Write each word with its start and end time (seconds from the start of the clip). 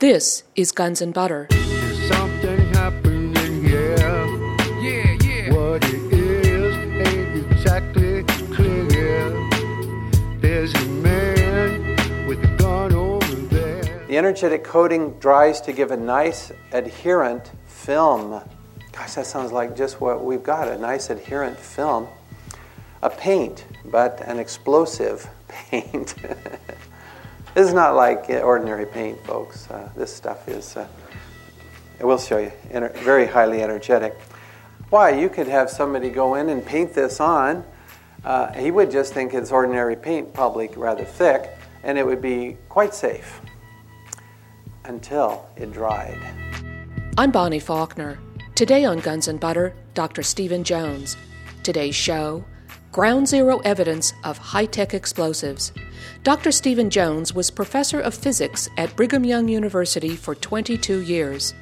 This 0.00 0.42
is 0.56 0.72
Guns 0.72 1.00
and 1.00 1.14
Butter. 1.14 1.46
Something. 2.08 2.34
Yeah, 4.82 5.16
yeah. 5.22 5.52
What 5.54 5.84
it 5.84 6.12
is 6.12 6.76
ain't 7.06 7.52
exactly 7.52 8.24
clear. 8.52 9.30
There's 10.40 10.74
a 10.74 10.84
man 10.86 12.26
with 12.26 12.42
a 12.42 12.56
gun 12.58 12.92
over 12.92 13.34
there. 13.54 14.04
The 14.08 14.18
energetic 14.18 14.64
coating 14.64 15.12
dries 15.20 15.60
to 15.62 15.72
give 15.72 15.92
a 15.92 15.96
nice 15.96 16.50
adherent 16.72 17.52
film. 17.66 18.42
Gosh, 18.92 19.14
that 19.14 19.26
sounds 19.26 19.52
like 19.52 19.76
just 19.76 20.00
what 20.00 20.24
we've 20.24 20.42
got 20.42 20.66
a 20.66 20.76
nice 20.76 21.08
adherent 21.08 21.58
film. 21.58 22.08
A 23.02 23.10
paint, 23.10 23.64
but 23.84 24.20
an 24.26 24.40
explosive 24.40 25.28
paint. 25.48 26.14
This 27.54 27.68
is 27.68 27.72
not 27.72 27.94
like 27.94 28.28
ordinary 28.30 28.84
paint, 28.84 29.24
folks. 29.24 29.70
Uh, 29.70 29.88
this 29.96 30.12
stuff 30.12 30.48
is, 30.48 30.76
uh, 30.76 30.88
I 32.00 32.04
will 32.04 32.18
show 32.18 32.38
you, 32.38 32.50
ener- 32.70 32.92
very 32.96 33.26
highly 33.26 33.62
energetic. 33.62 34.18
Why? 34.90 35.10
You 35.10 35.28
could 35.28 35.46
have 35.46 35.70
somebody 35.70 36.10
go 36.10 36.34
in 36.34 36.48
and 36.48 36.66
paint 36.66 36.94
this 36.94 37.20
on. 37.20 37.64
Uh, 38.24 38.52
he 38.54 38.72
would 38.72 38.90
just 38.90 39.14
think 39.14 39.34
it's 39.34 39.52
ordinary 39.52 39.94
paint, 39.94 40.34
probably 40.34 40.68
rather 40.74 41.04
thick, 41.04 41.48
and 41.84 41.96
it 41.96 42.04
would 42.04 42.20
be 42.20 42.56
quite 42.68 42.92
safe 42.92 43.40
until 44.84 45.48
it 45.56 45.72
dried. 45.72 46.18
I'm 47.16 47.30
Bonnie 47.30 47.60
Faulkner. 47.60 48.18
Today 48.56 48.84
on 48.84 48.98
Guns 48.98 49.28
and 49.28 49.38
Butter, 49.38 49.74
Dr. 49.94 50.24
Steven 50.24 50.64
Jones. 50.64 51.16
Today's 51.62 51.94
show 51.94 52.44
Ground 52.90 53.28
Zero 53.28 53.58
Evidence 53.60 54.12
of 54.24 54.38
High 54.38 54.66
Tech 54.66 54.92
Explosives. 54.94 55.72
Dr. 56.22 56.52
Steven 56.52 56.90
Jones 56.90 57.34
was 57.34 57.50
professor 57.50 58.00
of 58.00 58.14
physics 58.14 58.68
at 58.76 58.96
Brigham 58.96 59.24
Young 59.24 59.48
University 59.48 60.16
for 60.16 60.34
22 60.34 61.00
years. 61.00 61.54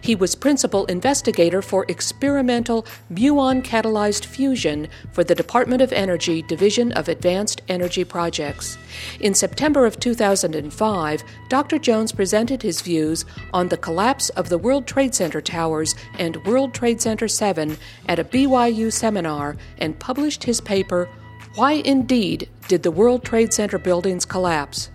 He 0.00 0.14
was 0.14 0.34
principal 0.34 0.84
investigator 0.86 1.62
for 1.62 1.84
experimental 1.88 2.84
muon 3.12 3.62
catalyzed 3.62 4.24
fusion 4.24 4.88
for 5.12 5.24
the 5.24 5.34
Department 5.34 5.82
of 5.82 5.92
Energy 5.92 6.42
Division 6.42 6.92
of 6.92 7.08
Advanced 7.08 7.62
Energy 7.68 8.04
Projects. 8.04 8.76
In 9.20 9.34
September 9.34 9.86
of 9.86 10.00
2005, 10.00 11.22
Dr. 11.48 11.78
Jones 11.78 12.12
presented 12.12 12.62
his 12.62 12.80
views 12.80 13.24
on 13.52 13.68
the 13.68 13.76
collapse 13.76 14.28
of 14.30 14.48
the 14.48 14.58
World 14.58 14.86
Trade 14.86 15.14
Center 15.14 15.40
towers 15.40 15.94
and 16.18 16.44
World 16.44 16.74
Trade 16.74 17.00
Center 17.00 17.28
7 17.28 17.76
at 18.08 18.18
a 18.18 18.24
BYU 18.24 18.92
seminar 18.92 19.56
and 19.78 19.98
published 19.98 20.44
his 20.44 20.60
paper, 20.60 21.08
Why 21.54 21.72
Indeed 21.72 22.48
Did 22.68 22.82
the 22.82 22.90
World 22.90 23.24
Trade 23.24 23.52
Center 23.52 23.76
Buildings 23.76 24.24
Collapse? 24.24 24.88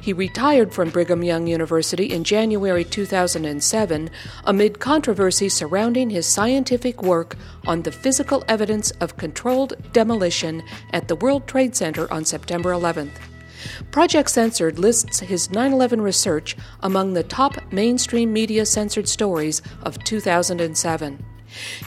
He 0.00 0.12
retired 0.12 0.72
from 0.72 0.90
Brigham 0.90 1.24
Young 1.24 1.48
University 1.48 2.12
in 2.12 2.22
January 2.22 2.84
2007 2.84 4.10
amid 4.44 4.78
controversy 4.78 5.48
surrounding 5.48 6.10
his 6.10 6.24
scientific 6.24 7.02
work 7.02 7.36
on 7.66 7.82
the 7.82 7.90
physical 7.90 8.44
evidence 8.46 8.92
of 8.92 9.16
controlled 9.16 9.74
demolition 9.92 10.62
at 10.92 11.08
the 11.08 11.16
World 11.16 11.48
Trade 11.48 11.74
Center 11.74 12.10
on 12.12 12.24
September 12.24 12.70
11th. 12.70 13.18
Project 13.90 14.30
Censored 14.30 14.78
lists 14.78 15.18
his 15.18 15.50
9 15.50 15.72
11 15.72 16.00
research 16.00 16.56
among 16.84 17.14
the 17.14 17.24
top 17.24 17.56
mainstream 17.72 18.32
media 18.32 18.64
censored 18.64 19.08
stories 19.08 19.60
of 19.82 19.98
2007. 20.04 21.24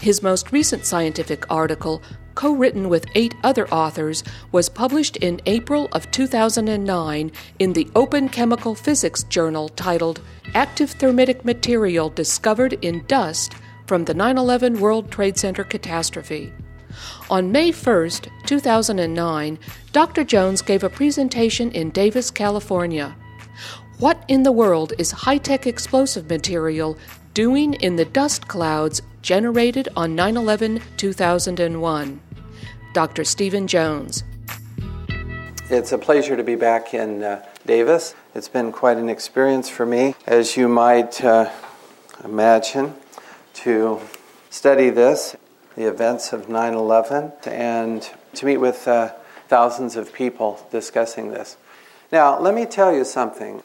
His 0.02 0.22
most 0.22 0.52
recent 0.52 0.86
scientific 0.86 1.50
article, 1.50 2.02
co 2.40 2.54
written 2.54 2.88
with 2.88 3.06
eight 3.16 3.36
other 3.44 3.68
authors, 3.68 4.24
was 4.54 4.70
published 4.70 5.18
in 5.18 5.42
April 5.46 5.90
of 5.92 6.10
2009 6.10 7.32
in 7.60 7.74
the 7.74 7.86
Open 7.96 8.30
Chemical 8.30 8.76
Physics 8.76 9.24
Journal 9.24 9.68
titled 9.68 10.22
Active 10.54 10.90
Thermitic 10.92 11.44
Material 11.44 12.10
Discovered 12.10 12.80
in 12.82 13.04
Dust 13.08 13.56
from 13.88 14.06
the 14.06 14.14
9 14.14 14.38
11 14.38 14.80
World 14.80 15.12
Trade 15.12 15.38
Center 15.38 15.66
Catastrophe. 15.66 16.54
On 17.30 17.52
May 17.52 17.74
1, 17.74 18.10
2009, 18.46 19.60
Dr. 19.92 20.24
Jones 20.24 20.62
gave 20.62 20.86
a 20.86 20.90
presentation 20.90 21.70
in 21.74 21.90
Davis, 21.90 22.32
California. 22.32 23.18
What 23.98 24.24
in 24.30 24.44
the 24.44 24.54
world 24.54 24.94
is 24.98 25.12
high 25.12 25.40
tech 25.40 25.68
explosive 25.68 26.30
material 26.30 26.98
doing 27.34 27.74
in 27.74 27.98
the 27.98 28.06
dust 28.06 28.48
clouds 28.48 29.02
generated 29.22 29.90
on 29.98 30.16
9 30.16 30.38
11 30.38 30.82
2001? 30.96 32.22
Dr. 32.94 33.24
Steven 33.24 33.68
Jones. 33.68 34.24
It's 35.70 35.92
a 35.92 35.98
pleasure 35.98 36.36
to 36.36 36.44
be 36.44 36.56
back 36.56 36.94
in 36.94 37.24
uh, 37.24 37.46
Davis. 37.66 38.16
It's 38.34 38.50
been 38.50 38.72
quite 38.72 38.98
an 38.98 39.10
experience 39.10 39.70
for 39.70 39.86
me, 39.86 40.16
as 40.26 40.58
you 40.58 40.68
might 40.68 41.24
uh, 41.24 41.52
imagine, 42.24 42.96
to 43.54 44.00
study 44.50 44.90
this, 44.90 45.36
the 45.76 45.88
events 45.88 46.34
of 46.34 46.50
9 46.50 46.74
11, 46.74 47.34
and 47.46 48.10
to 48.34 48.46
meet 48.48 48.58
with 48.58 48.88
uh, 48.88 49.14
thousands 49.48 49.96
of 49.96 50.12
people 50.12 50.66
discussing 50.72 51.30
this. 51.30 51.58
Now, 52.12 52.40
let 52.40 52.56
me 52.56 52.66
tell 52.66 52.92
you 52.92 53.06
something, 53.06 53.62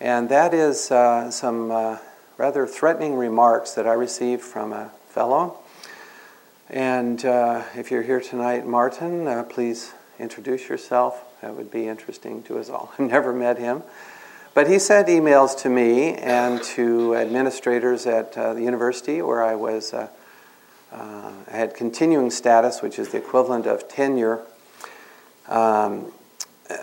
and 0.00 0.28
that 0.28 0.54
is 0.54 0.92
uh, 0.92 1.32
some 1.32 1.72
uh, 1.72 1.98
rather 2.38 2.66
threatening 2.66 3.16
remarks 3.16 3.72
that 3.72 3.86
I 3.86 3.94
received 3.94 4.42
from 4.42 4.72
a 4.72 4.92
fellow. 5.08 5.58
And 6.70 7.22
uh, 7.26 7.62
if 7.74 7.90
you're 7.90 8.02
here 8.02 8.20
tonight, 8.20 8.66
Martin, 8.66 9.26
uh, 9.26 9.42
please 9.42 9.92
introduce 10.18 10.66
yourself. 10.68 11.22
That 11.42 11.54
would 11.56 11.70
be 11.70 11.88
interesting 11.88 12.42
to 12.44 12.58
us 12.58 12.70
all. 12.70 12.90
I've 12.98 13.10
never 13.10 13.34
met 13.34 13.58
him. 13.58 13.82
But 14.54 14.70
he 14.70 14.78
sent 14.78 15.08
emails 15.08 15.60
to 15.62 15.68
me 15.68 16.14
and 16.14 16.62
to 16.62 17.16
administrators 17.16 18.06
at 18.06 18.38
uh, 18.38 18.54
the 18.54 18.62
university 18.62 19.20
where 19.20 19.42
I 19.42 19.56
was, 19.56 19.92
uh, 19.92 20.08
uh, 20.90 21.32
had 21.50 21.74
continuing 21.74 22.30
status, 22.30 22.80
which 22.80 22.98
is 22.98 23.10
the 23.10 23.18
equivalent 23.18 23.66
of 23.66 23.86
tenure. 23.88 24.40
Um, 25.48 26.12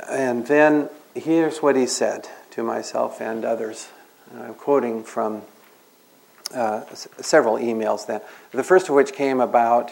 and 0.09 0.45
then 0.45 0.89
here's 1.15 1.63
what 1.63 1.75
he 1.75 1.87
said 1.87 2.27
to 2.51 2.61
myself 2.61 3.19
and 3.19 3.43
others. 3.43 3.89
I'm 4.37 4.53
quoting 4.53 5.03
from 5.03 5.41
uh, 6.53 6.85
s- 6.91 7.07
several 7.19 7.55
emails 7.55 8.05
then. 8.05 8.21
The 8.51 8.63
first 8.63 8.89
of 8.89 8.95
which 8.95 9.13
came 9.13 9.39
about, 9.39 9.91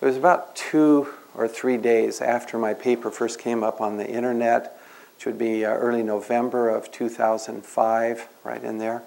it 0.00 0.04
was 0.04 0.16
about 0.16 0.54
two 0.56 1.08
or 1.34 1.46
three 1.46 1.76
days 1.76 2.20
after 2.20 2.58
my 2.58 2.74
paper 2.74 3.10
first 3.10 3.38
came 3.38 3.62
up 3.62 3.80
on 3.80 3.96
the 3.96 4.08
internet, 4.08 4.78
which 5.16 5.26
would 5.26 5.38
be 5.38 5.64
uh, 5.64 5.70
early 5.70 6.02
November 6.02 6.68
of 6.68 6.90
2005, 6.90 8.28
right 8.44 8.64
in 8.64 8.78
there. 8.78 9.02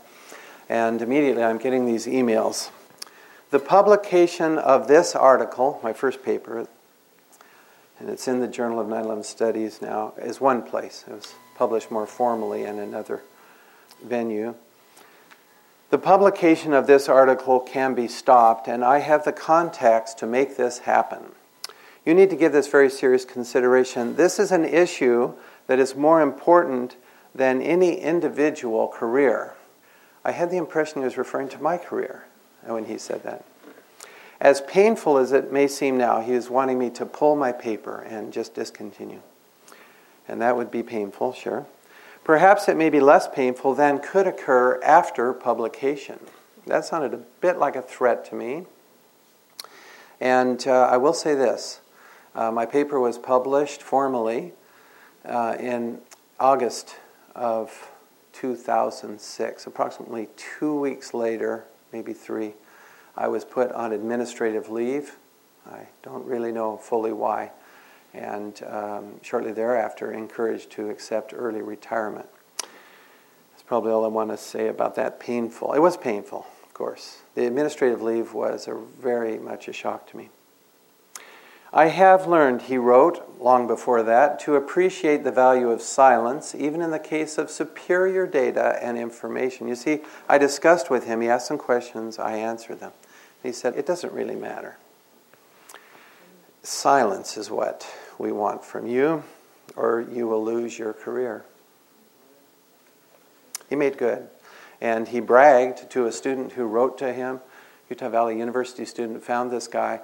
And 0.70 1.02
immediately 1.02 1.44
I'm 1.44 1.58
getting 1.58 1.86
these 1.86 2.06
emails. 2.06 2.70
The 3.52 3.60
publication 3.60 4.58
of 4.58 4.88
this 4.88 5.16
article, 5.16 5.80
my 5.84 5.94
first 5.94 6.24
paper, 6.24 6.68
and 8.00 8.10
it's 8.10 8.28
in 8.28 8.40
the 8.40 8.48
Journal 8.48 8.80
of 8.80 8.88
9 8.88 9.04
11 9.06 9.24
Studies 9.24 9.82
now, 9.82 10.14
is 10.18 10.42
one 10.42 10.64
place. 10.64 11.06
It 11.08 11.14
was 11.14 11.34
published 11.56 11.92
more 11.92 12.08
formally 12.08 12.64
in 12.64 12.80
another 12.80 13.22
venue. 14.04 14.56
The 15.94 16.00
publication 16.00 16.74
of 16.74 16.88
this 16.88 17.08
article 17.08 17.60
can 17.60 17.94
be 17.94 18.08
stopped, 18.08 18.68
and 18.68 18.84
I 18.84 18.98
have 18.98 19.26
the 19.26 19.32
contacts 19.32 20.16
to 20.16 20.26
make 20.26 20.58
this 20.58 20.80
happen. 20.80 21.34
You 22.04 22.16
need 22.16 22.32
to 22.32 22.36
give 22.36 22.52
this 22.52 22.68
very 22.68 22.90
serious 22.90 23.26
consideration. 23.26 24.16
This 24.16 24.40
is 24.40 24.52
an 24.52 24.66
issue 24.66 25.34
that 25.68 25.78
is 25.78 25.96
more 25.96 26.20
important 26.20 26.96
than 27.36 27.62
any 27.62 28.00
individual 28.00 28.88
career. 28.88 29.54
I 30.26 30.32
had 30.32 30.50
the 30.50 30.58
impression 30.58 31.02
he 31.02 31.06
was 31.06 31.16
referring 31.16 31.50
to 31.50 31.62
my 31.62 31.78
career 31.78 32.26
when 32.66 32.86
he 32.86 32.98
said 32.98 33.22
that. 33.22 33.46
As 34.42 34.62
painful 34.62 35.20
as 35.20 35.32
it 35.32 35.54
may 35.54 35.68
seem 35.68 35.96
now, 35.96 36.22
he 36.22 36.34
is 36.34 36.50
wanting 36.50 36.80
me 36.80 36.90
to 36.90 37.06
pull 37.06 37.36
my 37.36 37.52
paper 37.52 38.00
and 38.00 38.34
just 38.34 38.56
discontinue. 38.56 39.22
And 40.28 40.42
that 40.42 40.58
would 40.58 40.72
be 40.72 40.82
painful, 40.82 41.34
sure. 41.34 41.68
Perhaps 42.24 42.70
it 42.70 42.78
may 42.78 42.90
be 42.90 43.02
less 43.02 43.28
painful 43.28 43.76
than 43.76 44.00
could 44.00 44.28
occur 44.28 44.80
after 44.82 45.34
publication. 45.34 46.20
That 46.66 46.86
sounded 46.86 47.14
a 47.14 47.18
bit 47.18 47.58
like 47.58 47.76
a 47.76 47.82
threat 47.82 48.24
to 48.26 48.36
me. 48.36 48.66
And 50.22 50.66
uh, 50.66 50.88
I 50.90 50.98
will 50.98 51.14
say 51.14 51.36
this 51.36 51.82
uh, 52.34 52.50
my 52.52 52.66
paper 52.66 53.00
was 53.00 53.18
published 53.18 53.84
formally 53.84 54.54
uh, 55.26 55.58
in 55.60 56.00
August 56.40 56.96
of 57.36 57.92
2006. 58.32 59.68
Approximately 59.68 60.30
two 60.38 60.80
weeks 60.80 61.14
later, 61.14 61.66
maybe 61.92 62.14
three, 62.14 62.54
I 63.18 63.28
was 63.28 63.44
put 63.44 63.72
on 63.74 63.92
administrative 63.92 64.70
leave. 64.70 65.18
I 65.70 65.88
don't 66.02 66.26
really 66.26 66.52
know 66.52 66.78
fully 66.78 67.14
why. 67.14 67.52
And 68.14 68.62
um, 68.68 69.20
shortly 69.22 69.52
thereafter, 69.52 70.12
encouraged 70.12 70.70
to 70.72 70.90
accept 70.90 71.34
early 71.36 71.62
retirement. 71.62 72.28
That's 72.60 73.64
probably 73.66 73.92
all 73.92 74.06
I 74.06 74.10
want 74.10 74.30
to 74.30 74.38
say 74.38 74.68
about 74.68 74.96
that. 74.96 75.20
Painful. 75.20 75.74
It 75.74 75.80
was 75.80 75.98
painful, 75.98 76.46
of 76.64 76.74
course. 76.74 77.22
The 77.36 77.48
administrative 77.48 78.02
leave 78.02 78.34
was 78.34 78.68
a 78.68 78.76
very 79.02 79.40
much 79.40 79.68
a 79.68 79.74
shock 79.74 80.10
to 80.12 80.18
me. 80.18 80.30
I 81.76 81.88
have 81.88 82.28
learned, 82.28 82.64
he 82.64 82.78
wrote 82.78 83.40
long 83.40 83.66
before 83.66 84.04
that, 84.04 84.40
to 84.42 84.56
appreciate 84.56 85.24
the 85.24 85.32
value 85.32 85.72
of 85.72 85.82
silence, 85.82 86.54
even 86.54 86.82
in 86.82 86.92
the 86.92 87.00
case 87.00 87.40
of 87.40 87.50
superior 87.50 88.28
data 88.28 88.78
and 88.80 88.96
information. 88.96 89.68
You 89.68 89.74
see, 89.74 90.02
I 90.30 90.38
discussed 90.38 90.92
with 90.92 91.06
him, 91.06 91.22
he 91.22 91.30
asked 91.30 91.48
some 91.48 91.58
questions, 91.58 92.20
I 92.20 92.34
answered 92.34 92.80
them. 92.80 92.92
He 93.42 93.52
said, 93.52 93.76
It 93.76 93.88
doesn't 93.88 94.14
really 94.14 94.36
matter. 94.36 94.78
Silence 96.62 97.38
is 97.38 97.50
what 97.50 97.88
we 98.24 98.32
want 98.32 98.64
from 98.64 98.88
you, 98.88 99.22
or 99.76 100.08
you 100.12 100.28
will 100.28 100.44
lose 100.44 100.80
your 100.80 100.94
career. 100.94 101.44
He 103.70 103.76
made 103.76 103.98
good. 103.98 104.30
And 104.82 105.10
he 105.10 105.20
bragged 105.20 105.90
to 105.92 106.06
a 106.06 106.12
student 106.12 106.54
who 106.54 106.64
wrote 106.64 106.98
to 107.00 107.14
him, 107.14 107.42
Utah 107.90 108.10
Valley 108.10 108.40
University 108.40 108.86
student, 108.86 109.24
found 109.24 109.52
this 109.52 109.68
guy 109.68 110.00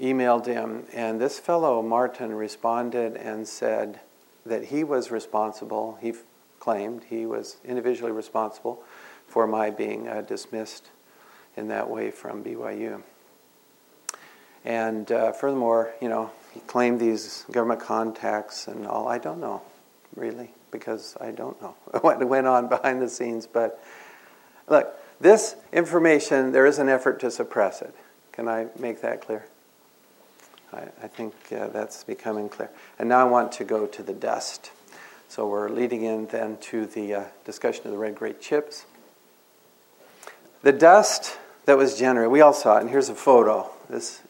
emailed 0.00 0.46
him, 0.46 0.84
and 0.94 1.20
this 1.20 1.38
fellow, 1.38 1.82
Martin, 1.82 2.32
responded 2.32 3.16
and 3.16 3.46
said 3.46 4.00
that 4.46 4.66
he 4.66 4.82
was 4.82 5.10
responsible, 5.10 5.98
he 6.00 6.14
claimed 6.58 7.04
he 7.04 7.26
was 7.26 7.58
individually 7.64 8.12
responsible 8.12 8.82
for 9.26 9.46
my 9.46 9.70
being 9.70 10.08
uh, 10.08 10.22
dismissed 10.22 10.88
in 11.56 11.68
that 11.68 11.88
way 11.90 12.10
from 12.10 12.42
BYU. 12.42 13.02
And 14.64 15.10
uh, 15.12 15.32
furthermore, 15.32 15.92
you 16.00 16.08
know, 16.08 16.30
he 16.52 16.60
claimed 16.60 17.00
these 17.00 17.44
government 17.50 17.80
contacts 17.80 18.66
and 18.66 18.86
all. 18.86 19.08
I 19.08 19.18
don't 19.18 19.40
know, 19.40 19.62
really, 20.16 20.50
because 20.70 21.16
I 21.20 21.30
don't 21.30 21.60
know 21.60 21.74
what 22.00 22.22
went 22.26 22.46
on 22.46 22.68
behind 22.68 23.00
the 23.00 23.08
scenes. 23.08 23.46
But 23.46 23.82
look, 24.68 24.94
this 25.20 25.56
information, 25.72 26.52
there 26.52 26.66
is 26.66 26.78
an 26.78 26.88
effort 26.88 27.20
to 27.20 27.30
suppress 27.30 27.82
it. 27.82 27.94
Can 28.32 28.48
I 28.48 28.68
make 28.78 29.02
that 29.02 29.20
clear? 29.20 29.44
I, 30.72 30.82
I 31.02 31.08
think 31.08 31.34
uh, 31.52 31.68
that's 31.68 32.04
becoming 32.04 32.48
clear. 32.48 32.70
And 32.98 33.08
now 33.08 33.20
I 33.20 33.24
want 33.24 33.52
to 33.52 33.64
go 33.64 33.86
to 33.86 34.02
the 34.02 34.12
dust. 34.12 34.70
So 35.28 35.46
we're 35.46 35.68
leading 35.68 36.04
in 36.04 36.26
then 36.26 36.56
to 36.58 36.86
the 36.86 37.14
uh, 37.14 37.24
discussion 37.44 37.86
of 37.86 37.92
the 37.92 37.98
red 37.98 38.14
great 38.14 38.40
chips. 38.40 38.86
The 40.62 40.72
dust 40.72 41.38
that 41.66 41.76
was 41.76 41.98
generated, 41.98 42.32
we 42.32 42.40
all 42.40 42.52
saw 42.52 42.76
it, 42.76 42.80
and 42.80 42.90
here's 42.90 43.08
a 43.08 43.14
photo. 43.14 43.70
This 43.88 44.22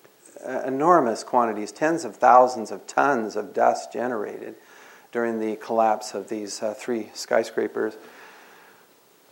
uh, 0.46 0.62
enormous 0.66 1.24
quantities, 1.24 1.72
tens 1.72 2.04
of 2.04 2.16
thousands 2.16 2.70
of 2.70 2.86
tons 2.86 3.36
of 3.36 3.52
dust 3.52 3.92
generated 3.92 4.54
during 5.12 5.40
the 5.40 5.56
collapse 5.56 6.14
of 6.14 6.28
these 6.28 6.62
uh, 6.62 6.74
three 6.74 7.10
skyscrapers. 7.14 7.96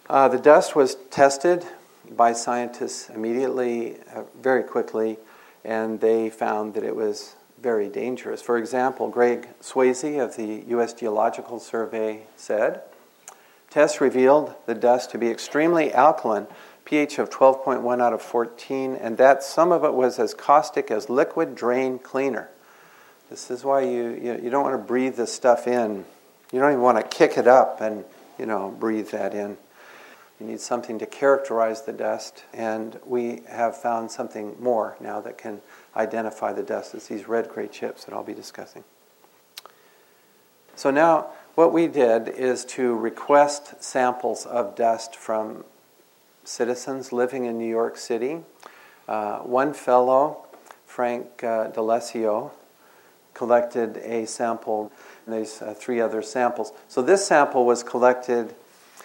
Uh, 0.09 0.29
the 0.29 0.39
dust 0.39 0.75
was 0.75 0.97
tested 1.11 1.65
by 2.11 2.33
scientists 2.33 3.11
immediately, 3.11 3.97
uh, 4.15 4.23
very 4.41 4.63
quickly, 4.63 5.19
and 5.65 6.01
they 6.01 6.31
found 6.31 6.75
that 6.75 6.83
it 6.83 6.97
was 6.97 7.37
very 7.61 7.89
dangerous. 7.89 8.41
For 8.41 8.57
example, 8.57 9.09
Greg 9.09 9.49
Swayze 9.61 10.23
of 10.23 10.37
the 10.37 10.65
U.S. 10.69 10.95
Geological 10.95 11.59
Survey 11.59 12.23
said, 12.37 12.83
Tests 13.71 14.01
revealed 14.01 14.55
the 14.65 14.75
dust 14.75 15.11
to 15.11 15.19
be 15.19 15.29
extremely 15.29 15.93
alkaline, 15.93 16.47
pH 16.89 17.19
of 17.19 17.29
12.1 17.29 18.01
out 18.01 18.15
of 18.15 18.23
14, 18.23 18.95
and 18.95 19.19
that 19.19 19.43
some 19.43 19.73
of 19.73 19.85
it 19.85 19.93
was 19.93 20.19
as 20.19 20.33
caustic 20.33 20.91
as 20.91 21.11
liquid 21.11 21.55
drain 21.55 21.99
cleaner. 21.99 22.49
This 23.29 23.51
is 23.51 23.63
why 23.63 23.83
you, 23.83 24.19
you, 24.23 24.41
you 24.43 24.49
don't 24.49 24.63
want 24.63 24.73
to 24.73 24.83
breathe 24.83 25.15
this 25.15 25.31
stuff 25.31 25.67
in. 25.67 26.07
You 26.51 26.61
don't 26.61 26.71
even 26.71 26.81
want 26.81 26.97
to 26.97 27.05
kick 27.05 27.37
it 27.37 27.47
up 27.47 27.83
and, 27.83 28.07
you 28.39 28.47
know, 28.47 28.75
breathe 28.81 29.11
that 29.11 29.35
in. 29.35 29.59
You 30.41 30.47
need 30.47 30.61
something 30.61 30.99
to 31.01 31.05
characterize 31.05 31.83
the 31.83 31.93
dust, 31.93 32.45
and 32.55 32.99
we 33.05 33.43
have 33.51 33.77
found 33.77 34.11
something 34.11 34.57
more 34.59 34.97
now 34.99 35.21
that 35.21 35.37
can 35.37 35.61
identify 35.95 36.55
the 36.55 36.63
dust. 36.63 36.95
It's 36.95 37.09
these 37.09 37.29
red 37.29 37.51
gray 37.51 37.69
chips 37.69 38.05
that 38.05 38.15
I'll 38.15 38.25
be 38.25 38.33
discussing. 38.33 38.83
So 40.75 40.91
now, 40.91 41.33
what 41.55 41.71
we 41.71 41.87
did 41.87 42.29
is 42.29 42.65
to 42.65 42.97
request 42.97 43.85
samples 43.85 44.47
of 44.47 44.75
dust 44.75 45.15
from 45.15 45.65
citizens 46.49 47.13
living 47.13 47.45
in 47.45 47.59
New 47.59 47.69
York 47.69 47.97
City. 47.97 48.41
Uh, 49.07 49.39
one 49.41 49.73
fellow, 49.75 50.47
Frank 50.87 51.45
uh, 51.45 51.69
D'Alessio, 51.69 52.53
collected 53.35 53.99
a 53.99 54.27
sample, 54.27 54.91
and 55.27 55.35
there's 55.35 55.63
uh, 55.63 55.75
three 55.75 56.01
other 56.01 56.23
samples. 56.23 56.73
So 56.89 57.03
this 57.03 57.27
sample 57.27 57.65
was 57.65 57.83
collected 57.83 58.55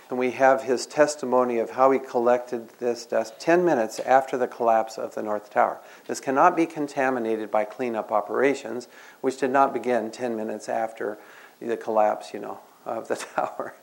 and 0.10 0.20
we 0.20 0.32
have 0.32 0.64
his 0.64 0.86
testimony 0.86 1.58
of 1.58 1.72
how 1.72 1.90
he 1.90 1.98
collected 1.98 2.70
this 2.78 3.06
dust 3.06 3.40
10 3.40 3.66
minutes 3.66 4.00
after 4.00 4.38
the 4.38 4.48
collapse 4.48 4.98
of 4.98 5.16
the 5.16 5.24
North 5.24 5.50
Tower. 5.50 5.80
This 6.06 6.20
cannot 6.20 6.56
be 6.56 6.68
contaminated 6.68 7.50
by 7.50 7.66
cleanup 7.66 8.12
operations, 8.12 8.88
which 9.22 9.40
did 9.40 9.50
not 9.50 9.74
begin 9.74 10.12
10 10.12 10.36
minutes 10.36 10.70
after 10.70 11.18
the 11.60 11.78
collapse, 11.78 12.32
you 12.32 12.40
know, 12.40 12.60
of 12.86 13.08
the 13.08 13.16
tower. 13.36 13.74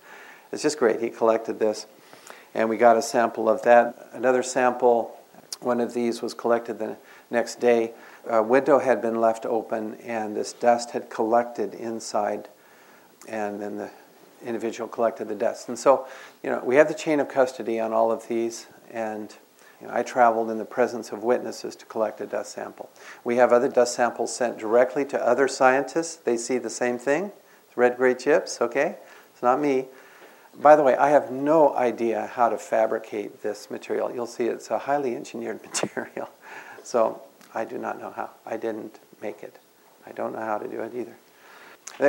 It's 0.52 0.62
just 0.62 0.78
great. 0.78 1.00
He 1.00 1.10
collected 1.10 1.58
this, 1.58 1.86
and 2.54 2.68
we 2.68 2.76
got 2.76 2.96
a 2.96 3.02
sample 3.02 3.48
of 3.48 3.62
that. 3.62 4.10
Another 4.12 4.42
sample, 4.42 5.16
one 5.60 5.80
of 5.80 5.94
these 5.94 6.22
was 6.22 6.34
collected 6.34 6.78
the 6.78 6.96
next 7.30 7.60
day. 7.60 7.92
A 8.28 8.42
window 8.42 8.78
had 8.78 9.00
been 9.00 9.20
left 9.20 9.46
open, 9.46 9.94
and 9.96 10.36
this 10.36 10.52
dust 10.52 10.90
had 10.90 11.10
collected 11.10 11.74
inside, 11.74 12.48
and 13.28 13.60
then 13.60 13.76
the 13.76 13.90
individual 14.44 14.88
collected 14.88 15.28
the 15.28 15.34
dust. 15.34 15.68
And 15.68 15.78
so, 15.78 16.06
you 16.42 16.50
know, 16.50 16.62
we 16.64 16.76
have 16.76 16.88
the 16.88 16.94
chain 16.94 17.20
of 17.20 17.28
custody 17.28 17.78
on 17.78 17.92
all 17.92 18.10
of 18.10 18.28
these, 18.28 18.66
and 18.90 19.34
you 19.80 19.86
know, 19.86 19.94
I 19.94 20.02
traveled 20.02 20.50
in 20.50 20.58
the 20.58 20.64
presence 20.64 21.12
of 21.12 21.22
witnesses 21.22 21.74
to 21.76 21.86
collect 21.86 22.20
a 22.20 22.26
dust 22.26 22.52
sample. 22.52 22.90
We 23.24 23.36
have 23.36 23.52
other 23.52 23.68
dust 23.68 23.94
samples 23.94 24.34
sent 24.34 24.58
directly 24.58 25.04
to 25.06 25.26
other 25.26 25.48
scientists. 25.48 26.16
They 26.16 26.36
see 26.36 26.58
the 26.58 26.70
same 26.70 26.98
thing. 26.98 27.32
It's 27.66 27.76
red 27.76 27.96
gray 27.96 28.14
chips, 28.14 28.60
okay? 28.60 28.96
It's 29.32 29.42
not 29.42 29.60
me. 29.60 29.86
By 30.58 30.76
the 30.76 30.82
way, 30.82 30.96
I 30.96 31.10
have 31.10 31.30
no 31.30 31.74
idea 31.74 32.26
how 32.34 32.48
to 32.48 32.58
fabricate 32.58 33.42
this 33.42 33.70
material. 33.70 34.12
You'll 34.12 34.26
see 34.26 34.46
it's 34.46 34.70
a 34.70 34.78
highly 34.78 35.14
engineered 35.16 35.60
material. 35.64 36.28
So 36.82 37.22
I 37.54 37.64
do 37.64 37.78
not 37.78 38.00
know 38.00 38.10
how. 38.10 38.30
I 38.44 38.56
didn't 38.56 38.98
make 39.22 39.42
it. 39.42 39.58
I 40.06 40.12
don't 40.12 40.32
know 40.32 40.40
how 40.40 40.58
to 40.58 40.68
do 40.68 40.80
it 40.80 40.92
either. 40.94 41.16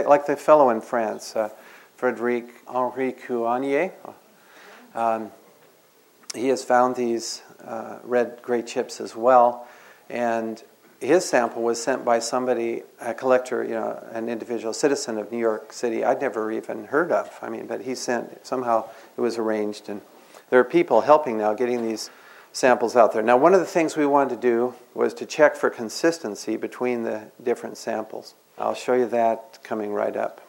Like 0.08 0.26
the 0.26 0.36
fellow 0.36 0.70
in 0.70 0.82
France, 0.82 1.36
uh, 1.36 1.50
Frederic 1.96 2.46
Henry-Couannier. 2.72 3.92
Um, 4.96 5.32
he 6.34 6.48
has 6.48 6.64
found 6.64 6.96
these 6.96 7.42
uh, 7.64 8.00
red 8.04 8.40
gray 8.42 8.62
chips 8.62 9.02
as 9.02 9.16
well, 9.16 9.68
and 10.10 10.64
his 11.02 11.28
sample 11.28 11.64
was 11.64 11.82
sent 11.82 12.06
by 12.06 12.20
somebody, 12.20 12.84
a 13.02 13.14
collector, 13.14 13.64
you 13.64 13.72
know, 13.72 14.02
an 14.12 14.30
individual 14.30 14.72
citizen 14.72 15.18
of 15.18 15.32
New 15.32 15.40
York 15.40 15.74
City 15.74 16.06
I'd 16.06 16.22
never 16.22 16.52
even 16.52 16.86
heard 16.86 17.12
of. 17.12 17.38
I 17.42 17.50
mean, 17.50 17.66
but 17.66 17.82
he 17.82 17.96
sent, 17.96 18.46
somehow 18.46 18.88
it 19.18 19.22
was 19.22 19.40
arranged, 19.40 19.90
and 19.90 20.02
there 20.52 20.60
are 20.60 20.64
people 20.64 21.02
helping 21.02 21.40
now 21.40 21.56
getting 21.56 21.82
these 21.82 22.12
samples 22.54 22.96
out 22.96 23.14
there. 23.14 23.24
Now, 23.24 23.36
one 23.36 23.56
of 23.56 23.60
the 23.60 23.66
things 23.66 23.98
we 23.98 24.06
wanted 24.06 24.36
to 24.36 24.42
do 24.42 24.76
was 24.94 25.14
to 25.16 25.26
check 25.26 25.56
for 25.56 25.72
consistency 25.72 26.56
between 26.56 27.04
the 27.04 27.32
different 27.42 27.78
samples. 27.78 28.36
I'll 28.60 28.76
show 28.76 28.94
you 28.94 29.08
that 29.08 29.60
coming 29.64 29.94
right 29.94 30.16
up. 30.16 30.42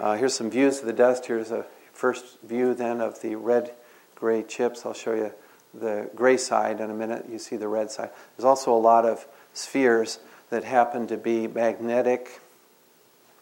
Uh, 0.00 0.16
here's 0.16 0.34
some 0.34 0.50
views 0.50 0.80
of 0.80 0.86
the 0.86 0.92
dust. 0.92 1.26
Here's 1.26 1.52
a 1.52 1.64
first 1.92 2.40
view 2.40 2.74
then 2.74 3.00
of 3.00 3.20
the 3.22 3.36
red 3.36 3.72
gray 4.16 4.42
chips. 4.42 4.84
I'll 4.84 4.94
show 4.94 5.14
you 5.14 5.32
the 5.72 6.10
gray 6.16 6.36
side 6.36 6.80
in 6.80 6.90
a 6.90 6.94
minute. 6.94 7.26
You 7.30 7.38
see 7.38 7.56
the 7.56 7.68
red 7.68 7.92
side. 7.92 8.10
There's 8.36 8.44
also 8.44 8.72
a 8.72 8.78
lot 8.78 9.04
of 9.04 9.26
spheres 9.54 10.18
that 10.50 10.64
happen 10.64 11.06
to 11.06 11.16
be 11.16 11.46
magnetic 11.46 12.40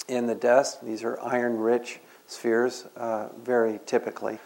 in 0.09 0.26
the 0.26 0.35
dust. 0.35 0.85
These 0.85 1.02
are 1.02 1.19
iron 1.21 1.59
rich 1.59 2.00
spheres, 2.26 2.87
uh, 2.97 3.28
very 3.42 3.81
typically. 3.85 4.38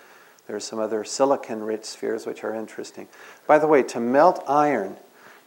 There's 0.47 0.65
some 0.65 0.79
other 0.79 1.05
silicon 1.05 1.63
rich 1.63 1.85
spheres 1.85 2.25
which 2.25 2.45
are 2.45 2.55
interesting. 2.55 3.09
By 3.47 3.59
the 3.59 3.67
way, 3.67 3.83
to 3.85 4.01
melt 4.01 4.43
iron 4.49 4.97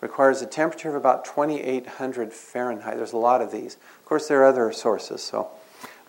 requires 0.01 0.41
a 0.41 0.45
temperature 0.45 0.89
of 0.89 0.95
about 0.95 1.25
2800 1.25 2.33
Fahrenheit. 2.33 2.97
There's 2.97 3.13
a 3.13 3.17
lot 3.17 3.41
of 3.41 3.51
these. 3.51 3.75
Of 3.75 4.05
course, 4.05 4.27
there 4.27 4.41
are 4.41 4.45
other 4.45 4.71
sources, 4.71 5.21
so 5.21 5.49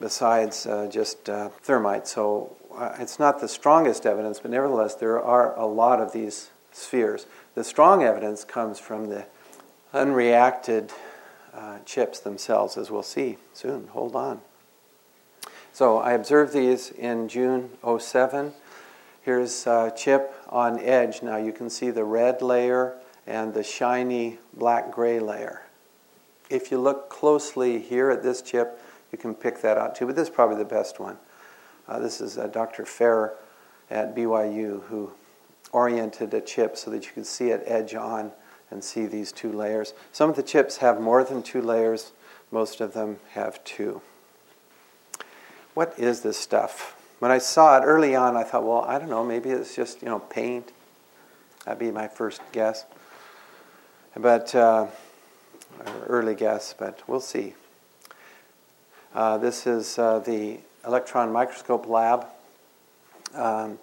besides 0.01 0.67
uh, 0.67 0.89
just 0.91 1.29
uh, 1.29 1.49
thermite. 1.63 2.07
So 2.07 2.57
uh, 2.75 2.97
it's 2.99 3.19
not 3.19 3.41
the 3.41 3.49
strongest 3.49 4.07
evidence, 4.07 4.41
but 4.41 4.51
nevertheless, 4.51 4.95
there 4.95 5.21
are 5.21 5.57
a 5.57 5.67
lot 5.67 6.01
of 6.01 6.13
these 6.13 6.51
spheres. 6.73 7.27
The 7.55 7.65
strong 7.65 8.03
evidence 8.03 8.45
comes 8.45 8.79
from 8.79 9.09
the 9.09 9.27
unreacted 9.93 10.91
uh, 11.55 11.79
chips 11.85 12.21
themselves, 12.21 12.77
as 12.77 12.91
we'll 12.91 13.03
see 13.03 13.39
soon. 13.53 13.89
Hold 13.89 14.15
on. 14.15 14.41
So 15.73 15.99
I 15.99 16.13
observed 16.13 16.53
these 16.53 16.91
in 16.91 17.29
June 17.29 17.71
07. 17.99 18.53
Here's 19.23 19.67
a 19.67 19.93
chip 19.97 20.35
on 20.49 20.79
edge. 20.81 21.23
Now 21.23 21.37
you 21.37 21.53
can 21.53 21.71
see 21.71 21.91
the 21.91 22.05
red 22.05 22.43
layer 22.43 22.97
and 23.27 23.55
the 23.55 23.63
shiny 23.63 24.39
black 24.55 24.91
gray 24.91 25.21
layer. 25.21 25.63
If 26.49 26.71
you 26.71 26.81
look 26.81 27.09
closely 27.11 27.79
here 27.79 28.11
at 28.11 28.23
this 28.23 28.43
chip, 28.43 28.81
you 29.13 29.19
can 29.19 29.35
pick 29.35 29.61
that 29.63 29.79
out 29.79 29.95
too. 29.95 30.07
But 30.07 30.17
this 30.17 30.29
is 30.29 30.35
probably 30.35 30.57
the 30.57 30.65
best 30.65 30.99
one. 30.99 31.17
Uh, 31.87 31.99
this 31.99 32.21
is 32.21 32.39
uh, 32.39 32.47
Dr. 32.49 32.85
Farrer 32.85 33.35
at 33.91 34.15
BYU 34.15 34.83
who 34.85 35.13
oriented 35.73 36.33
a 36.35 36.41
chip 36.41 36.77
so 36.77 36.91
that 36.91 37.07
you 37.07 37.13
could 37.13 37.27
see 37.27 37.51
it 37.51 37.63
edge 37.67 37.95
on 37.95 38.33
and 38.71 38.85
see 38.85 39.07
these 39.07 39.33
two 39.33 39.53
layers. 39.53 39.95
Some 40.13 40.31
of 40.31 40.37
the 40.37 40.43
chips 40.43 40.79
have 40.79 41.01
more 41.01 41.25
than 41.25 41.43
two 41.43 41.61
layers, 41.61 42.13
most 42.51 42.81
of 42.81 42.95
them 42.95 43.19
have 43.33 43.63
two. 43.65 44.01
What 45.75 45.95
is 45.99 46.21
this 46.23 46.37
stuff? 46.37 46.97
When 47.19 47.31
I 47.31 47.39
saw 47.39 47.79
it 47.79 47.85
early 47.85 48.15
on, 48.15 48.37
I 48.37 48.45
thought, 48.45 48.65
well, 48.65 48.83
I 48.83 48.99
don't 48.99 49.11
know, 49.11 49.25
maybe 49.25 49.51
it's 49.51 49.75
just, 49.75 50.03
you 50.03 50.09
know, 50.09 50.19
paint. 50.19 50.73
That'd 51.65 51.79
be 51.79 51.91
my 51.91 52.09
first 52.09 52.41
guess. 52.53 52.87
But, 54.17 54.55
uh, 54.55 54.87
early 56.07 56.35
guess, 56.35 56.75
but 56.77 57.03
we'll 57.07 57.21
see. 57.21 57.55
Uh, 59.15 59.39
this 59.39 59.67
is 59.67 59.99
uh, 59.99 60.21
the 60.21 60.59
electron 60.87 61.33
microscope 61.33 61.87
lab. 61.87 62.27
Um, 63.35 63.79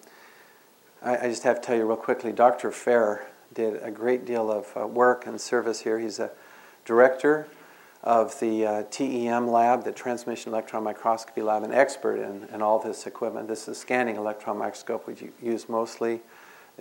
I, 1.02 1.18
I, 1.18 1.30
just 1.30 1.44
have 1.44 1.62
to 1.62 1.68
tell 1.68 1.76
you 1.78 1.86
real 1.86 1.96
quickly 1.96 2.32
Dr. 2.32 2.72
Farrer 2.72 3.26
did 3.54 3.82
a 3.82 3.92
great 3.92 4.26
deal 4.26 4.52
of 4.52 4.72
uh, 4.76 4.88
work 4.88 5.26
and 5.26 5.40
service 5.40 5.82
here. 5.82 6.00
He's 6.00 6.20
a 6.20 6.32
director 6.86 7.48
of 8.04 8.40
the 8.40 8.66
uh, 8.66 8.84
TEM 8.90 9.48
lab, 9.50 9.84
the 9.84 9.92
Transmission 9.92 10.52
Electron 10.52 10.84
Microscopy 10.84 11.42
Lab, 11.42 11.64
an 11.64 11.74
expert 11.74 12.18
in, 12.18 12.48
in 12.54 12.62
all 12.62 12.80
this 12.80 13.08
equipment. 13.08 13.48
This 13.48 13.64
is 13.64 13.70
a 13.70 13.76
scanning 13.76 14.16
electron 14.16 14.58
microscope, 14.58 15.08
which 15.08 15.22
you 15.22 15.34
use 15.42 15.68
mostly. 15.68 16.22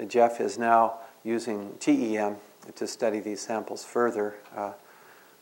Uh, 0.00 0.04
Jeff 0.04 0.40
is 0.40 0.58
now 0.58 0.98
using 1.24 1.74
TEM 1.80 2.36
to 2.74 2.86
study 2.86 3.20
these 3.20 3.40
samples 3.40 3.84
further 3.84 4.36
uh, 4.54 4.72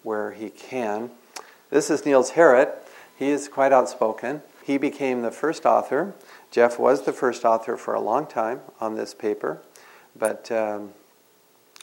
where 0.03 0.33
he 0.33 0.51
can. 0.51 1.11
This 1.71 1.91
is 1.91 2.07
Niels 2.07 2.33
Harrit. 2.33 2.75
He 3.19 3.29
is 3.29 3.49
quite 3.49 3.73
outspoken. 3.73 4.43
He 4.65 4.79
became 4.79 5.23
the 5.23 5.31
first 5.31 5.67
author. 5.67 6.15
Jeff 6.51 6.79
was 6.79 7.05
the 7.05 7.13
first 7.13 7.45
author 7.45 7.77
for 7.77 7.95
a 7.95 8.01
long 8.01 8.27
time 8.27 8.61
on 8.81 8.95
this 8.95 9.13
paper, 9.13 9.61
but 10.17 10.51
um, 10.51 10.93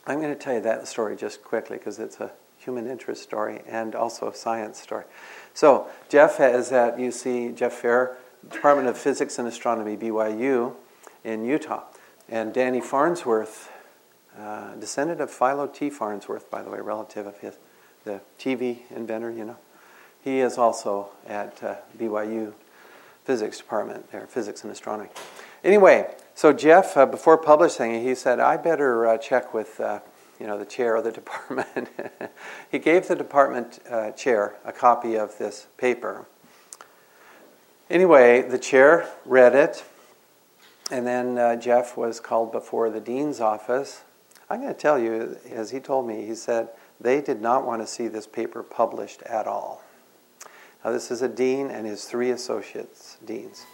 I'm 0.06 0.20
going 0.20 0.34
to 0.34 0.40
tell 0.40 0.54
you 0.54 0.62
that 0.62 0.88
story 0.88 1.16
just 1.16 1.44
quickly 1.44 1.78
because 1.78 2.00
it's 2.00 2.20
a 2.20 2.32
human 2.58 2.88
interest 2.88 3.24
story 3.24 3.62
and 3.68 3.96
also 3.96 4.30
a 4.30 4.36
science 4.36 4.80
story. 4.80 5.06
So, 5.54 5.88
Jeff 6.10 6.40
is 6.40 6.72
at 6.72 6.98
UC, 6.98 7.56
Jeff 7.56 7.74
Farrer, 7.74 8.18
Department 8.50 8.88
of 8.88 8.98
Physics 8.98 9.38
and 9.38 9.48
Astronomy, 9.48 9.98
BYU, 9.98 10.74
in 11.24 11.46
Utah. 11.46 11.84
And 12.30 12.54
Danny 12.54 12.82
Farnsworth, 12.82 13.72
uh, 14.40 14.76
descendant 14.76 15.22
of 15.22 15.30
Philo 15.30 15.68
T. 15.68 15.90
Farnsworth, 15.90 16.50
by 16.50 16.64
the 16.64 16.70
way, 16.70 16.80
relative 16.80 17.28
of 17.28 17.38
his, 17.40 17.58
the 18.04 18.22
TV 18.40 18.80
inventor, 18.96 19.30
you 19.30 19.46
know. 19.46 19.58
He 20.24 20.40
is 20.40 20.58
also 20.58 21.10
at 21.28 21.62
uh, 21.64 21.76
BYU 21.98 22.54
Physics 23.26 23.58
Department 23.58 24.12
there, 24.12 24.28
Physics 24.28 24.64
and 24.64 24.72
Astronomy. 24.72 25.10
Anyway, 25.64 26.12
so 26.34 26.52
Jeff, 26.54 26.98
uh, 26.98 27.06
before 27.06 27.38
publishing, 27.38 28.02
he 28.02 28.16
said, 28.16 28.40
"I 28.40 28.58
better 28.58 29.06
uh, 29.06 29.18
check 29.18 29.54
with, 29.54 29.80
uh, 29.80 30.00
you 30.40 30.48
know, 30.48 30.58
the 30.58 30.66
chair 30.66 30.96
of 30.96 31.04
the 31.04 31.12
department." 31.22 31.90
he 32.72 32.80
gave 32.80 33.08
the 33.08 33.16
department 33.16 33.80
uh, 33.90 34.12
chair 34.12 34.56
a 34.66 34.72
copy 34.72 35.16
of 35.16 35.38
this 35.38 35.68
paper. 35.78 36.26
Anyway, 37.90 38.42
the 38.42 38.58
chair 38.58 39.10
read 39.26 39.54
it, 39.54 39.84
and 40.90 41.06
then 41.06 41.38
uh, 41.38 41.56
Jeff 41.58 41.96
was 41.96 42.20
called 42.20 42.52
before 42.52 42.90
the 42.90 43.02
dean's 43.02 43.40
office. 43.40 44.04
I'm 44.50 44.62
going 44.62 44.74
to 44.74 44.80
tell 44.80 44.98
you, 44.98 45.38
as 45.52 45.72
he 45.72 45.80
told 45.80 46.08
me, 46.08 46.26
he 46.26 46.36
said 46.36 46.70
they 47.00 47.22
did 47.22 47.42
not 47.42 47.66
want 47.66 47.82
to 47.82 47.88
see 47.88 48.08
this 48.08 48.28
paper 48.28 48.64
published 48.64 49.22
at 49.24 49.46
all. 49.48 49.84
Now, 50.84 50.92
this 50.92 51.12
is 51.12 51.22
a 51.22 51.30
dean 51.30 51.70
and 51.70 51.86
his 51.86 52.06
three 52.06 52.32
associates, 52.32 53.18
deans. 53.24 53.66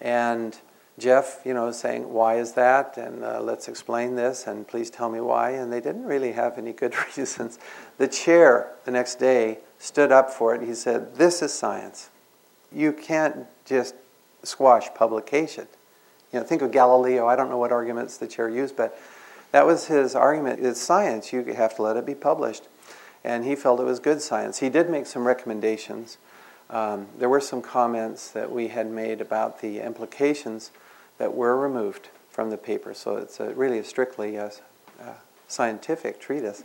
And 0.00 0.58
Jeff, 0.98 1.40
you 1.44 1.54
know, 1.54 1.72
saying, 1.72 2.12
Why 2.12 2.36
is 2.36 2.52
that? 2.52 2.96
And 2.96 3.24
uh, 3.24 3.40
let's 3.40 3.68
explain 3.68 4.14
this, 4.14 4.46
and 4.46 4.66
please 4.66 4.90
tell 4.90 5.10
me 5.10 5.20
why. 5.20 5.50
And 5.50 5.72
they 5.72 5.80
didn't 5.80 6.04
really 6.04 6.32
have 6.32 6.58
any 6.58 6.72
good 6.72 6.94
reasons. 7.16 7.58
The 7.98 8.08
chair 8.08 8.72
the 8.84 8.90
next 8.90 9.16
day 9.16 9.58
stood 9.78 10.12
up 10.12 10.30
for 10.30 10.54
it. 10.54 10.62
He 10.62 10.74
said, 10.74 11.16
This 11.16 11.42
is 11.42 11.52
science. 11.52 12.10
You 12.72 12.92
can't 12.92 13.46
just 13.64 13.94
squash 14.42 14.92
publication. 14.94 15.66
You 16.32 16.40
know, 16.40 16.44
think 16.44 16.62
of 16.62 16.72
Galileo. 16.72 17.26
I 17.26 17.36
don't 17.36 17.48
know 17.48 17.58
what 17.58 17.72
arguments 17.72 18.16
the 18.16 18.26
chair 18.26 18.48
used, 18.48 18.76
but 18.76 18.98
that 19.52 19.66
was 19.66 19.86
his 19.86 20.14
argument. 20.14 20.64
It's 20.64 20.80
science. 20.80 21.32
You 21.32 21.44
have 21.44 21.76
to 21.76 21.82
let 21.82 21.96
it 21.96 22.04
be 22.04 22.14
published 22.14 22.64
and 23.24 23.44
he 23.44 23.56
felt 23.56 23.80
it 23.80 23.84
was 23.84 23.98
good 23.98 24.20
science. 24.20 24.58
He 24.58 24.68
did 24.68 24.90
make 24.90 25.06
some 25.06 25.26
recommendations. 25.26 26.18
Um, 26.68 27.06
there 27.18 27.28
were 27.28 27.40
some 27.40 27.62
comments 27.62 28.30
that 28.30 28.52
we 28.52 28.68
had 28.68 28.90
made 28.90 29.20
about 29.20 29.60
the 29.62 29.80
implications 29.80 30.70
that 31.18 31.34
were 31.34 31.56
removed 31.56 32.08
from 32.28 32.50
the 32.50 32.56
paper, 32.56 32.94
so 32.94 33.16
it's 33.16 33.38
a, 33.40 33.54
really 33.54 33.78
a 33.78 33.84
strictly 33.84 34.36
a, 34.36 34.50
a 35.00 35.14
scientific 35.46 36.20
treatise. 36.20 36.64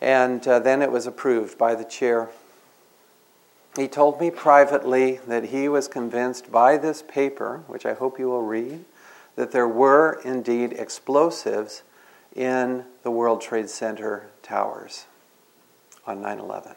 And 0.00 0.46
uh, 0.46 0.58
then 0.58 0.82
it 0.82 0.90
was 0.92 1.06
approved 1.06 1.56
by 1.56 1.74
the 1.74 1.84
chair. 1.84 2.28
He 3.76 3.88
told 3.88 4.20
me 4.20 4.30
privately 4.30 5.20
that 5.26 5.46
he 5.46 5.68
was 5.68 5.88
convinced 5.88 6.52
by 6.52 6.76
this 6.76 7.02
paper, 7.02 7.62
which 7.66 7.86
I 7.86 7.94
hope 7.94 8.18
you 8.18 8.28
will 8.28 8.42
read, 8.42 8.84
that 9.36 9.52
there 9.52 9.68
were 9.68 10.20
indeed 10.24 10.72
explosives 10.72 11.82
in 12.34 12.84
the 13.02 13.10
World 13.10 13.40
Trade 13.40 13.70
Center 13.70 14.28
towers 14.42 15.06
on 16.06 16.20
9 16.20 16.38
11. 16.38 16.74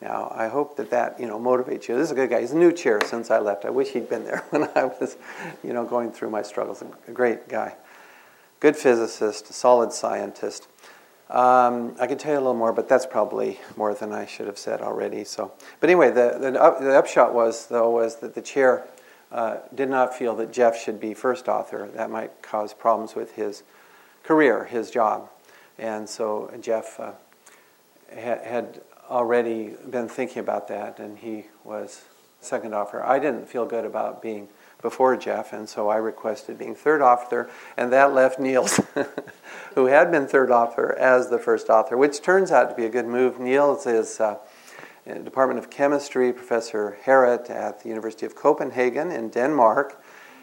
Now, 0.00 0.32
I 0.34 0.46
hope 0.46 0.76
that 0.76 0.90
that, 0.90 1.18
you 1.18 1.26
know, 1.26 1.40
motivates 1.40 1.88
you. 1.88 1.96
This 1.96 2.04
is 2.04 2.10
a 2.12 2.14
good 2.14 2.30
guy. 2.30 2.40
He's 2.40 2.52
a 2.52 2.56
new 2.56 2.72
chair 2.72 3.00
since 3.04 3.30
I 3.30 3.40
left. 3.40 3.64
I 3.64 3.70
wish 3.70 3.88
he'd 3.88 4.08
been 4.08 4.24
there 4.24 4.44
when 4.50 4.68
I 4.74 4.84
was, 4.84 5.16
you 5.64 5.72
know, 5.72 5.84
going 5.84 6.12
through 6.12 6.30
my 6.30 6.42
struggles. 6.42 6.82
A 7.08 7.10
great 7.10 7.48
guy. 7.48 7.74
Good 8.60 8.76
physicist, 8.76 9.52
solid 9.52 9.92
scientist. 9.92 10.68
Um, 11.30 11.94
I 12.00 12.06
could 12.06 12.18
tell 12.18 12.32
you 12.32 12.38
a 12.38 12.40
little 12.40 12.54
more, 12.54 12.72
but 12.72 12.88
that's 12.88 13.06
probably 13.06 13.60
more 13.76 13.92
than 13.92 14.12
I 14.12 14.24
should 14.24 14.46
have 14.46 14.56
said 14.56 14.80
already. 14.80 15.24
So, 15.24 15.52
but 15.80 15.90
anyway, 15.90 16.10
the, 16.10 16.38
the, 16.40 16.62
up, 16.62 16.80
the 16.80 16.96
upshot 16.96 17.34
was, 17.34 17.66
though, 17.66 17.90
was 17.90 18.16
that 18.16 18.34
the 18.34 18.40
chair 18.40 18.86
uh, 19.30 19.58
did 19.74 19.90
not 19.90 20.14
feel 20.14 20.34
that 20.36 20.52
Jeff 20.52 20.80
should 20.80 20.98
be 20.98 21.12
first 21.12 21.48
author. 21.48 21.88
That 21.94 22.10
might 22.10 22.40
cause 22.40 22.72
problems 22.72 23.14
with 23.14 23.34
his 23.34 23.62
career, 24.22 24.64
his 24.64 24.90
job. 24.90 25.28
And 25.78 26.08
so 26.08 26.50
Jeff 26.60 26.98
uh, 26.98 27.12
had 28.14 28.80
already 29.10 29.74
been 29.88 30.08
thinking 30.08 30.40
about 30.40 30.68
that, 30.68 30.98
and 30.98 31.18
he 31.18 31.46
was 31.64 32.02
second 32.40 32.74
author. 32.74 33.02
I 33.02 33.18
didn't 33.18 33.48
feel 33.48 33.66
good 33.66 33.84
about 33.84 34.22
being 34.22 34.48
before 34.80 35.16
Jeff, 35.16 35.52
and 35.52 35.68
so 35.68 35.88
I 35.88 35.96
requested 35.96 36.58
being 36.58 36.74
third 36.74 37.02
author, 37.02 37.50
and 37.76 37.92
that 37.92 38.14
left 38.14 38.38
Niels, 38.38 38.80
who 39.74 39.86
had 39.86 40.10
been 40.10 40.26
third 40.26 40.50
author, 40.50 40.94
as 40.96 41.30
the 41.30 41.38
first 41.38 41.68
author, 41.68 41.96
which 41.96 42.22
turns 42.22 42.52
out 42.52 42.70
to 42.70 42.76
be 42.76 42.84
a 42.84 42.90
good 42.90 43.06
move. 43.06 43.40
Niels 43.40 43.86
is 43.86 44.20
uh, 44.20 44.36
Department 45.24 45.58
of 45.58 45.70
Chemistry 45.70 46.32
Professor 46.32 46.98
Harrit 47.04 47.50
at 47.50 47.82
the 47.82 47.88
University 47.88 48.26
of 48.26 48.36
Copenhagen 48.36 49.10
in 49.10 49.30
Denmark, 49.30 50.00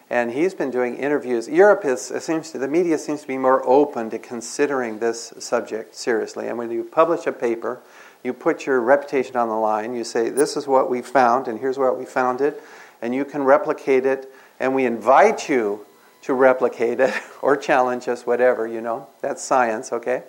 and 0.10 0.32
he's 0.32 0.54
been 0.54 0.70
doing 0.70 0.98
interviews. 0.98 1.48
Europe 1.48 1.86
is 1.86 2.12
seems 2.20 2.52
to, 2.52 2.58
the 2.58 2.68
media 2.68 2.98
seems 2.98 3.22
to 3.22 3.28
be 3.28 3.38
more 3.38 3.66
open 3.66 4.10
to 4.10 4.20
considering 4.20 5.00
this 5.00 5.34
subject 5.40 5.96
seriously. 5.96 6.48
And 6.48 6.58
when 6.58 6.70
you 6.72 6.84
publish 6.84 7.26
a 7.26 7.32
paper, 7.32 7.82
you 8.26 8.34
put 8.34 8.66
your 8.66 8.82
reputation 8.82 9.38
on 9.38 9.48
the 9.48 9.56
line. 9.56 9.96
You 9.96 10.04
say, 10.04 10.30
"This 10.30 10.58
is 10.58 10.68
what 10.68 10.90
we 10.90 11.02
found, 11.02 11.48
and 11.48 11.60
here's 11.60 11.78
where 11.78 11.94
we 11.94 12.06
found 12.06 12.42
it," 12.42 12.62
and 13.02 13.16
you 13.16 13.24
can 13.24 13.44
replicate 13.44 14.06
it. 14.06 14.32
And 14.60 14.74
we 14.74 14.86
invite 14.86 15.48
you 15.48 15.86
to 16.24 16.34
replicate 16.34 17.00
it 17.00 17.14
or 17.42 17.56
challenge 17.56 18.08
us, 18.08 18.26
whatever. 18.26 18.68
You 18.68 18.82
know, 18.82 19.08
that's 19.22 19.42
science, 19.44 19.94
okay? 19.94 20.24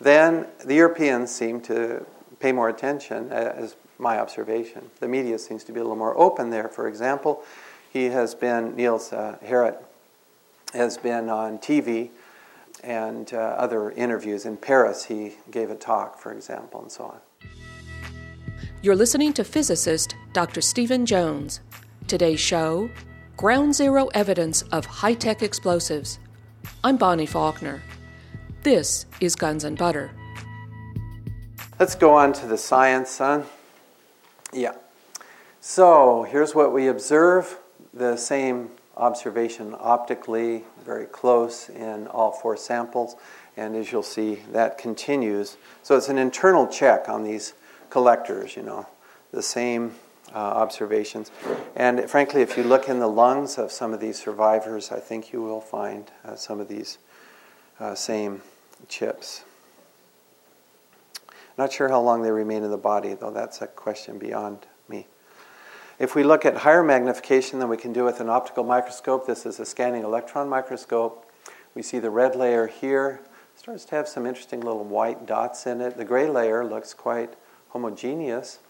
Then 0.00 0.46
the 0.64 0.74
Europeans 0.74 1.30
seem 1.30 1.60
to 1.62 2.04
pay 2.40 2.52
more 2.52 2.68
attention, 2.68 3.30
as 3.30 3.76
my 3.98 4.18
observation. 4.18 4.90
The 4.98 5.08
media 5.08 5.38
seems 5.38 5.62
to 5.64 5.72
be 5.72 5.80
a 5.80 5.82
little 5.82 5.96
more 5.96 6.18
open 6.18 6.50
there. 6.50 6.68
For 6.68 6.88
example 6.88 7.44
he 7.90 8.06
has 8.06 8.34
been, 8.34 8.76
Niels 8.76 9.12
uh, 9.12 9.36
Harrit, 9.44 9.76
has 10.72 10.96
been 10.96 11.28
on 11.28 11.58
TV 11.58 12.10
and 12.82 13.32
uh, 13.32 13.36
other 13.36 13.90
interviews. 13.92 14.46
In 14.46 14.56
Paris, 14.56 15.04
he 15.04 15.32
gave 15.50 15.70
a 15.70 15.74
talk, 15.74 16.18
for 16.18 16.32
example, 16.32 16.82
and 16.82 16.90
so 16.90 17.04
on. 17.04 17.20
You're 18.82 18.96
listening 18.96 19.32
to 19.34 19.44
physicist 19.44 20.14
Dr. 20.32 20.60
Steven 20.60 21.04
Jones. 21.04 21.60
Today's 22.06 22.40
show 22.40 22.90
Ground 23.36 23.74
Zero 23.74 24.08
Evidence 24.14 24.62
of 24.72 24.84
High 24.86 25.14
Tech 25.14 25.42
Explosives. 25.42 26.18
I'm 26.82 26.96
Bonnie 26.96 27.26
Faulkner. 27.26 27.82
This 28.62 29.06
is 29.20 29.34
Guns 29.34 29.64
and 29.64 29.78
Butter. 29.78 30.10
Let's 31.78 31.94
go 31.94 32.14
on 32.14 32.32
to 32.34 32.46
the 32.46 32.58
science, 32.58 33.10
son. 33.10 33.44
Yeah. 34.52 34.74
So 35.60 36.24
here's 36.24 36.54
what 36.54 36.72
we 36.72 36.88
observe 36.88 37.58
the 37.94 38.16
same 38.16 38.70
observation 38.96 39.74
optically, 39.78 40.64
very 40.84 41.06
close 41.06 41.68
in 41.68 42.06
all 42.08 42.32
four 42.32 42.56
samples, 42.56 43.16
and 43.56 43.76
as 43.76 43.92
you'll 43.92 44.02
see, 44.02 44.40
that 44.52 44.78
continues. 44.78 45.56
So 45.82 45.96
it's 45.96 46.08
an 46.08 46.18
internal 46.18 46.66
check 46.66 47.08
on 47.08 47.24
these 47.24 47.54
collectors, 47.90 48.56
you 48.56 48.62
know, 48.62 48.86
the 49.32 49.42
same 49.42 49.94
uh, 50.34 50.38
observations. 50.38 51.30
And 51.76 52.08
frankly, 52.08 52.42
if 52.42 52.56
you 52.56 52.62
look 52.62 52.88
in 52.88 52.98
the 52.98 53.08
lungs 53.08 53.58
of 53.58 53.72
some 53.72 53.92
of 53.92 54.00
these 54.00 54.18
survivors, 54.18 54.92
I 54.92 55.00
think 55.00 55.32
you 55.32 55.42
will 55.42 55.60
find 55.60 56.10
uh, 56.24 56.36
some 56.36 56.60
of 56.60 56.68
these 56.68 56.98
uh, 57.78 57.94
same 57.94 58.42
chips. 58.88 59.44
Not 61.58 61.72
sure 61.72 61.88
how 61.88 62.00
long 62.00 62.22
they 62.22 62.30
remain 62.30 62.62
in 62.62 62.70
the 62.70 62.78
body, 62.78 63.14
though 63.14 63.32
that's 63.32 63.60
a 63.60 63.66
question 63.66 64.18
beyond. 64.18 64.66
If 66.00 66.14
we 66.14 66.22
look 66.22 66.46
at 66.46 66.56
higher 66.56 66.82
magnification 66.82 67.58
than 67.58 67.68
we 67.68 67.76
can 67.76 67.92
do 67.92 68.04
with 68.04 68.20
an 68.20 68.30
optical 68.30 68.64
microscope, 68.64 69.26
this 69.26 69.44
is 69.44 69.60
a 69.60 69.66
scanning 69.66 70.02
electron 70.02 70.48
microscope. 70.48 71.30
We 71.74 71.82
see 71.82 71.98
the 71.98 72.08
red 72.08 72.34
layer 72.34 72.68
here. 72.68 73.20
Starts 73.54 73.84
to 73.84 73.96
have 73.96 74.08
some 74.08 74.24
interesting 74.24 74.62
little 74.62 74.82
white 74.82 75.26
dots 75.26 75.66
in 75.66 75.82
it. 75.82 75.98
The 75.98 76.06
gray 76.06 76.26
layer 76.26 76.64
looks 76.64 76.94
quite 76.94 77.34
homogeneous. 77.68 78.60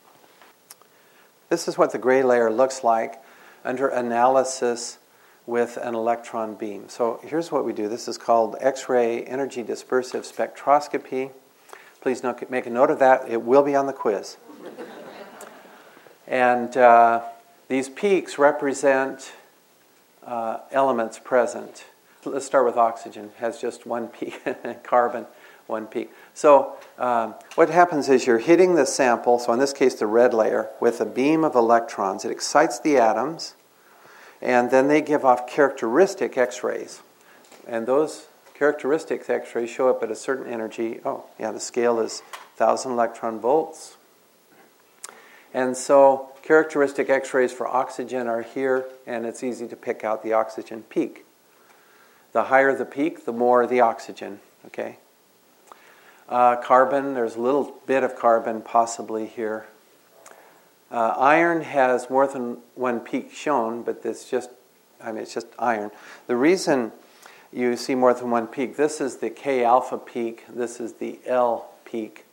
This 1.51 1.69
is 1.69 1.79
what 1.79 1.93
the 1.93 1.99
gray 1.99 2.25
layer 2.25 2.51
looks 2.51 2.83
like 2.83 3.23
under 3.65 3.87
analysis 3.87 4.99
with 5.47 5.77
an 5.77 5.95
electron 5.95 6.57
beam. 6.57 6.89
So 6.89 7.21
here's 7.23 7.53
what 7.53 7.65
we 7.65 7.73
do. 7.73 7.89
This 7.89 8.09
is 8.09 8.19
called 8.19 8.57
X-ray 8.59 9.23
energy 9.23 9.63
dispersive 9.63 10.27
spectroscopy. 10.29 11.31
Please 12.01 12.25
make 12.49 12.67
a 12.67 12.71
note 12.71 12.91
of 12.91 12.99
that. 12.99 13.29
It 13.31 13.43
will 13.43 13.63
be 13.63 13.77
on 13.77 13.87
the 13.87 13.93
quiz. 13.93 14.37
And 16.31 16.75
uh, 16.77 17.23
these 17.69 17.89
peaks 17.89 18.39
represent 18.39 19.33
uh, 20.25 20.59
elements 20.71 21.19
present. 21.19 21.85
Let's 22.25 22.47
start 22.47 22.65
with 22.65 22.77
oxygen. 22.77 23.31
Has 23.39 23.61
just 23.61 23.85
one 23.85 24.09
peak. 24.09 24.41
Carbon, 24.85 25.27
one 25.67 25.87
peak. 25.87 26.11
So 26.33 26.77
um, 26.99 27.35
what 27.57 27.69
happens 27.69 28.09
is 28.09 28.27
you're 28.27 28.39
hitting 28.39 28.77
the 28.77 28.87
sample, 28.87 29.39
so 29.41 29.53
in 29.53 29.59
this 29.59 29.73
case 29.73 29.97
the 29.97 30.07
red 30.07 30.33
layer, 30.33 30.71
with 30.79 31.01
a 31.01 31.07
beam 31.07 31.43
of 31.43 31.57
electrons. 31.57 32.25
It 32.25 32.31
excites 32.31 32.79
the 32.79 32.97
atoms, 32.97 33.57
and 34.41 34.71
then 34.71 34.87
they 34.87 35.01
give 35.01 35.25
off 35.25 35.49
characteristic 35.49 36.39
X-rays. 36.39 37.03
And 37.67 37.87
those 37.87 38.27
characteristic 38.55 39.29
X-rays 39.29 39.71
show 39.71 39.89
up 39.89 40.03
at 40.03 40.11
a 40.11 40.17
certain 40.17 40.53
energy. 40.53 41.01
Oh, 41.05 41.25
yeah, 41.41 41.51
the 41.51 41.61
scale 41.61 41.99
is 41.99 42.21
1,000 42.57 42.93
electron 42.93 43.41
volts. 43.41 43.97
And 45.53 45.77
so 45.77 46.31
characteristic 46.43 47.11
X-rays 47.11 47.53
for 47.53 47.67
oxygen 47.67 48.27
are 48.27 48.43
here, 48.43 48.85
and 49.07 49.27
it's 49.27 49.43
easy 49.43 49.67
to 49.69 49.77
pick 49.77 50.05
out 50.05 50.23
the 50.23 50.33
oxygen 50.33 50.85
peak. 50.89 51.25
The 52.33 52.45
higher 52.45 52.77
the 52.77 52.85
peak, 52.85 53.25
the 53.25 53.33
more 53.33 53.67
the 53.67 53.81
oxygen, 53.81 54.41
okay? 54.67 54.99
Uh, 56.29 56.57
carbon, 56.57 57.15
there's 57.15 57.35
a 57.35 57.41
little 57.41 57.75
bit 57.87 58.05
of 58.05 58.15
carbon 58.15 58.63
possibly 58.63 59.27
here. 59.27 59.67
Uh, 60.91 61.15
iron 61.19 61.63
has 61.63 62.09
more 62.09 62.27
than 62.27 62.59
one 62.77 63.01
peak 63.01 63.33
shown, 63.33 63.83
but 63.83 64.01
it's 64.05 64.31
just, 64.31 64.51
I 65.03 65.11
mean, 65.11 65.23
it's 65.23 65.35
just 65.35 65.49
iron. 65.59 65.91
The 66.29 66.37
reason 66.37 66.93
you 67.53 67.77
see 67.77 67.97
more 67.97 68.15
than 68.15 68.31
one 68.31 68.47
peak, 68.47 68.77
this 68.77 69.01
is 69.01 69.17
the 69.17 69.31
K 69.31 69.65
alpha 69.65 69.99
peak, 69.99 70.45
this 70.49 70.81
is 70.81 70.95
the 70.95 71.19
L 71.27 71.71
peak, 71.85 72.27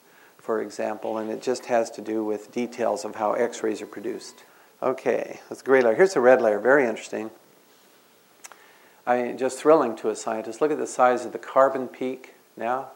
for 0.48 0.62
example, 0.62 1.18
and 1.18 1.30
it 1.30 1.42
just 1.42 1.66
has 1.66 1.92
to 1.92 2.02
do 2.02 2.24
with 2.24 2.54
details 2.54 3.04
of 3.04 3.16
how 3.16 3.34
X 3.34 3.64
rays 3.64 3.82
are 3.82 3.86
produced. 3.86 4.46
Okay, 4.82 5.42
that's 5.50 5.60
a 5.60 5.66
gray 5.66 5.82
layer. 5.82 5.94
Here's 5.94 6.14
the 6.14 6.22
red 6.22 6.42
layer, 6.42 6.58
very 6.58 6.88
interesting. 6.88 7.32
I 9.06 9.24
mean, 9.24 9.38
just 9.38 9.60
thrilling 9.60 9.98
to 9.98 10.10
a 10.10 10.16
scientist. 10.16 10.62
Look 10.62 10.72
at 10.72 10.78
the 10.78 10.88
size 10.88 11.26
of 11.26 11.34
the 11.34 11.38
carbon 11.38 11.90
peak 11.90 12.36
now 12.56 12.88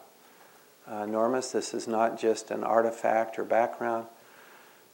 uh, 0.90 1.02
enormous. 1.02 1.52
This 1.52 1.74
is 1.74 1.86
not 1.86 2.18
just 2.18 2.50
an 2.50 2.64
artifact 2.64 3.38
or 3.38 3.44
background. 3.44 4.06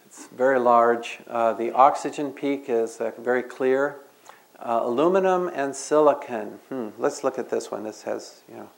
It's 0.05 0.27
very 0.27 0.59
large. 0.59 1.21
Uh, 1.29 1.53
the 1.53 1.71
oxygen 1.71 2.33
peak 2.33 2.65
is 2.67 3.01
uh, 3.01 3.13
very 3.19 3.45
clear. 3.45 3.99
Uh, 4.59 4.81
aluminum 4.83 5.49
and 5.55 5.77
silicon. 5.77 6.59
Hmm, 6.71 6.89
let's 6.99 7.23
look 7.23 7.39
at 7.39 7.51
this 7.51 7.71
one. 7.71 7.85
This 7.85 8.03
has 8.03 8.43
you 8.49 8.57
know 8.57 8.69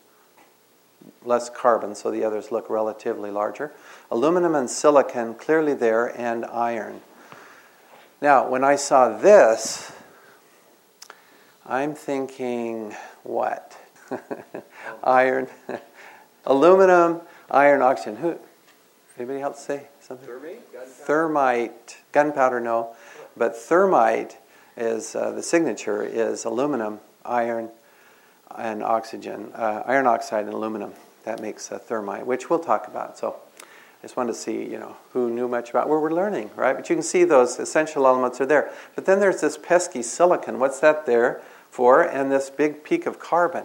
less 1.25 1.51
carbon, 1.51 1.95
so 1.95 2.11
the 2.11 2.25
others 2.25 2.51
look 2.51 2.71
relatively 2.71 3.31
larger. 3.31 3.73
Aluminum 4.11 4.55
and 4.55 4.71
silicon 4.71 5.35
clearly 5.35 5.75
there, 5.75 6.07
and 6.19 6.45
iron. 6.47 7.01
Now, 8.23 8.49
when 8.49 8.65
I 8.65 8.77
saw 8.77 9.17
this, 9.17 9.93
I'm 11.67 11.95
thinking, 11.95 12.95
what? 13.23 13.79
iron. 15.05 15.49
Aluminum, 16.47 17.21
iron, 17.51 17.83
oxygen. 17.83 18.17
Who? 18.17 18.39
Anybody 19.17 19.41
else 19.41 19.65
say 19.65 19.89
something? 20.01 20.27
Thermite, 20.27 20.73
gunpowder. 20.73 20.91
Thermite, 21.05 21.99
gunpowder, 22.13 22.61
no, 22.61 22.95
but 23.37 23.55
thermite 23.55 24.39
is 24.77 25.15
uh, 25.15 25.31
the 25.33 25.43
signature 25.43 26.03
is 26.03 26.45
aluminum, 26.45 27.01
iron, 27.25 27.69
and 28.57 28.83
oxygen. 28.83 29.53
Uh, 29.55 29.83
iron 29.87 30.07
oxide 30.07 30.47
and 30.47 30.55
aluminum. 30.55 30.93
That 31.25 31.41
makes 31.41 31.71
a 31.71 31.79
thermite, 31.79 32.27
which 32.27 32.51
we'll 32.51 32.59
talk 32.59 32.89
about. 32.89 33.19
So, 33.19 33.37
I 33.59 34.03
just 34.03 34.17
wanted 34.17 34.33
to 34.33 34.39
see, 34.39 34.65
you 34.65 34.79
know, 34.79 34.97
who 35.13 35.31
knew 35.31 35.47
much 35.47 35.71
about 35.71 35.89
where 35.89 36.01
we're 36.01 36.13
learning, 36.13 36.51
right? 36.57 36.75
But 36.75 36.89
you 36.89 36.97
can 36.97 37.03
see 37.03 37.25
those 37.25 37.59
essential 37.59 38.07
elements 38.07 38.41
are 38.41 38.47
there. 38.47 38.71
But 38.95 39.05
then 39.05 39.21
there's 39.21 39.43
this 39.43 39.59
pesky 39.59 40.03
silicon. 40.03 40.59
What's 40.59 40.81
that 40.81 41.05
there 41.05 41.43
for? 41.71 42.03
And 42.03 42.33
this 42.33 42.49
big 42.49 42.83
peak 42.83 43.05
of 43.05 43.19
carbon. 43.19 43.65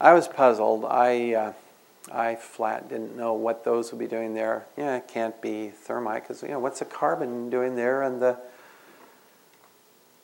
I 0.00 0.12
was 0.14 0.28
puzzled. 0.28 0.84
I. 0.84 1.34
Uh, 1.34 1.52
I 2.12 2.36
flat 2.36 2.88
didn't 2.88 3.16
know 3.16 3.34
what 3.34 3.64
those 3.64 3.92
would 3.92 3.98
be 3.98 4.06
doing 4.06 4.34
there. 4.34 4.66
Yeah, 4.76 4.96
it 4.96 5.08
can't 5.08 5.40
be 5.42 5.68
thermite 5.68 6.22
because 6.22 6.42
you 6.42 6.48
know 6.48 6.58
what's 6.58 6.78
the 6.78 6.84
carbon 6.84 7.50
doing 7.50 7.76
there 7.76 8.02
and 8.02 8.20
the. 8.22 8.38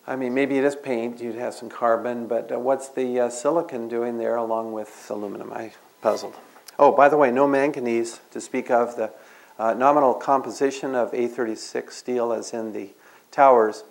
I 0.06 0.16
mean, 0.16 0.34
maybe 0.34 0.58
it 0.58 0.64
is 0.64 0.76
paint. 0.76 1.20
You'd 1.20 1.36
have 1.36 1.54
some 1.54 1.70
carbon, 1.70 2.26
but 2.26 2.52
uh, 2.52 2.58
what's 2.58 2.88
the 2.88 3.20
uh, 3.20 3.28
silicon 3.30 3.88
doing 3.88 4.18
there 4.18 4.36
along 4.36 4.72
with 4.72 5.06
aluminum? 5.10 5.52
I 5.52 5.72
puzzled. 6.04 6.36
Oh, 6.78 6.92
by 6.92 7.08
the 7.08 7.16
way, 7.16 7.30
no 7.30 7.48
manganese 7.48 8.20
to 8.32 8.38
speak 8.38 8.70
of. 8.70 8.94
The 8.94 9.10
uh, 9.58 9.72
nominal 9.72 10.12
composition 10.12 10.94
of 10.94 11.10
A36 11.12 11.92
steel, 11.92 12.30
as 12.30 12.52
in 12.52 12.74
the 12.74 12.90
towers, 13.30 13.84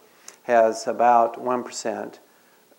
has 0.43 0.86
about 0.86 1.41
one 1.41 1.63
percent, 1.63 2.19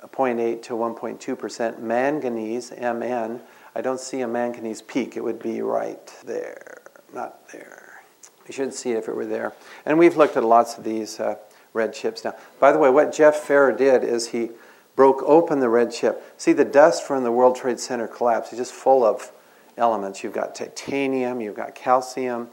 0.8 0.00 0.62
to 0.62 0.74
1.2 0.74 1.36
percent 1.36 1.82
manganese, 1.82 2.70
Mn 2.70 3.40
I 3.74 3.80
don't 3.80 3.98
see 3.98 4.20
a 4.20 4.28
manganese 4.28 4.82
peak. 4.82 5.16
It 5.16 5.24
would 5.24 5.42
be 5.42 5.60
right 5.62 6.06
there, 6.24 6.82
not 7.12 7.50
there. 7.50 8.04
You 8.46 8.52
should 8.52 8.72
see 8.72 8.92
it 8.92 8.98
if 8.98 9.08
it 9.08 9.16
were 9.16 9.26
there. 9.26 9.52
And 9.84 9.98
we've 9.98 10.16
looked 10.16 10.36
at 10.36 10.44
lots 10.44 10.78
of 10.78 10.84
these 10.84 11.18
uh, 11.18 11.34
red 11.72 11.92
chips 11.92 12.24
now. 12.24 12.36
By 12.60 12.70
the 12.70 12.78
way, 12.78 12.88
what 12.88 13.12
Jeff 13.12 13.34
Farrer 13.34 13.72
did 13.72 14.04
is 14.04 14.28
he 14.28 14.50
broke 14.96 15.22
open 15.24 15.60
the 15.60 15.68
red 15.68 15.92
chip. 15.92 16.22
See, 16.38 16.52
the 16.52 16.64
dust 16.64 17.02
from 17.02 17.24
the 17.24 17.32
World 17.32 17.56
Trade 17.56 17.80
Center 17.80 18.06
collapse 18.06 18.52
is 18.52 18.58
just 18.58 18.72
full 18.72 19.04
of 19.04 19.32
elements. 19.76 20.22
You've 20.22 20.32
got 20.32 20.54
titanium, 20.54 21.40
you've 21.40 21.56
got 21.56 21.74
calcium, 21.74 22.48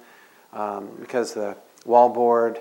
um, 0.53 0.89
because 0.99 1.33
the 1.33 1.55
wallboard, 1.85 2.57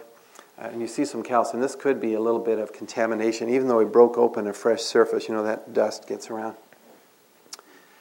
uh, 0.58 0.68
and 0.72 0.80
you 0.80 0.86
see 0.86 1.04
some 1.04 1.22
calcium. 1.22 1.60
This 1.60 1.74
could 1.74 2.00
be 2.00 2.14
a 2.14 2.20
little 2.20 2.40
bit 2.40 2.58
of 2.58 2.72
contamination. 2.72 3.48
Even 3.48 3.68
though 3.68 3.78
we 3.78 3.84
broke 3.84 4.18
open 4.18 4.46
a 4.46 4.52
fresh 4.52 4.82
surface, 4.82 5.28
you 5.28 5.34
know, 5.34 5.42
that 5.44 5.72
dust 5.72 6.06
gets 6.06 6.30
around. 6.30 6.56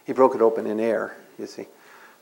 He 0.05 0.13
broke 0.13 0.35
it 0.35 0.41
open 0.41 0.65
in 0.65 0.79
air, 0.79 1.15
you 1.37 1.45
see, 1.45 1.67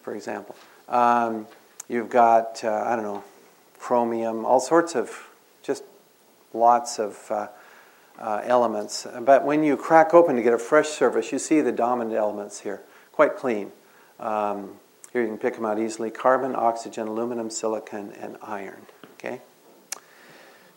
for 0.01 0.13
example. 0.13 0.55
Um, 0.87 1.47
you've 1.87 2.09
got, 2.09 2.63
uh, 2.63 2.83
I 2.85 2.95
don't 2.95 3.05
know, 3.05 3.23
chromium, 3.79 4.45
all 4.45 4.59
sorts 4.59 4.95
of, 4.95 5.29
just 5.63 5.83
lots 6.53 6.99
of 6.99 7.31
uh, 7.31 7.47
uh, 8.19 8.41
elements. 8.43 9.08
But 9.21 9.45
when 9.45 9.63
you 9.63 9.77
crack 9.77 10.13
open 10.13 10.36
to 10.36 10.41
get 10.41 10.53
a 10.53 10.60
fresh 10.60 10.88
surface, 10.88 11.32
you 11.32 11.39
see 11.39 11.62
the 11.62 11.71
dominant 11.71 12.15
elements 12.15 12.62
here, 12.62 12.82
quite 13.12 13.36
clean. 13.36 13.71
Um, 14.19 14.80
here 15.13 15.21
you 15.21 15.27
can 15.27 15.38
pick 15.38 15.56
them 15.56 15.65
out 15.65 15.80
easily 15.80 16.12
carbon, 16.12 16.56
oxygen, 16.56 17.08
aluminum, 17.08 17.49
silicon, 17.49 18.12
and 18.19 18.38
iron. 18.41 18.86
Okay? 19.13 19.41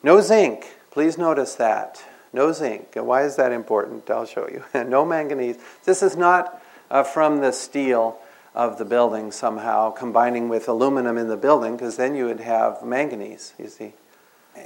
No 0.02 0.20
zinc. 0.20 0.66
Please 0.90 1.18
notice 1.18 1.54
that. 1.56 2.02
No 2.32 2.52
zinc. 2.52 2.94
Why 2.94 3.24
is 3.24 3.36
that 3.36 3.52
important? 3.52 4.08
I'll 4.10 4.26
show 4.26 4.48
you. 4.48 4.64
no 4.84 5.04
manganese. 5.04 5.58
This 5.84 6.02
is 6.02 6.16
not 6.16 6.62
uh, 6.90 7.02
from 7.02 7.40
the 7.40 7.52
steel 7.52 8.18
of 8.54 8.78
the 8.78 8.84
building 8.84 9.30
somehow, 9.30 9.90
combining 9.90 10.48
with 10.48 10.68
aluminum 10.68 11.16
in 11.16 11.28
the 11.28 11.36
building, 11.36 11.76
because 11.76 11.96
then 11.96 12.14
you 12.14 12.26
would 12.26 12.40
have 12.40 12.82
manganese, 12.82 13.54
you 13.58 13.68
see. 13.68 13.92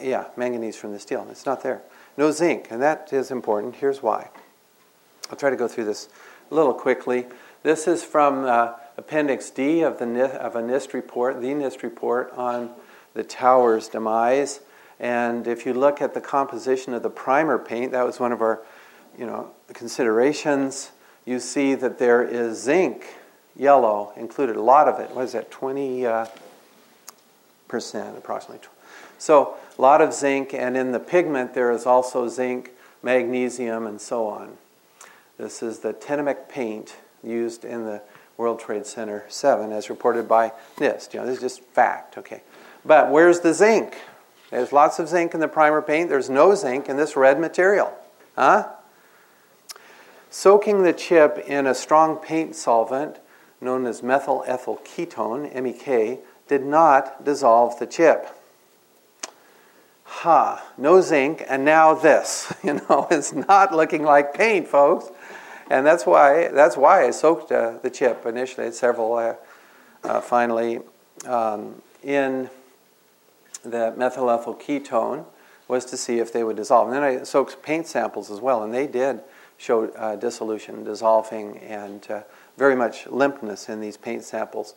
Yeah, 0.01 0.25
manganese 0.37 0.77
from 0.77 0.93
the 0.93 0.99
steel. 0.99 1.27
It's 1.31 1.45
not 1.45 1.63
there. 1.63 1.83
No 2.17 2.31
zinc, 2.31 2.69
and 2.71 2.81
that 2.83 3.13
is 3.13 3.31
important. 3.31 3.77
Here's 3.77 4.03
why. 4.03 4.31
I'll 5.31 5.37
try 5.37 5.51
to 5.51 5.57
go 5.57 5.67
through 5.67 5.85
this 5.85 6.09
a 6.51 6.55
little 6.55 6.75
quickly. 6.75 7.27
This 7.63 7.89
is 7.89 8.05
from 8.05 8.45
uh, 8.45 8.75
Appendix 8.97 9.51
D 9.51 9.83
of, 9.83 9.99
the, 9.99 10.05
of 10.41 10.55
a 10.55 10.63
NIST 10.63 10.93
report, 10.93 11.41
the 11.41 11.49
NIST 11.49 11.83
report 11.83 12.33
on 12.37 12.71
the 13.15 13.25
tower's 13.25 13.89
demise. 13.89 14.61
And 15.01 15.49
if 15.49 15.67
you 15.67 15.75
look 15.75 16.01
at 16.01 16.15
the 16.15 16.21
composition 16.21 16.95
of 16.95 17.03
the 17.03 17.11
primer 17.11 17.59
paint, 17.59 17.93
that 17.93 18.05
was 18.05 18.21
one 18.21 18.33
of 18.33 18.41
our 18.41 18.63
you 19.19 19.27
know, 19.27 19.51
considerations 19.73 20.93
you 21.25 21.41
see 21.41 21.75
that 21.75 21.99
there 21.99 22.23
is 22.23 22.63
zinc, 22.63 23.07
yellow, 23.57 24.13
included. 24.17 24.57
A 24.57 24.63
lot 24.63 24.89
of 24.89 25.01
it. 25.01 25.11
What 25.11 25.25
is 25.25 25.33
that? 25.33 25.51
20 25.51 26.07
uh, 26.07 26.27
percent, 27.67 28.19
approximately. 28.19 28.67
So, 29.25 29.57
a 29.79 29.81
lot 29.81 30.03
of 30.03 30.13
zinc, 30.13 30.53
and 30.53 30.77
in 30.77 30.93
the 30.93 31.01
pigment, 31.01 31.55
there 31.55 31.73
is 31.73 31.87
also 31.87 32.29
zinc, 32.29 32.73
magnesium, 33.03 33.87
and 33.87 33.99
so 33.99 34.27
on. 34.27 34.59
This 35.39 35.63
is 35.63 35.79
the 35.79 35.95
Tnemec 35.95 36.47
paint 36.51 36.97
used 37.23 37.65
in 37.65 37.87
the 37.87 38.03
World 38.37 38.61
Trade 38.61 38.85
Center 38.85 39.25
7, 39.29 39.73
as 39.73 39.89
reported 39.89 40.29
by 40.29 40.53
NIST. 40.77 41.15
You 41.15 41.21
know, 41.21 41.27
this 41.27 41.37
is 41.37 41.41
just 41.41 41.63
fact, 41.63 42.19
okay. 42.19 42.43
But 42.85 43.11
where's 43.11 43.41
the 43.41 43.55
zinc? 43.55 43.97
There's 44.51 44.75
lots 44.75 44.99
of 44.99 45.09
zinc 45.09 45.33
in 45.33 45.41
the 45.41 45.49
primer 45.49 45.81
paint. 45.81 46.11
There's 46.11 46.29
no 46.29 46.55
zinc 46.55 46.91
in 46.91 46.99
this 46.99 47.17
red 47.17 47.41
material. 47.41 47.95
Huh? 48.37 48.69
Soaking 50.29 50.83
the 50.83 50.93
chip 50.93 51.43
in 51.47 51.67
a 51.67 51.75
strong 51.75 52.17
paint 52.17 52.55
solvent 52.55 53.21
known 53.59 53.87
as 53.87 54.03
methyl 54.03 54.45
ethyl 54.47 54.83
ketone, 54.85 55.51
MEK, 55.55 56.21
did 56.47 56.63
not 56.67 57.25
dissolve 57.25 57.79
the 57.79 57.87
chip. 57.87 58.29
No 60.79 61.01
zinc, 61.01 61.45
and 61.49 61.65
now 61.65 61.95
this. 61.95 62.53
You 62.65 62.75
know, 62.89 63.07
it's 63.11 63.33
not 63.33 63.75
looking 63.75 64.05
like 64.05 64.35
paint, 64.35 64.67
folks. 64.69 65.11
And 65.71 65.87
that's 65.87 66.07
why, 66.07 66.49
that's 66.49 66.77
why 66.77 67.07
I 67.07 67.11
soaked 67.11 67.53
uh, 67.53 67.79
the 67.83 67.91
chip 67.91 68.27
initially, 68.27 68.71
several 68.73 69.15
uh, 69.15 69.35
uh, 70.03 70.21
finally, 70.21 70.81
um, 71.27 71.83
in 72.03 72.51
the 73.63 73.95
methyl 73.97 74.31
ethyl 74.31 74.55
ketone 74.55 75.25
was 75.69 75.85
to 75.87 75.97
see 75.97 76.19
if 76.19 76.33
they 76.33 76.45
would 76.45 76.57
dissolve. 76.57 76.89
And 76.89 76.97
then 76.97 77.03
I 77.03 77.23
soaked 77.23 77.63
paint 77.63 77.87
samples 77.87 78.31
as 78.31 78.41
well, 78.41 78.63
and 78.63 78.75
they 78.75 78.87
did 78.87 79.21
show 79.57 79.89
uh, 79.91 80.17
dissolution, 80.17 80.85
dissolving, 80.85 81.59
and 81.59 82.07
uh, 82.11 82.23
very 82.57 82.77
much 82.77 83.05
limpness 83.07 83.69
in 83.69 83.81
these 83.81 83.97
paint 83.97 84.25
samples 84.25 84.75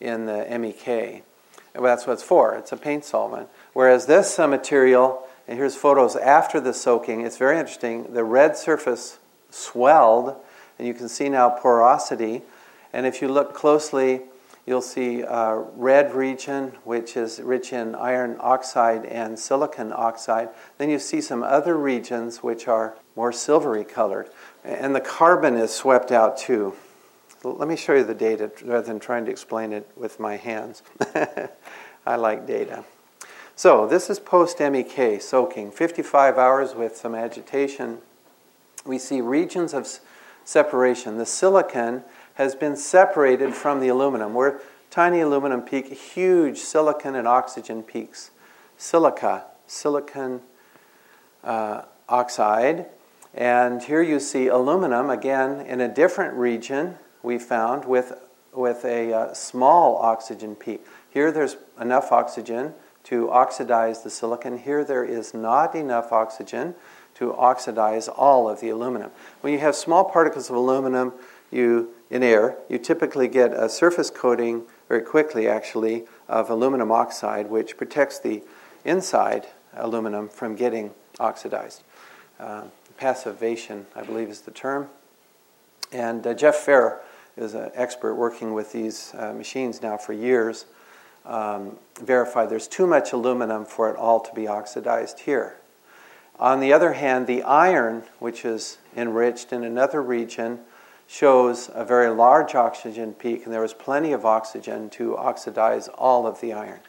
in 0.00 0.26
the 0.26 0.46
MEK. 0.58 1.24
Well, 1.78 1.94
that's 1.94 2.08
what 2.08 2.14
it's 2.14 2.24
for. 2.24 2.56
It's 2.56 2.72
a 2.72 2.76
paint 2.76 3.04
solvent. 3.04 3.48
Whereas 3.72 4.06
this 4.06 4.36
uh, 4.40 4.48
material, 4.48 5.22
and 5.46 5.56
here's 5.56 5.76
photos 5.76 6.16
after 6.16 6.60
the 6.60 6.74
soaking, 6.74 7.20
it's 7.20 7.36
very 7.36 7.56
interesting. 7.56 8.14
The 8.14 8.24
red 8.24 8.56
surface 8.56 9.20
swelled, 9.50 10.34
and 10.76 10.88
you 10.88 10.92
can 10.92 11.08
see 11.08 11.28
now 11.28 11.50
porosity. 11.50 12.42
And 12.92 13.06
if 13.06 13.22
you 13.22 13.28
look 13.28 13.54
closely, 13.54 14.22
you'll 14.66 14.82
see 14.82 15.20
a 15.20 15.56
red 15.76 16.14
region, 16.14 16.72
which 16.82 17.16
is 17.16 17.38
rich 17.40 17.72
in 17.72 17.94
iron 17.94 18.36
oxide 18.40 19.04
and 19.06 19.38
silicon 19.38 19.92
oxide. 19.94 20.48
Then 20.78 20.90
you 20.90 20.98
see 20.98 21.20
some 21.20 21.44
other 21.44 21.76
regions 21.76 22.42
which 22.42 22.66
are 22.66 22.96
more 23.14 23.30
silvery 23.30 23.84
colored. 23.84 24.28
And 24.64 24.96
the 24.96 25.00
carbon 25.00 25.54
is 25.54 25.72
swept 25.72 26.10
out 26.10 26.38
too. 26.38 26.74
Let 27.44 27.68
me 27.68 27.76
show 27.76 27.94
you 27.94 28.04
the 28.04 28.14
data 28.14 28.50
rather 28.64 28.86
than 28.86 28.98
trying 28.98 29.24
to 29.26 29.30
explain 29.30 29.72
it 29.72 29.88
with 29.96 30.18
my 30.18 30.36
hands. 30.36 30.82
I 32.06 32.16
like 32.16 32.46
data. 32.46 32.84
So, 33.54 33.86
this 33.86 34.10
is 34.10 34.18
post 34.18 34.58
MEK 34.58 35.20
soaking, 35.20 35.70
55 35.70 36.38
hours 36.38 36.74
with 36.74 36.96
some 36.96 37.14
agitation. 37.14 37.98
We 38.84 38.98
see 38.98 39.20
regions 39.20 39.74
of 39.74 39.88
separation. 40.44 41.18
The 41.18 41.26
silicon 41.26 42.02
has 42.34 42.54
been 42.54 42.76
separated 42.76 43.54
from 43.54 43.80
the 43.80 43.88
aluminum. 43.88 44.34
We're 44.34 44.60
tiny 44.90 45.20
aluminum 45.20 45.62
peak, 45.62 45.92
huge 45.92 46.58
silicon 46.58 47.14
and 47.14 47.28
oxygen 47.28 47.82
peaks. 47.82 48.30
Silica, 48.76 49.44
silicon 49.66 50.40
uh, 51.44 51.82
oxide. 52.08 52.86
And 53.34 53.82
here 53.82 54.02
you 54.02 54.18
see 54.18 54.46
aluminum, 54.46 55.10
again, 55.10 55.60
in 55.60 55.80
a 55.80 55.88
different 55.88 56.34
region 56.34 56.96
we 57.22 57.38
found 57.38 57.84
with, 57.84 58.12
with 58.52 58.84
a 58.84 59.12
uh, 59.12 59.34
small 59.34 59.96
oxygen 59.96 60.54
peak. 60.54 60.84
Here 61.10 61.32
there's 61.32 61.56
enough 61.80 62.12
oxygen 62.12 62.74
to 63.04 63.30
oxidize 63.30 64.02
the 64.02 64.10
silicon. 64.10 64.58
Here 64.58 64.84
there 64.84 65.04
is 65.04 65.32
not 65.32 65.74
enough 65.74 66.12
oxygen 66.12 66.74
to 67.14 67.34
oxidize 67.34 68.06
all 68.08 68.48
of 68.48 68.60
the 68.60 68.68
aluminum. 68.68 69.10
When 69.40 69.52
you 69.52 69.58
have 69.60 69.74
small 69.74 70.04
particles 70.04 70.50
of 70.50 70.56
aluminum 70.56 71.12
you, 71.50 71.90
in 72.10 72.22
air, 72.22 72.56
you 72.68 72.78
typically 72.78 73.28
get 73.28 73.52
a 73.52 73.68
surface 73.68 74.10
coating 74.10 74.64
very 74.88 75.02
quickly, 75.02 75.48
actually, 75.48 76.04
of 76.28 76.50
aluminum 76.50 76.92
oxide, 76.92 77.48
which 77.48 77.76
protects 77.76 78.18
the 78.18 78.42
inside 78.84 79.46
aluminum 79.74 80.28
from 80.28 80.54
getting 80.54 80.92
oxidized. 81.18 81.82
Uh, 82.38 82.64
passivation, 82.96 83.86
I 83.96 84.02
believe, 84.02 84.28
is 84.28 84.42
the 84.42 84.50
term. 84.50 84.88
And 85.92 86.26
uh, 86.26 86.34
Jeff 86.34 86.56
Farrer 86.56 87.00
is 87.36 87.54
an 87.54 87.70
expert 87.74 88.14
working 88.14 88.52
with 88.52 88.72
these 88.72 89.14
uh, 89.16 89.32
machines 89.32 89.80
now 89.80 89.96
for 89.96 90.12
years, 90.12 90.66
um, 91.24 91.76
verified 92.02 92.50
there's 92.50 92.68
too 92.68 92.86
much 92.86 93.12
aluminum 93.12 93.64
for 93.64 93.90
it 93.90 93.96
all 93.96 94.20
to 94.20 94.34
be 94.34 94.48
oxidized 94.48 95.20
here. 95.20 95.56
On 96.38 96.60
the 96.60 96.72
other 96.72 96.92
hand, 96.92 97.26
the 97.26 97.42
iron, 97.42 98.04
which 98.18 98.44
is 98.44 98.78
enriched 98.96 99.52
in 99.52 99.64
another 99.64 100.02
region, 100.02 100.60
shows 101.06 101.70
a 101.74 101.84
very 101.84 102.10
large 102.10 102.54
oxygen 102.54 103.12
peak, 103.12 103.44
and 103.44 103.52
there 103.52 103.62
was 103.62 103.74
plenty 103.74 104.12
of 104.12 104.24
oxygen 104.26 104.90
to 104.90 105.16
oxidize 105.16 105.88
all 105.88 106.26
of 106.26 106.40
the 106.40 106.52
iron. 106.52 106.80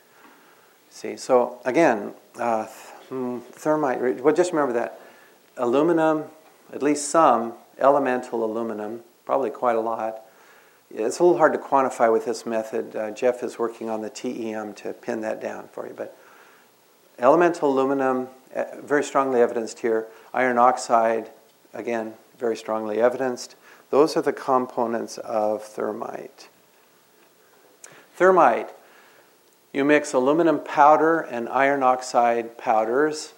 See, 0.89 1.17
so 1.17 1.59
again, 1.65 2.13
uh, 2.37 2.65
hmm, 3.07 3.39
thermite, 3.39 4.21
well, 4.21 4.35
just 4.35 4.51
remember 4.51 4.73
that 4.73 4.99
aluminum, 5.57 6.25
at 6.73 6.83
least 6.83 7.09
some 7.09 7.53
elemental 7.79 8.43
aluminum, 8.43 9.01
probably 9.25 9.49
quite 9.49 9.75
a 9.75 9.81
lot, 9.81 10.25
it's 10.91 11.19
a 11.19 11.23
little 11.23 11.37
hard 11.37 11.53
to 11.53 11.59
quantify 11.59 12.11
with 12.11 12.25
this 12.25 12.45
method. 12.45 12.95
Uh, 12.95 13.11
Jeff 13.11 13.43
is 13.43 13.59
working 13.59 13.89
on 13.89 14.01
the 14.01 14.09
TEM 14.09 14.73
to 14.75 14.93
pin 14.93 15.21
that 15.21 15.39
down 15.39 15.67
for 15.71 15.87
you. 15.87 15.93
But 15.95 16.17
elemental 17.19 17.69
aluminum, 17.69 18.29
uh, 18.55 18.65
very 18.81 19.03
strongly 19.03 19.39
evidenced 19.39 19.79
here. 19.79 20.07
Iron 20.33 20.57
oxide, 20.57 21.29
again, 21.73 22.15
very 22.39 22.55
strongly 22.55 22.99
evidenced. 22.99 23.55
Those 23.91 24.17
are 24.17 24.23
the 24.23 24.33
components 24.33 25.19
of 25.19 25.63
thermite. 25.63 26.49
Thermite, 28.15 28.71
you 29.71 29.85
mix 29.85 30.13
aluminum 30.13 30.59
powder 30.59 31.19
and 31.19 31.47
iron 31.49 31.83
oxide 31.83 32.57
powders. 32.57 33.33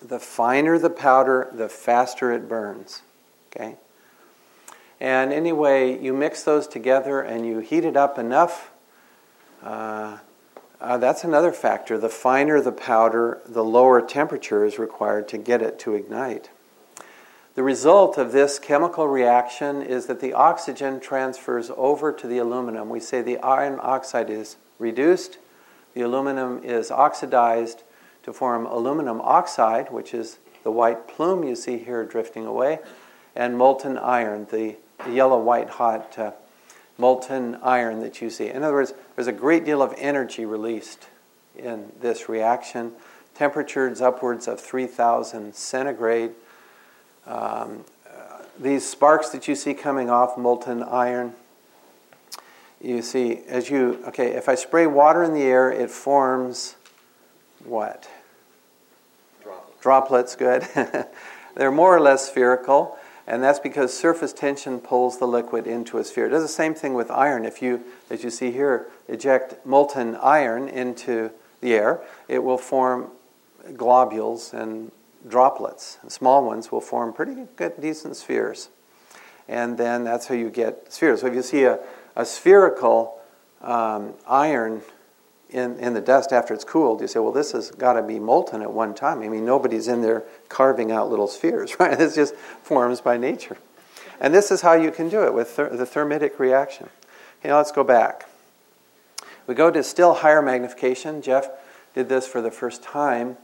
The 0.00 0.18
finer 0.18 0.76
the 0.78 0.90
powder, 0.90 1.48
the 1.52 1.68
faster 1.68 2.32
it 2.32 2.48
burns. 2.48 3.02
Okay? 3.54 3.76
And 5.00 5.32
anyway, 5.32 6.00
you 6.00 6.12
mix 6.12 6.44
those 6.44 6.66
together 6.66 7.20
and 7.20 7.44
you 7.44 7.58
heat 7.58 7.84
it 7.84 7.96
up 7.96 8.18
enough. 8.18 8.70
Uh, 9.62 10.18
uh, 10.80 10.98
that's 10.98 11.22
another 11.22 11.52
factor. 11.52 11.98
The 11.98 12.08
finer 12.08 12.60
the 12.60 12.72
powder, 12.72 13.40
the 13.46 13.64
lower 13.64 14.00
temperature 14.00 14.64
is 14.64 14.78
required 14.78 15.28
to 15.28 15.38
get 15.38 15.62
it 15.62 15.78
to 15.80 15.94
ignite. 15.94 16.50
The 17.54 17.62
result 17.62 18.16
of 18.16 18.32
this 18.32 18.58
chemical 18.58 19.06
reaction 19.06 19.82
is 19.82 20.06
that 20.06 20.20
the 20.20 20.32
oxygen 20.32 21.00
transfers 21.00 21.70
over 21.76 22.10
to 22.10 22.26
the 22.26 22.38
aluminum. 22.38 22.88
We 22.88 22.98
say 22.98 23.20
the 23.20 23.38
iron 23.38 23.78
oxide 23.82 24.30
is 24.30 24.56
reduced, 24.78 25.38
the 25.94 26.00
aluminum 26.00 26.64
is 26.64 26.90
oxidized 26.90 27.82
to 28.22 28.32
form 28.32 28.64
aluminum 28.64 29.20
oxide, 29.20 29.92
which 29.92 30.14
is 30.14 30.38
the 30.62 30.70
white 30.70 31.06
plume 31.06 31.44
you 31.44 31.54
see 31.54 31.78
here 31.78 32.04
drifting 32.04 32.46
away, 32.46 32.78
and 33.34 33.56
molten 33.56 33.98
iron, 33.98 34.46
the 34.50 34.76
yellow, 35.08 35.38
white, 35.38 35.68
hot 35.70 36.18
uh, 36.18 36.32
molten 36.98 37.56
iron 37.62 38.00
that 38.00 38.20
you 38.20 38.30
see. 38.30 38.48
In 38.48 38.62
other 38.62 38.74
words, 38.74 38.94
there's 39.14 39.26
a 39.26 39.32
great 39.32 39.64
deal 39.64 39.82
of 39.82 39.94
energy 39.98 40.44
released 40.44 41.08
in 41.56 41.90
this 42.00 42.28
reaction. 42.28 42.92
Temperatures 43.34 44.00
upwards 44.00 44.46
of 44.46 44.60
3,000 44.60 45.54
centigrade. 45.54 46.32
Um, 47.26 47.84
uh, 48.06 48.42
these 48.58 48.88
sparks 48.88 49.30
that 49.30 49.48
you 49.48 49.54
see 49.54 49.74
coming 49.74 50.10
off 50.10 50.36
molten 50.36 50.82
iron, 50.82 51.34
you 52.80 53.00
see, 53.00 53.40
as 53.46 53.70
you, 53.70 54.02
okay, 54.08 54.32
if 54.32 54.48
I 54.48 54.54
spray 54.54 54.86
water 54.86 55.22
in 55.22 55.34
the 55.34 55.42
air, 55.42 55.70
it 55.70 55.90
forms 55.90 56.76
what? 57.64 58.08
Droplets. 59.42 59.82
Droplets, 59.82 60.36
good. 60.36 60.66
They're 61.54 61.70
more 61.70 61.96
or 61.96 62.00
less 62.00 62.28
spherical 62.28 62.98
and 63.26 63.42
that's 63.42 63.58
because 63.58 63.96
surface 63.96 64.32
tension 64.32 64.80
pulls 64.80 65.18
the 65.18 65.26
liquid 65.26 65.66
into 65.66 65.98
a 65.98 66.04
sphere. 66.04 66.26
It 66.26 66.30
does 66.30 66.42
the 66.42 66.48
same 66.48 66.74
thing 66.74 66.94
with 66.94 67.10
iron. 67.10 67.44
If 67.44 67.62
you, 67.62 67.82
as 68.10 68.24
you 68.24 68.30
see 68.30 68.50
here, 68.50 68.88
eject 69.08 69.64
molten 69.64 70.16
iron 70.16 70.68
into 70.68 71.30
the 71.60 71.74
air, 71.74 72.00
it 72.28 72.42
will 72.42 72.58
form 72.58 73.10
globules 73.76 74.52
and 74.52 74.90
droplets. 75.28 75.98
Small 76.08 76.44
ones 76.44 76.72
will 76.72 76.80
form 76.80 77.12
pretty 77.12 77.46
good, 77.56 77.80
decent 77.80 78.16
spheres. 78.16 78.70
And 79.48 79.78
then 79.78 80.04
that's 80.04 80.26
how 80.26 80.34
you 80.34 80.50
get 80.50 80.92
spheres. 80.92 81.20
So 81.20 81.28
if 81.28 81.34
you 81.34 81.42
see 81.42 81.64
a, 81.64 81.78
a 82.16 82.24
spherical 82.24 83.20
um, 83.60 84.14
iron 84.26 84.82
in, 85.52 85.78
in 85.78 85.94
the 85.94 86.00
dust 86.00 86.32
after 86.32 86.54
it's 86.54 86.64
cooled, 86.64 87.00
you 87.00 87.06
say, 87.06 87.20
well, 87.20 87.32
this 87.32 87.52
has 87.52 87.70
got 87.70 87.94
to 87.94 88.02
be 88.02 88.18
molten 88.18 88.62
at 88.62 88.72
one 88.72 88.94
time. 88.94 89.22
I 89.22 89.28
mean, 89.28 89.44
nobody's 89.44 89.86
in 89.86 90.02
there 90.02 90.24
carving 90.48 90.90
out 90.90 91.10
little 91.10 91.28
spheres, 91.28 91.76
right? 91.80 91.96
This 91.96 92.14
just 92.14 92.34
forms 92.34 93.00
by 93.00 93.16
nature. 93.16 93.58
And 94.20 94.34
this 94.34 94.50
is 94.50 94.62
how 94.62 94.74
you 94.74 94.90
can 94.90 95.08
do 95.08 95.24
it 95.24 95.34
with 95.34 95.48
ther- 95.50 95.74
the 95.76 95.86
thermitic 95.86 96.38
reaction. 96.38 96.88
Okay, 97.40 97.48
now 97.48 97.58
let's 97.58 97.72
go 97.72 97.84
back. 97.84 98.28
We 99.46 99.54
go 99.54 99.70
to 99.70 99.82
still 99.82 100.14
higher 100.14 100.40
magnification. 100.40 101.22
Jeff 101.22 101.48
did 101.94 102.08
this 102.08 102.26
for 102.26 102.40
the 102.40 102.50
first 102.50 102.82
time. 102.82 103.36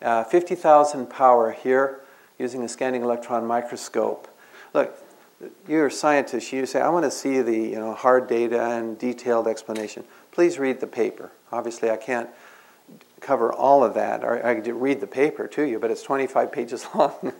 Uh, 0.00 0.24
50,000 0.24 1.10
power 1.10 1.52
here 1.52 2.00
using 2.38 2.62
a 2.62 2.68
scanning 2.68 3.02
electron 3.02 3.46
microscope. 3.46 4.28
Look, 4.74 4.96
you're 5.68 5.86
a 5.86 5.90
scientist. 5.90 6.52
you 6.52 6.66
say, 6.66 6.80
I 6.80 6.88
want 6.88 7.04
to 7.04 7.10
see 7.10 7.40
the 7.40 7.56
you 7.56 7.76
know, 7.76 7.94
hard 7.94 8.28
data 8.28 8.62
and 8.62 8.98
detailed 8.98 9.48
explanation. 9.48 10.04
Please 10.32 10.58
read 10.58 10.80
the 10.80 10.86
paper. 10.86 11.30
Obviously, 11.52 11.90
I 11.90 11.96
can't 11.96 12.30
cover 13.20 13.52
all 13.52 13.84
of 13.84 13.94
that, 13.94 14.24
or 14.24 14.44
I 14.44 14.56
could 14.56 14.66
read 14.74 15.00
the 15.00 15.06
paper 15.06 15.46
to 15.48 15.62
you, 15.62 15.78
but 15.78 15.90
it's 15.90 16.02
25 16.02 16.50
pages 16.50 16.86
long. 16.94 17.32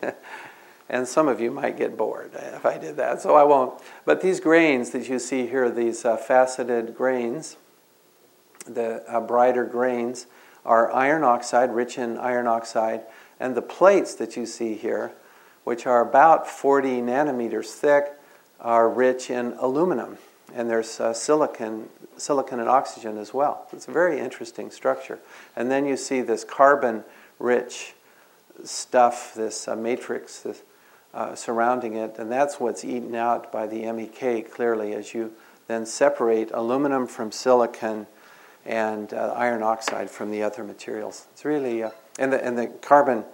and 0.88 1.08
some 1.08 1.26
of 1.26 1.40
you 1.40 1.50
might 1.50 1.76
get 1.76 1.96
bored 1.96 2.30
if 2.34 2.64
I 2.64 2.78
did 2.78 2.96
that, 2.96 3.20
so 3.20 3.34
I 3.34 3.44
won't. 3.44 3.82
But 4.04 4.20
these 4.20 4.40
grains 4.40 4.90
that 4.90 5.08
you 5.08 5.18
see 5.18 5.46
here, 5.46 5.70
these 5.70 6.04
uh, 6.04 6.16
faceted 6.16 6.94
grains, 6.94 7.56
the 8.66 9.02
uh, 9.08 9.20
brighter 9.20 9.64
grains, 9.64 10.26
are 10.64 10.92
iron 10.92 11.24
oxide, 11.24 11.74
rich 11.74 11.98
in 11.98 12.16
iron 12.18 12.46
oxide, 12.46 13.02
and 13.40 13.54
the 13.56 13.62
plates 13.62 14.14
that 14.14 14.36
you 14.36 14.46
see 14.46 14.74
here, 14.74 15.12
which 15.64 15.86
are 15.86 16.06
about 16.06 16.46
40 16.46 17.00
nanometers 17.00 17.72
thick, 17.72 18.12
are 18.60 18.88
rich 18.88 19.30
in 19.30 19.54
aluminum. 19.54 20.18
And 20.54 20.68
there's 20.68 21.00
uh, 21.00 21.12
silicon, 21.12 21.88
silicon 22.16 22.60
and 22.60 22.68
oxygen 22.68 23.18
as 23.18 23.32
well. 23.32 23.66
It's 23.72 23.88
a 23.88 23.92
very 23.92 24.18
interesting 24.18 24.70
structure. 24.70 25.18
And 25.56 25.70
then 25.70 25.86
you 25.86 25.96
see 25.96 26.20
this 26.20 26.44
carbon 26.44 27.04
rich 27.38 27.94
stuff, 28.64 29.34
this 29.34 29.66
uh, 29.66 29.76
matrix 29.76 30.40
this, 30.40 30.62
uh, 31.14 31.34
surrounding 31.34 31.94
it, 31.94 32.16
and 32.18 32.30
that's 32.30 32.58
what's 32.58 32.84
eaten 32.84 33.14
out 33.14 33.52
by 33.52 33.66
the 33.66 33.90
MEK 33.92 34.50
clearly 34.50 34.94
as 34.94 35.12
you 35.12 35.32
then 35.68 35.86
separate 35.86 36.50
aluminum 36.52 37.06
from 37.06 37.30
silicon 37.30 38.06
and 38.64 39.12
uh, 39.12 39.34
iron 39.36 39.62
oxide 39.62 40.10
from 40.10 40.30
the 40.30 40.42
other 40.42 40.64
materials. 40.64 41.26
It's 41.32 41.44
really, 41.44 41.82
uh, 41.82 41.90
and, 42.18 42.32
the, 42.32 42.44
and 42.44 42.58
the 42.58 42.66
carbon 42.66 43.24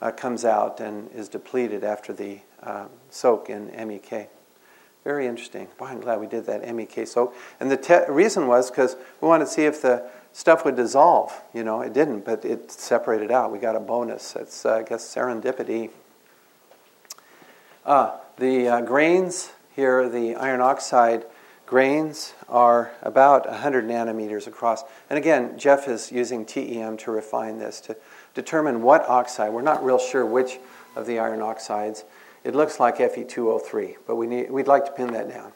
uh, 0.00 0.10
comes 0.12 0.44
out 0.44 0.80
and 0.80 1.10
is 1.12 1.28
depleted 1.28 1.84
after 1.84 2.12
the 2.12 2.40
soak 3.10 3.48
in 3.48 3.66
MEK. 3.66 4.28
Very 5.06 5.28
interesting. 5.28 5.68
Boy, 5.78 5.86
I'm 5.86 6.00
glad 6.00 6.18
we 6.18 6.26
did 6.26 6.46
that 6.46 6.62
MEK 6.74 7.06
soak. 7.06 7.32
And 7.60 7.70
the 7.70 7.76
te- 7.76 8.10
reason 8.10 8.48
was 8.48 8.72
because 8.72 8.96
we 9.20 9.28
wanted 9.28 9.44
to 9.44 9.50
see 9.52 9.62
if 9.62 9.80
the 9.80 10.04
stuff 10.32 10.64
would 10.64 10.74
dissolve. 10.74 11.32
You 11.54 11.62
know, 11.62 11.80
it 11.80 11.92
didn't, 11.92 12.24
but 12.24 12.44
it 12.44 12.72
separated 12.72 13.30
out. 13.30 13.52
We 13.52 13.60
got 13.60 13.76
a 13.76 13.80
bonus. 13.80 14.34
It's, 14.34 14.66
uh, 14.66 14.78
I 14.78 14.82
guess, 14.82 15.04
serendipity. 15.04 15.90
Uh, 17.84 18.16
the 18.38 18.66
uh, 18.66 18.80
grains 18.80 19.52
here, 19.76 20.08
the 20.08 20.34
iron 20.34 20.60
oxide 20.60 21.24
grains 21.66 22.34
are 22.48 22.90
about 23.00 23.46
100 23.46 23.86
nanometers 23.86 24.48
across. 24.48 24.82
And 25.08 25.16
again, 25.16 25.56
Jeff 25.56 25.86
is 25.86 26.10
using 26.10 26.44
TEM 26.44 26.96
to 26.96 27.12
refine 27.12 27.60
this 27.60 27.80
to 27.82 27.96
determine 28.34 28.82
what 28.82 29.08
oxide. 29.08 29.52
We're 29.52 29.62
not 29.62 29.84
real 29.84 30.00
sure 30.00 30.26
which 30.26 30.58
of 30.96 31.06
the 31.06 31.20
iron 31.20 31.42
oxides. 31.42 32.02
It 32.46 32.54
looks 32.54 32.78
like 32.78 32.98
Fe2O3, 32.98 33.96
but 34.06 34.14
we 34.14 34.28
need, 34.28 34.52
we'd 34.52 34.68
like 34.68 34.84
to 34.84 34.92
pin 34.92 35.12
that 35.14 35.28
down. 35.28 35.50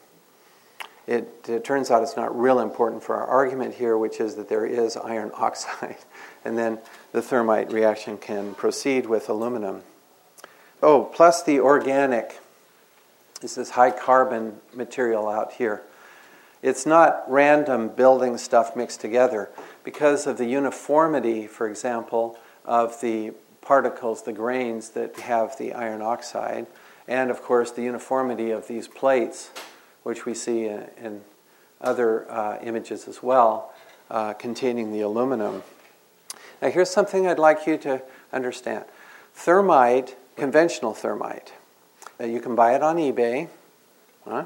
It, 1.07 1.45
it, 1.47 1.63
turns 1.63 1.89
out 1.89 2.03
it's 2.03 2.17
not 2.17 2.37
real 2.37 2.59
important 2.59 3.01
for 3.01 3.15
our 3.15 3.25
argument 3.25 3.75
here, 3.75 3.97
which 3.97 4.19
is 4.19 4.35
that 4.35 4.49
there 4.49 4.65
is 4.65 4.97
iron 4.97 5.31
oxide. 5.35 5.95
And 6.43 6.57
then 6.57 6.79
the 7.13 7.21
thermite 7.21 7.71
reaction 7.71 8.17
can 8.17 8.55
proceed 8.55 9.05
with 9.05 9.29
aluminum. 9.29 9.83
Oh, 10.83 11.05
plus 11.05 11.41
the 11.43 11.61
organic 11.61 12.41
is 13.41 13.55
this 13.55 13.69
high 13.69 13.91
carbon 13.91 14.57
material 14.73 15.29
out 15.29 15.53
here. 15.53 15.83
It's 16.61 16.85
not 16.85 17.23
random 17.29 17.87
building 17.87 18.37
stuff 18.37 18.75
mixed 18.75 18.99
together. 18.99 19.49
Because 19.85 20.27
of 20.27 20.37
the 20.37 20.45
uniformity, 20.45 21.47
for 21.47 21.69
example, 21.69 22.37
of 22.65 22.99
the 22.99 23.31
particles, 23.61 24.23
the 24.23 24.33
grains 24.33 24.89
that 24.89 25.15
have 25.21 25.57
the 25.57 25.71
iron 25.71 26.01
oxide, 26.01 26.67
and 27.07 27.29
of 27.29 27.41
course 27.41 27.71
the 27.71 27.83
uniformity 27.83 28.51
of 28.51 28.67
these 28.67 28.87
plates, 28.87 29.51
which 30.03 30.25
we 30.25 30.33
see 30.33 30.65
in, 30.65 30.87
in 31.01 31.21
other 31.79 32.29
uh, 32.31 32.57
images 32.61 33.07
as 33.07 33.23
well, 33.23 33.73
uh, 34.09 34.33
containing 34.33 34.91
the 34.91 35.01
aluminum. 35.01 35.63
Now, 36.61 36.69
here's 36.69 36.89
something 36.89 37.27
I'd 37.27 37.39
like 37.39 37.65
you 37.65 37.77
to 37.79 38.01
understand 38.31 38.85
thermite, 39.33 40.15
conventional 40.35 40.93
thermite, 40.93 41.53
uh, 42.21 42.25
you 42.25 42.39
can 42.39 42.55
buy 42.55 42.75
it 42.75 42.83
on 42.83 42.97
eBay. 42.97 43.49
Huh? 44.25 44.45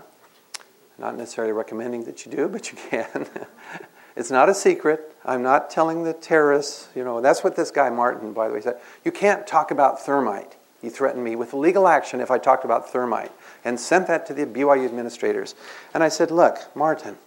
Not 0.97 1.17
necessarily 1.17 1.51
recommending 1.51 2.05
that 2.05 2.25
you 2.25 2.31
do, 2.31 2.47
but 2.47 2.71
you 2.71 2.77
can. 2.89 3.27
it's 4.15 4.31
not 4.31 4.47
a 4.47 4.53
secret. 4.53 5.13
I'm 5.25 5.43
not 5.43 5.69
telling 5.69 6.03
the 6.03 6.13
terrorists, 6.13 6.87
you 6.95 7.03
know, 7.03 7.19
that's 7.19 7.43
what 7.43 7.55
this 7.55 7.71
guy 7.71 7.89
Martin, 7.89 8.31
by 8.31 8.47
the 8.47 8.53
way, 8.53 8.61
said. 8.61 8.79
You 9.03 9.11
can't 9.11 9.45
talk 9.45 9.71
about 9.71 9.99
thermite. 10.05 10.54
He 10.85 10.91
threatened 10.91 11.23
me 11.23 11.35
with 11.35 11.51
legal 11.55 11.87
action 11.87 12.21
if 12.21 12.29
I 12.29 12.37
talked 12.37 12.63
about 12.63 12.91
thermite 12.91 13.31
and 13.63 13.79
sent 13.79 14.05
that 14.05 14.27
to 14.27 14.35
the 14.35 14.45
BYU 14.45 14.85
administrators. 14.85 15.55
And 15.95 16.03
I 16.03 16.09
said, 16.09 16.29
Look, 16.29 16.59
Martin, 16.75 17.17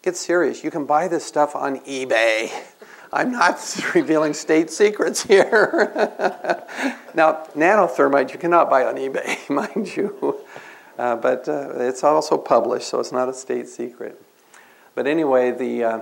get 0.00 0.16
serious. 0.16 0.64
You 0.64 0.70
can 0.70 0.86
buy 0.86 1.06
this 1.06 1.22
stuff 1.22 1.54
on 1.54 1.80
eBay. 1.80 2.50
I'm 3.12 3.30
not 3.30 3.60
revealing 3.94 4.32
state 4.32 4.70
secrets 4.70 5.22
here. 5.22 5.92
now, 7.14 7.44
nanothermite 7.54 8.32
you 8.32 8.38
cannot 8.38 8.70
buy 8.70 8.86
on 8.86 8.94
eBay, 8.94 9.50
mind 9.50 9.94
you. 9.94 10.38
Uh, 10.98 11.16
but 11.16 11.46
uh, 11.46 11.72
it's 11.74 12.02
also 12.02 12.38
published, 12.38 12.88
so 12.88 13.00
it's 13.00 13.12
not 13.12 13.28
a 13.28 13.34
state 13.34 13.68
secret. 13.68 14.18
But 14.94 15.06
anyway, 15.06 15.50
the 15.50 15.84
uh, 15.84 16.00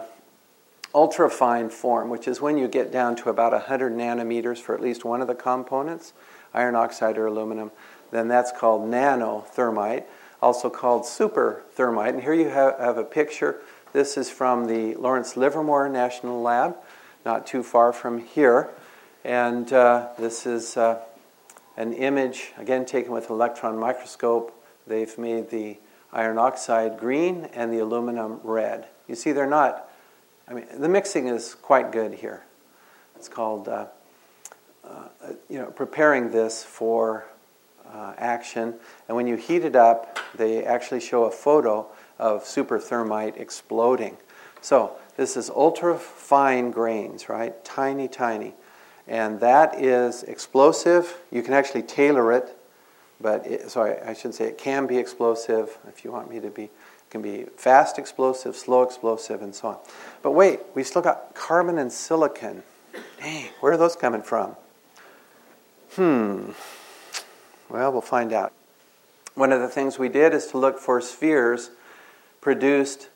ultrafine 0.95 1.73
form, 1.73 2.11
which 2.11 2.29
is 2.29 2.41
when 2.41 2.57
you 2.57 2.69
get 2.69 2.93
down 2.93 3.17
to 3.17 3.29
about 3.29 3.51
100 3.51 3.93
nanometers 3.93 4.59
for 4.59 4.73
at 4.73 4.81
least 4.81 5.05
one 5.05 5.21
of 5.21 5.27
the 5.27 5.35
components, 5.35 6.13
iron 6.57 6.75
oxide 6.75 7.19
or 7.19 7.27
aluminum, 7.27 7.71
then 8.11 8.29
that's 8.29 8.53
called 8.53 8.83
nanothermite, 8.83 10.05
also 10.43 10.69
called 10.71 11.07
super 11.07 11.63
thermite. 11.73 12.15
And 12.15 12.23
here 12.23 12.35
you 12.35 12.49
have, 12.49 12.79
have 12.79 12.99
a 12.99 13.05
picture. 13.05 13.61
This 13.93 14.17
is 14.17 14.31
from 14.31 14.67
the 14.67 14.95
Lawrence 14.95 15.37
Livermore 15.37 15.89
National 15.89 16.43
Lab, 16.43 16.77
not 17.25 17.47
too 17.47 17.63
far 17.63 17.93
from 17.93 18.19
here. 18.19 18.71
And 19.25 19.73
uh, 19.73 20.09
this 20.19 20.47
is 20.47 20.77
uh, 20.77 21.01
an 21.77 21.93
image, 21.93 22.53
again 22.59 22.85
taken 22.85 23.13
with 23.13 23.31
electron 23.31 23.79
microscope 23.79 24.53
They've 24.87 25.17
made 25.19 25.51
the 25.51 25.79
iron 26.13 26.39
oxide 26.39 26.99
green 26.99 27.49
and 27.53 27.73
the 27.73 27.81
aluminum 27.81 28.41
red. 28.45 28.87
You 29.09 29.15
see, 29.15 29.33
they're 29.33 29.47
not, 29.47 29.89
I 30.49 30.55
mean, 30.55 30.67
the 30.79 30.89
mixing 30.89 31.27
is 31.27 31.55
quite 31.55 31.91
good 31.93 32.15
here. 32.15 32.45
It's 33.17 33.29
called, 33.29 33.69
uh, 33.69 33.87
uh, 34.89 35.33
you 35.49 35.59
know, 35.59 35.67
preparing 35.67 36.31
this 36.31 36.63
for 36.63 37.27
uh, 37.93 38.15
action. 38.19 38.75
And 39.09 39.17
when 39.17 39.27
you 39.27 39.37
heat 39.37 39.65
it 39.65 39.77
up, 39.77 40.19
they 40.35 40.65
actually 40.65 41.01
show 41.01 41.25
a 41.25 41.31
photo 41.31 41.87
of 42.19 42.45
super 42.45 42.79
thermite 42.79 43.37
exploding. 43.37 44.17
So 44.61 44.97
this 45.17 45.37
is 45.37 45.51
ultra 45.51 45.99
fine 45.99 46.71
grains, 46.71 47.29
right? 47.29 47.65
Tiny, 47.65 48.09
tiny. 48.09 48.55
And 49.07 49.39
that 49.41 49.81
is 49.81 50.25
explosive. 50.25 51.19
You 51.31 51.43
can 51.43 51.55
actually 51.55 51.83
tailor 51.83 52.33
it 52.33 52.57
but 53.21 53.47
it, 53.47 53.71
so 53.71 53.83
I, 53.83 54.11
I, 54.11 54.13
should 54.15 54.35
say 54.35 54.47
it 54.47 54.59
can 54.59 54.87
be 54.87 54.99
explosive 54.99 55.79
if 55.89 56.05
you 56.05 56.13
want 56.13 56.31
me 56.31 56.41
to 56.41 56.51
be. 56.51 56.65
It 56.65 57.11
can 57.11 57.23
be 57.23 57.45
fast 57.57 57.99
explosive, 57.99 58.57
slow 58.57 58.83
explosive, 58.83 59.43
and 59.43 59.55
so 59.55 59.69
on. 59.69 59.79
But 60.23 60.33
wait, 60.33 60.61
we 60.75 60.83
still 60.83 61.03
got 61.03 61.35
carbon 61.35 61.79
and 61.79 61.93
silicon. 61.93 62.63
Dang, 63.21 63.49
where 63.61 63.73
are 63.73 63.77
those 63.77 63.97
coming 63.97 64.23
from? 64.23 64.57
Hmm. 65.97 66.51
Well, 67.71 67.91
we'll 67.91 68.03
find 68.03 68.31
out. 68.35 68.53
One 69.35 69.51
of 69.51 69.63
the 69.63 69.69
things 69.69 69.99
we 69.99 70.11
did 70.11 70.35
is 70.35 70.47
to 70.49 70.59
look 70.59 70.79
for 70.79 71.01
spheres 71.01 71.71
produced. 72.43 73.09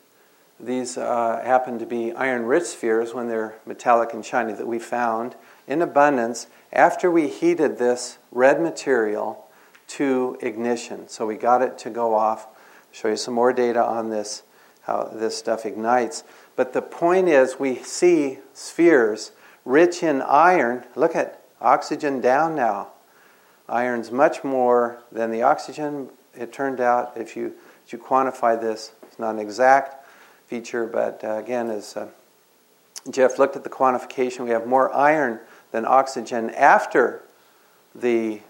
These 0.59 0.97
uh, 0.97 1.43
happen 1.45 1.77
to 1.77 1.85
be 1.85 2.11
iron 2.13 2.45
rich 2.45 2.63
spheres 2.63 3.13
when 3.13 3.27
they're 3.27 3.53
metallic 3.67 4.13
and 4.13 4.25
shiny 4.25 4.53
that 4.53 4.65
we 4.65 4.79
found 4.79 5.35
in 5.67 5.83
abundance 5.83 6.47
after 6.73 7.11
we 7.11 7.27
heated 7.27 7.77
this 7.77 8.17
red 8.31 8.59
material 8.59 9.45
to 9.89 10.39
ignition. 10.41 11.07
So 11.07 11.27
we 11.27 11.35
got 11.35 11.61
it 11.61 11.77
to 11.79 11.91
go 11.91 12.15
off. 12.15 12.47
I'll 12.47 12.53
show 12.91 13.07
you 13.09 13.15
some 13.15 13.35
more 13.35 13.53
data 13.53 13.83
on 13.83 14.09
this, 14.09 14.41
how 14.81 15.03
this 15.03 15.37
stuff 15.37 15.67
ignites. 15.67 16.23
But 16.55 16.73
the 16.73 16.81
point 16.81 17.27
is, 17.27 17.59
we 17.59 17.75
see 17.75 18.39
spheres 18.55 19.33
rich 19.65 20.01
in 20.01 20.23
iron. 20.23 20.85
Look 20.95 21.15
at 21.15 21.40
oxygen 21.61 22.19
down 22.19 22.55
now. 22.55 22.89
Iron's 23.69 24.11
much 24.11 24.43
more 24.43 24.99
than 25.11 25.31
the 25.31 25.43
oxygen. 25.43 26.09
It 26.33 26.51
turned 26.51 26.81
out, 26.81 27.13
if 27.15 27.35
you, 27.35 27.53
if 27.85 27.93
you 27.93 27.99
quantify 27.99 28.59
this, 28.59 28.91
it's 29.03 29.19
not 29.19 29.35
an 29.35 29.39
exact 29.39 30.05
feature, 30.47 30.85
but 30.85 31.23
uh, 31.23 31.35
again, 31.35 31.69
as 31.69 31.95
uh, 31.95 32.07
Jeff 33.09 33.39
looked 33.39 33.55
at 33.55 33.63
the 33.63 33.69
quantification, 33.69 34.43
we 34.43 34.49
have 34.49 34.67
more 34.67 34.93
iron 34.93 35.39
than 35.71 35.85
oxygen 35.85 36.49
after 36.51 37.21
the 37.95 38.41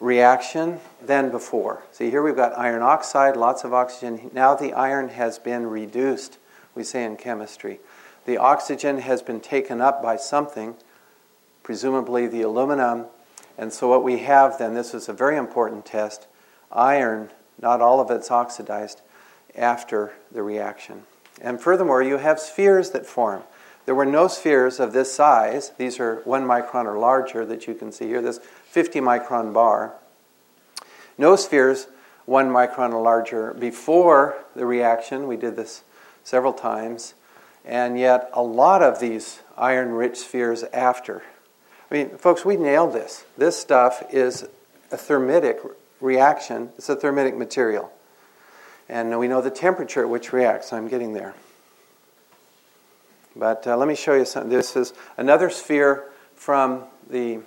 reaction 0.00 0.80
than 1.00 1.30
before. 1.30 1.82
See, 1.92 2.10
here 2.10 2.22
we've 2.22 2.36
got 2.36 2.58
iron 2.58 2.82
oxide, 2.82 3.36
lots 3.36 3.64
of 3.64 3.72
oxygen. 3.72 4.30
Now 4.32 4.54
the 4.54 4.72
iron 4.72 5.10
has 5.10 5.38
been 5.38 5.66
reduced, 5.66 6.38
we 6.74 6.82
say 6.82 7.04
in 7.04 7.16
chemistry. 7.16 7.80
The 8.24 8.38
oxygen 8.38 8.98
has 8.98 9.22
been 9.22 9.40
taken 9.40 9.80
up 9.80 10.02
by 10.02 10.16
something, 10.16 10.74
presumably 11.62 12.26
the 12.26 12.42
aluminum. 12.42 13.06
And 13.56 13.72
so 13.72 13.88
what 13.88 14.04
we 14.04 14.18
have 14.18 14.58
then, 14.58 14.74
this 14.74 14.94
is 14.94 15.08
a 15.08 15.12
very 15.12 15.36
important 15.36 15.84
test 15.84 16.26
iron 16.72 17.30
not 17.60 17.80
all 17.80 18.00
of 18.00 18.10
it's 18.10 18.30
oxidized 18.30 19.00
after 19.54 20.12
the 20.32 20.42
reaction. 20.42 21.02
And 21.40 21.60
furthermore, 21.60 22.02
you 22.02 22.18
have 22.18 22.40
spheres 22.40 22.90
that 22.90 23.06
form. 23.06 23.42
There 23.86 23.94
were 23.94 24.06
no 24.06 24.28
spheres 24.28 24.78
of 24.78 24.92
this 24.92 25.12
size. 25.12 25.72
These 25.76 25.98
are 26.00 26.16
one 26.24 26.44
micron 26.44 26.84
or 26.84 26.98
larger 26.98 27.44
that 27.46 27.66
you 27.66 27.74
can 27.74 27.92
see 27.92 28.06
here, 28.06 28.22
this 28.22 28.38
50 28.38 29.00
micron 29.00 29.52
bar. 29.52 29.94
No 31.18 31.36
spheres 31.36 31.88
one 32.26 32.50
micron 32.50 32.92
or 32.92 33.02
larger 33.02 33.54
before 33.54 34.36
the 34.54 34.66
reaction. 34.66 35.26
We 35.26 35.36
did 35.36 35.56
this 35.56 35.82
several 36.22 36.52
times. 36.52 37.14
And 37.64 37.98
yet, 37.98 38.30
a 38.32 38.42
lot 38.42 38.82
of 38.82 39.00
these 39.00 39.40
iron 39.56 39.90
rich 39.90 40.18
spheres 40.18 40.62
after. 40.72 41.22
I 41.90 41.94
mean, 41.94 42.18
folks, 42.18 42.44
we 42.44 42.56
nailed 42.56 42.92
this. 42.92 43.24
This 43.36 43.58
stuff 43.58 44.02
is 44.10 44.46
a 44.92 44.96
thermitic 44.96 45.58
reaction, 46.00 46.70
it's 46.78 46.88
a 46.88 46.96
thermitic 46.96 47.36
material. 47.36 47.92
And 48.88 49.18
we 49.18 49.28
know 49.28 49.40
the 49.40 49.50
temperature 49.50 50.02
at 50.02 50.08
which 50.08 50.32
reacts. 50.32 50.72
I'm 50.72 50.88
getting 50.88 51.12
there. 51.12 51.34
But 53.36 53.66
uh, 53.66 53.76
let 53.76 53.86
me 53.86 53.94
show 53.94 54.14
you 54.14 54.24
something. 54.24 54.50
This 54.50 54.74
is 54.74 54.92
another 55.16 55.50
sphere 55.50 56.04
from 56.34 56.84
the 57.08 57.40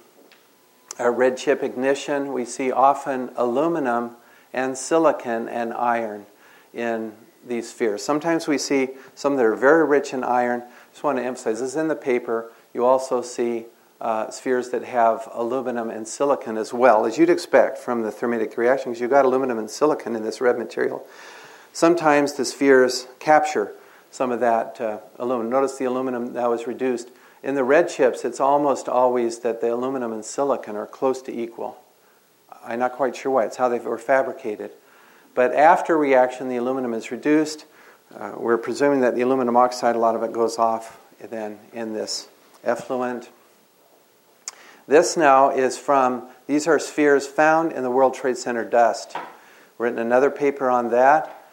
uh, 1.00 1.10
red 1.10 1.38
chip 1.38 1.62
ignition. 1.62 2.32
We 2.32 2.46
see 2.46 2.72
often 2.72 3.32
aluminum 3.36 4.16
and 4.54 4.78
silicon 4.78 5.50
and 5.50 5.74
iron 5.74 6.26
in 6.74 7.14
these 7.46 7.70
spheres. 7.70 8.04
Sometimes 8.04 8.48
we 8.48 8.58
see 8.58 8.90
some 9.16 9.36
that 9.36 9.46
are 9.46 9.56
very 9.56 9.86
rich 9.86 10.14
in 10.14 10.24
iron. 10.24 10.64
Just 10.92 11.04
want 11.04 11.18
to 11.18 11.24
emphasize 11.24 11.60
this 11.60 11.72
is 11.72 11.76
in 11.76 11.90
the 11.90 11.96
paper. 11.96 12.52
You 12.74 12.86
also 12.86 13.22
see 13.22 13.66
uh, 14.02 14.30
spheres 14.30 14.70
that 14.72 14.84
have 14.84 15.30
aluminum 15.32 15.90
and 15.90 16.08
silicon 16.08 16.58
as 16.58 16.74
well, 16.74 17.06
as 17.06 17.18
you'd 17.18 17.30
expect 17.30 17.78
from 17.78 18.02
the 18.02 18.12
thermitic 18.12 18.58
reactions, 18.58 19.00
you've 19.00 19.10
got 19.10 19.26
aluminum 19.26 19.58
and 19.58 19.70
silicon 19.70 20.16
in 20.16 20.24
this 20.24 20.42
red 20.42 20.58
material. 20.58 21.06
Sometimes 21.72 22.34
the 22.34 22.46
spheres 22.46 23.08
capture 23.20 23.74
some 24.12 24.32
of 24.32 24.40
that 24.42 24.80
uh, 24.80 25.00
aluminum. 25.18 25.50
Notice 25.52 25.78
the 25.78 25.86
aluminum 25.86 26.34
that 26.34 26.50
was 26.50 26.68
reduced. 26.68 27.10
In 27.42 27.56
the 27.56 27.64
red 27.64 27.90
chips, 27.90 28.24
it's 28.24 28.40
almost 28.40 28.88
always 28.88 29.40
that 29.40 29.60
the 29.60 29.74
aluminum 29.74 30.14
and 30.14 30.24
silicon 30.24 30.76
are 30.76 30.86
close 30.86 31.22
to 31.24 31.32
equal. 31.34 31.78
I'm 32.64 32.80
not 32.80 32.94
quite 32.94 33.16
sure 33.16 33.32
why. 33.32 33.46
It's 33.46 33.58
how 33.58 33.70
they 33.70 33.80
were 33.80 33.98
fabricated. 33.98 34.72
But 35.34 35.54
after 35.54 35.98
reaction, 35.98 36.48
the 36.48 36.58
aluminum 36.58 36.94
is 36.94 37.12
reduced. 37.12 37.66
Uh, 38.16 38.34
we're 38.38 38.58
presuming 38.58 39.02
that 39.02 39.16
the 39.16 39.22
aluminum 39.22 39.58
oxide, 39.58 39.96
a 39.96 40.00
lot 40.00 40.16
of 40.16 40.24
it 40.24 40.32
goes 40.32 40.58
off 40.58 41.00
then 41.20 41.60
in 41.74 41.94
this 41.94 42.28
effluent. 42.64 43.30
This 44.88 45.16
now 45.16 45.50
is 45.50 45.78
from, 45.78 46.28
these 46.48 46.68
are 46.68 46.80
spheres 46.80 47.26
found 47.28 47.72
in 47.72 47.84
the 47.84 47.92
World 47.92 48.14
Trade 48.14 48.38
Center 48.38 48.66
dust. 48.66 49.16
Written 49.78 50.00
another 50.00 50.30
paper 50.30 50.70
on 50.70 50.90
that 50.90 51.44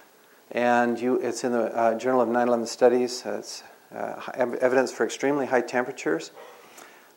and 0.53 1.01
you, 1.01 1.17
it's 1.21 1.45
in 1.45 1.53
the 1.53 1.75
uh, 1.77 1.95
Journal 1.95 2.21
of 2.21 2.29
9/11 2.29 2.67
Studies. 2.67 3.25
Uh, 3.25 3.37
it's 3.39 3.63
uh, 3.95 4.21
evidence 4.37 4.93
for 4.93 5.05
extremely 5.05 5.47
high 5.47 5.61
temperatures. 5.61 6.33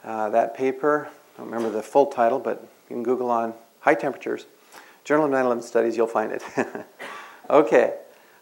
Uh, 0.03 0.29
that 0.29 0.55
paper, 0.55 1.09
I 1.35 1.37
don't 1.37 1.49
remember 1.49 1.69
the 1.69 1.83
full 1.83 2.07
title, 2.07 2.39
but 2.39 2.61
you 2.89 2.95
can 2.95 3.03
Google 3.03 3.31
on 3.31 3.53
high 3.79 3.95
temperatures. 3.95 4.45
Journal 5.03 5.25
of 5.25 5.31
9/11 5.31 5.63
Studies, 5.63 5.97
you'll 5.97 6.07
find 6.07 6.31
it. 6.31 6.43
okay. 7.49 7.95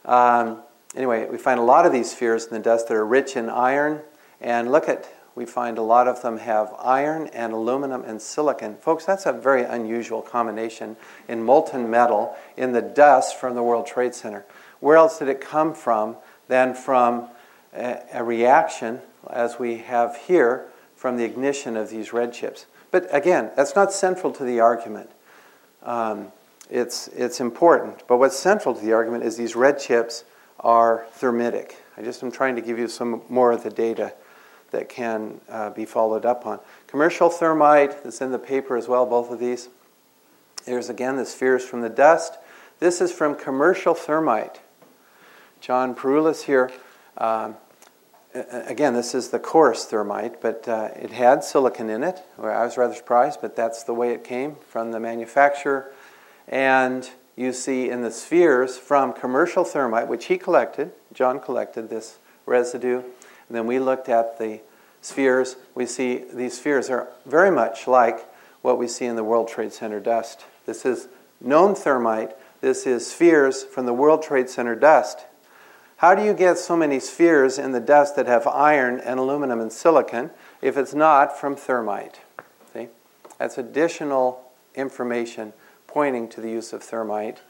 Um, 0.04 0.62
anyway, 0.96 1.28
we 1.30 1.38
find 1.38 1.60
a 1.60 1.64
lot 1.64 1.86
of 1.86 1.92
these 1.92 2.12
spheres 2.12 2.46
in 2.46 2.54
the 2.54 2.60
dust 2.60 2.88
that 2.88 2.96
are 2.96 3.06
rich 3.06 3.38
in 3.38 3.50
iron, 3.50 4.02
and 4.42 4.72
look 4.72 4.90
at 4.90 5.14
we 5.36 5.46
find 5.46 5.78
a 5.78 5.82
lot 5.82 6.08
of 6.08 6.22
them 6.22 6.38
have 6.40 6.74
iron 6.80 7.28
and 7.28 7.54
aluminum 7.54 8.04
and 8.04 8.22
silicon. 8.22 8.76
Folks, 8.76 9.06
that's 9.06 9.26
a 9.26 9.32
very 9.32 9.64
unusual 9.64 10.22
combination 10.22 10.98
in 11.28 11.44
molten 11.44 11.90
metal 11.90 12.36
in 12.58 12.74
the 12.74 12.82
dust 12.82 13.40
from 13.40 13.56
the 13.56 13.64
World 13.64 13.88
Trade 13.88 14.14
Center. 14.14 14.46
Where 14.80 14.98
else 14.98 15.20
did 15.20 15.30
it 15.30 15.40
come 15.40 15.74
from 15.74 16.18
than 16.48 16.74
from 16.74 17.30
a, 17.74 18.02
a 18.14 18.24
reaction, 18.24 19.00
as 19.30 19.58
we 19.58 19.78
have 19.78 20.18
here, 20.18 20.66
from 20.96 21.18
the 21.18 21.24
ignition 21.24 21.78
of 21.78 21.90
these 21.90 22.12
red 22.12 22.34
chips? 22.34 22.66
But 22.92 23.08
again, 23.16 23.52
that's 23.56 23.76
not 23.76 23.94
central 23.94 24.34
to 24.34 24.44
the 24.44 24.60
argument. 24.60 25.12
Um, 25.84 26.32
it's, 26.70 27.08
it's 27.10 27.40
important. 27.40 28.04
But 28.08 28.18
what's 28.18 28.38
central 28.38 28.76
to 28.76 28.82
the 28.84 28.94
argument 28.94 29.24
is 29.24 29.38
these 29.38 29.56
red 29.56 29.80
chips 29.80 30.26
are 30.60 31.06
thermitic. 31.14 31.78
I 31.98 32.02
just 32.02 32.22
am 32.22 32.32
trying 32.32 32.56
to 32.56 32.62
give 32.62 32.78
you 32.78 32.88
some 32.88 33.22
more 33.30 33.52
of 33.52 33.64
the 33.64 33.70
data 33.70 34.14
that 34.72 34.90
can 34.90 35.40
uh, 35.50 35.70
be 35.70 35.86
followed 35.86 36.26
up 36.26 36.46
on. 36.46 36.60
Commercial 36.88 37.30
thermite, 37.30 38.04
that's 38.04 38.22
in 38.22 38.32
the 38.32 38.40
paper 38.40 38.76
as 38.76 38.88
well, 38.88 39.06
both 39.06 39.32
of 39.32 39.40
these. 39.40 39.70
There's 40.66 40.90
again 40.90 41.16
the 41.16 41.26
spheres 41.26 41.66
from 41.66 41.82
the 41.82 41.90
dust. 41.90 42.38
This 42.80 43.02
is 43.02 43.12
from 43.12 43.36
commercial 43.36 43.94
thermite. 43.94 44.60
John 45.60 45.94
Peroulis 45.94 46.44
here. 46.44 46.72
Um, 47.18 47.56
again, 48.34 48.94
this 48.94 49.14
is 49.14 49.30
the 49.30 49.40
coarse 49.40 49.86
thermite, 49.86 50.42
but 50.42 50.68
uh, 50.68 50.90
it 50.96 51.12
had 51.12 51.44
silicon 51.44 51.90
in 51.90 52.04
it. 52.04 52.22
I 52.40 52.64
was 52.64 52.78
rather 52.78 52.94
surprised, 52.94 53.42
but 53.42 53.56
that's 53.56 53.84
the 53.84 53.94
way 53.94 54.14
it 54.14 54.24
came 54.24 54.56
from 54.68 54.92
the 54.92 55.00
manufacturer. 55.00 55.92
And 56.48 57.10
you 57.36 57.54
see 57.54 57.90
in 57.90 58.02
the 58.02 58.12
spheres 58.12 58.78
from 58.78 59.14
commercial 59.14 59.64
thermite, 59.64 60.08
which 60.08 60.26
he 60.26 60.38
collected, 60.38 60.92
John 61.14 61.40
collected 61.40 61.90
this 61.90 62.18
residue. 62.46 63.04
And 63.52 63.58
then 63.58 63.68
we 63.68 63.80
looked 63.80 64.08
at 64.08 64.40
the 64.40 64.62
spheres. 65.02 65.58
We 65.76 65.86
see 65.86 66.24
these 66.32 66.58
spheres 66.58 66.90
are 66.90 67.10
very 67.26 67.52
much 67.52 67.86
like 67.86 68.26
what 68.62 68.78
we 68.78 68.88
see 68.88 69.04
in 69.04 69.18
the 69.18 69.26
World 69.26 69.50
Trade 69.50 69.74
Center 69.74 70.00
dust. 70.00 70.46
This 70.66 70.86
is 70.86 71.10
known 71.42 71.76
thermite. 71.76 72.34
This 72.62 72.88
is 72.88 73.12
spheres 73.12 73.66
from 73.66 73.86
the 73.86 73.94
World 73.94 74.24
Trade 74.24 74.50
Center 74.50 74.74
dust. 74.74 75.26
How 75.98 76.16
do 76.16 76.24
you 76.24 76.34
get 76.34 76.60
so 76.60 76.78
many 76.78 77.02
spheres 77.02 77.60
in 77.60 77.74
the 77.74 77.82
dust 77.82 78.16
that 78.16 78.26
have 78.26 78.48
iron 78.48 79.02
and 79.02 79.20
aluminum 79.20 79.60
and 79.60 79.74
silicon 79.74 80.32
if 80.62 80.78
it's 80.78 80.94
not 80.94 81.38
from 81.38 81.58
thermite? 81.58 82.22
See? 82.72 82.88
That's 83.38 83.58
additional 83.58 84.50
information 84.76 85.52
pointing 85.88 86.30
to 86.30 86.40
the 86.40 86.50
use 86.50 86.72
of 86.72 86.84
thermite. 86.84 87.42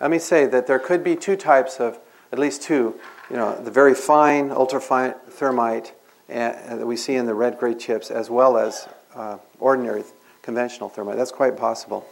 Let 0.00 0.10
me 0.10 0.18
say 0.18 0.46
that 0.46 0.66
there 0.66 0.80
could 0.80 1.04
be 1.04 1.14
two 1.14 1.36
types 1.36 1.78
of, 1.78 2.00
at 2.32 2.40
least 2.40 2.60
two, 2.60 2.98
you 3.32 3.38
know, 3.38 3.58
the 3.60 3.70
very 3.70 3.94
fine, 3.94 4.50
ultrafine 4.50 5.18
thermite 5.30 5.94
uh, 6.28 6.76
that 6.76 6.86
we 6.86 6.96
see 6.96 7.16
in 7.16 7.24
the 7.24 7.34
red 7.34 7.58
gray 7.58 7.74
chips, 7.74 8.10
as 8.10 8.28
well 8.28 8.58
as 8.58 8.86
uh, 9.14 9.38
ordinary 9.58 10.04
conventional 10.42 10.90
thermite. 10.90 11.16
That's 11.16 11.32
quite 11.32 11.56
possible 11.56 12.06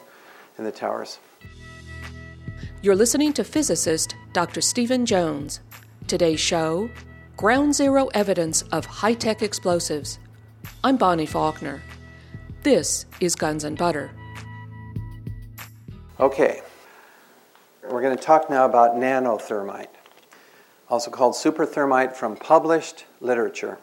in 0.57 0.65
the 0.65 0.73
towers. 0.73 1.19
You're 2.81 2.97
listening 2.97 3.35
to 3.35 3.45
physicist 3.45 4.17
Dr. 4.33 4.63
Steven 4.63 5.05
Jones. 5.05 5.61
Today's 6.07 6.41
show 6.41 6.89
Ground 7.37 7.75
Zero 7.75 8.07
Evidence 8.15 8.63
of 8.73 8.87
High 8.87 9.15
Tech 9.15 9.43
Explosives. 9.43 10.19
I'm 10.83 10.97
Bonnie 10.97 11.27
Faulkner. 11.27 11.83
This 12.63 13.05
is 13.21 13.35
Guns 13.35 13.65
and 13.65 13.77
Butter. 13.77 14.11
Okay, 16.19 16.63
we're 17.83 18.03
going 18.03 18.17
to 18.17 18.23
talk 18.23 18.49
now 18.49 18.65
about 18.65 18.97
nanothermite, 18.97 19.89
also 20.91 21.11
called 21.11 21.35
superthermite 21.35 22.15
from 22.15 22.37
published 22.37 23.07
literature. 23.21 23.79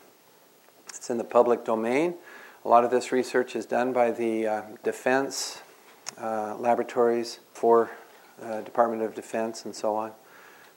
It's 0.89 1.09
in 1.09 1.17
the 1.17 1.23
public 1.23 1.63
domain. 1.63 2.15
A 2.65 2.67
lot 2.67 2.83
of 2.83 2.91
this 2.91 3.13
research 3.13 3.55
is 3.55 3.65
done 3.65 3.93
by 3.93 4.11
the 4.11 4.45
uh, 4.45 4.61
defense 4.83 5.61
uh, 6.21 6.55
laboratories 6.57 7.39
for 7.53 7.89
uh, 8.43 8.61
Department 8.61 9.01
of 9.01 9.15
Defense, 9.15 9.63
and 9.63 9.73
so 9.73 9.95
on. 9.95 10.11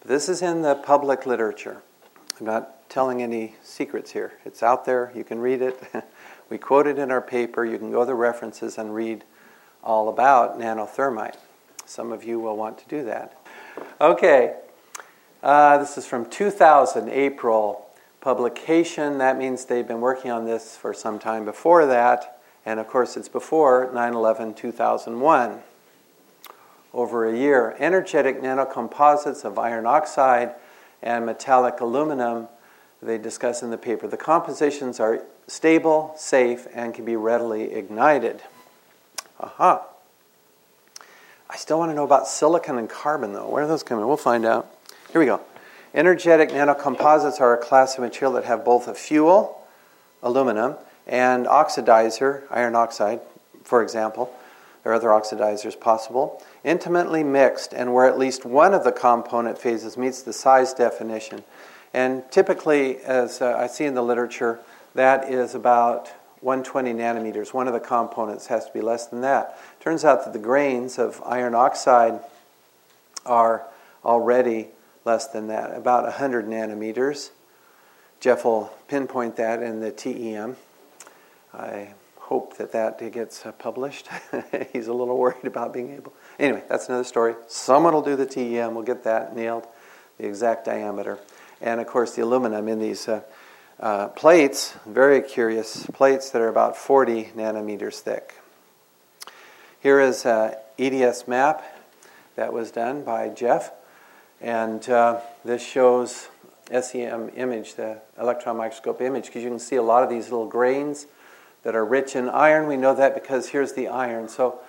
But 0.00 0.08
this 0.08 0.28
is 0.28 0.40
in 0.40 0.62
the 0.62 0.76
public 0.76 1.26
literature. 1.26 1.82
I'm 2.38 2.46
not 2.46 2.88
telling 2.88 3.22
any 3.22 3.56
secrets 3.62 4.12
here. 4.12 4.34
It's 4.44 4.62
out 4.62 4.84
there. 4.84 5.12
You 5.14 5.24
can 5.24 5.40
read 5.40 5.60
it. 5.60 5.82
we 6.48 6.58
quote 6.58 6.86
it 6.86 6.98
in 6.98 7.10
our 7.10 7.20
paper. 7.20 7.64
You 7.64 7.78
can 7.78 7.90
go 7.90 8.00
to 8.00 8.06
the 8.06 8.14
references 8.14 8.78
and 8.78 8.94
read 8.94 9.24
all 9.82 10.08
about 10.08 10.58
nanothermite. 10.60 11.36
Some 11.86 12.12
of 12.12 12.22
you 12.22 12.38
will 12.38 12.56
want 12.56 12.78
to 12.78 12.84
do 12.88 13.04
that. 13.04 13.36
Okay, 14.00 14.54
uh, 15.42 15.78
this 15.78 15.96
is 15.96 16.06
from 16.06 16.28
2000, 16.28 17.08
April 17.08 17.86
publication. 18.20 19.18
That 19.18 19.38
means 19.38 19.64
they've 19.64 19.86
been 19.86 20.00
working 20.00 20.30
on 20.30 20.44
this 20.44 20.76
for 20.76 20.92
some 20.92 21.18
time 21.18 21.44
before 21.44 21.86
that. 21.86 22.40
And 22.66 22.78
of 22.78 22.88
course, 22.88 23.16
it's 23.16 23.28
before 23.28 23.90
9 23.92 24.14
11 24.14 24.54
2001 24.54 25.62
over 26.92 27.26
a 27.26 27.36
year. 27.36 27.74
Energetic 27.78 28.42
nanocomposites 28.42 29.44
of 29.44 29.58
iron 29.58 29.86
oxide 29.86 30.54
and 31.02 31.24
metallic 31.24 31.80
aluminum, 31.80 32.48
they 33.02 33.16
discuss 33.16 33.62
in 33.62 33.70
the 33.70 33.78
paper. 33.78 34.06
The 34.06 34.18
compositions 34.18 35.00
are 35.00 35.22
stable, 35.46 36.14
safe, 36.16 36.66
and 36.74 36.94
can 36.94 37.06
be 37.06 37.16
readily 37.16 37.72
ignited. 37.72 38.42
Aha. 39.40 39.86
I 41.48 41.56
still 41.56 41.78
want 41.78 41.90
to 41.90 41.94
know 41.94 42.04
about 42.04 42.28
silicon 42.28 42.76
and 42.76 42.88
carbon, 42.88 43.32
though. 43.32 43.48
Where 43.48 43.64
are 43.64 43.66
those 43.66 43.82
coming? 43.82 44.06
We'll 44.06 44.18
find 44.18 44.44
out. 44.44 44.72
Here 45.12 45.18
we 45.18 45.26
go. 45.26 45.40
Energetic 45.92 46.50
nanocomposites 46.50 47.40
are 47.40 47.52
a 47.52 47.58
class 47.58 47.94
of 47.94 48.04
material 48.04 48.32
that 48.34 48.44
have 48.44 48.64
both 48.64 48.86
a 48.86 48.94
fuel, 48.94 49.60
aluminum, 50.22 50.76
and 51.04 51.46
oxidizer, 51.46 52.44
iron 52.48 52.76
oxide, 52.76 53.20
for 53.64 53.82
example, 53.82 54.32
are 54.84 54.92
other 54.92 55.08
oxidizers 55.08 55.78
possible. 55.78 56.40
Intimately 56.62 57.24
mixed, 57.24 57.72
and 57.72 57.92
where 57.92 58.06
at 58.06 58.20
least 58.20 58.44
one 58.44 58.72
of 58.72 58.84
the 58.84 58.92
component 58.92 59.58
phases 59.58 59.96
meets 59.96 60.22
the 60.22 60.32
size 60.32 60.72
definition. 60.72 61.42
And 61.92 62.22
typically, 62.30 62.98
as 62.98 63.42
uh, 63.42 63.56
I 63.58 63.66
see 63.66 63.86
in 63.86 63.94
the 63.94 64.02
literature, 64.02 64.60
that 64.94 65.28
is 65.28 65.56
about 65.56 66.06
120 66.40 66.92
nanometers. 66.92 67.52
One 67.52 67.66
of 67.66 67.72
the 67.72 67.80
components 67.80 68.46
has 68.46 68.66
to 68.66 68.72
be 68.72 68.80
less 68.80 69.08
than 69.08 69.22
that. 69.22 69.58
Turns 69.80 70.04
out 70.04 70.24
that 70.24 70.32
the 70.32 70.38
grains 70.38 71.00
of 71.00 71.20
iron 71.26 71.56
oxide 71.56 72.20
are 73.26 73.64
already 74.04 74.68
less 75.10 75.26
than 75.26 75.48
that, 75.48 75.76
about 75.76 76.04
100 76.04 76.46
nanometers. 76.46 77.30
Jeff 78.20 78.44
will 78.44 78.72
pinpoint 78.86 79.34
that 79.36 79.60
in 79.60 79.80
the 79.80 79.90
TEM. 79.90 80.56
I 81.52 81.94
hope 82.16 82.56
that 82.58 82.70
that 82.70 83.00
gets 83.10 83.44
uh, 83.44 83.50
published. 83.50 84.08
He's 84.72 84.86
a 84.86 84.92
little 84.92 85.18
worried 85.18 85.46
about 85.46 85.72
being 85.72 85.94
able. 85.94 86.12
Anyway, 86.38 86.62
that's 86.68 86.88
another 86.88 87.02
story. 87.02 87.34
Someone 87.48 87.92
will 87.92 88.02
do 88.02 88.14
the 88.14 88.24
TEM. 88.24 88.76
We'll 88.76 88.84
get 88.84 89.02
that 89.02 89.34
nailed, 89.34 89.66
the 90.16 90.28
exact 90.28 90.64
diameter, 90.64 91.18
and 91.60 91.80
of 91.80 91.88
course 91.88 92.14
the 92.14 92.22
aluminum 92.22 92.68
in 92.68 92.78
these 92.78 93.08
uh, 93.08 93.22
uh, 93.80 94.08
plates. 94.08 94.74
Very 94.86 95.22
curious 95.22 95.86
plates 95.86 96.30
that 96.30 96.40
are 96.40 96.48
about 96.48 96.76
40 96.76 97.32
nanometers 97.34 97.98
thick. 97.98 98.36
Here 99.80 99.98
is 99.98 100.24
an 100.24 100.54
EDS 100.78 101.26
map 101.26 101.64
that 102.36 102.52
was 102.52 102.70
done 102.70 103.02
by 103.02 103.30
Jeff, 103.30 103.72
and 104.40 104.88
uh, 104.88 105.20
this 105.44 105.66
shows 105.66 106.28
SEM 106.70 107.30
image, 107.36 107.74
the 107.74 108.00
electron 108.18 108.56
microscope 108.56 109.00
image, 109.00 109.26
because 109.26 109.42
you 109.42 109.50
can 109.50 109.58
see 109.58 109.76
a 109.76 109.82
lot 109.82 110.02
of 110.02 110.08
these 110.08 110.30
little 110.30 110.46
grains 110.46 111.06
that 111.62 111.74
are 111.74 111.84
rich 111.84 112.16
in 112.16 112.28
iron. 112.28 112.66
We 112.66 112.76
know 112.76 112.94
that 112.94 113.14
because 113.14 113.48
here's 113.48 113.74
the 113.74 113.88
iron. 113.88 114.28
So 114.28 114.60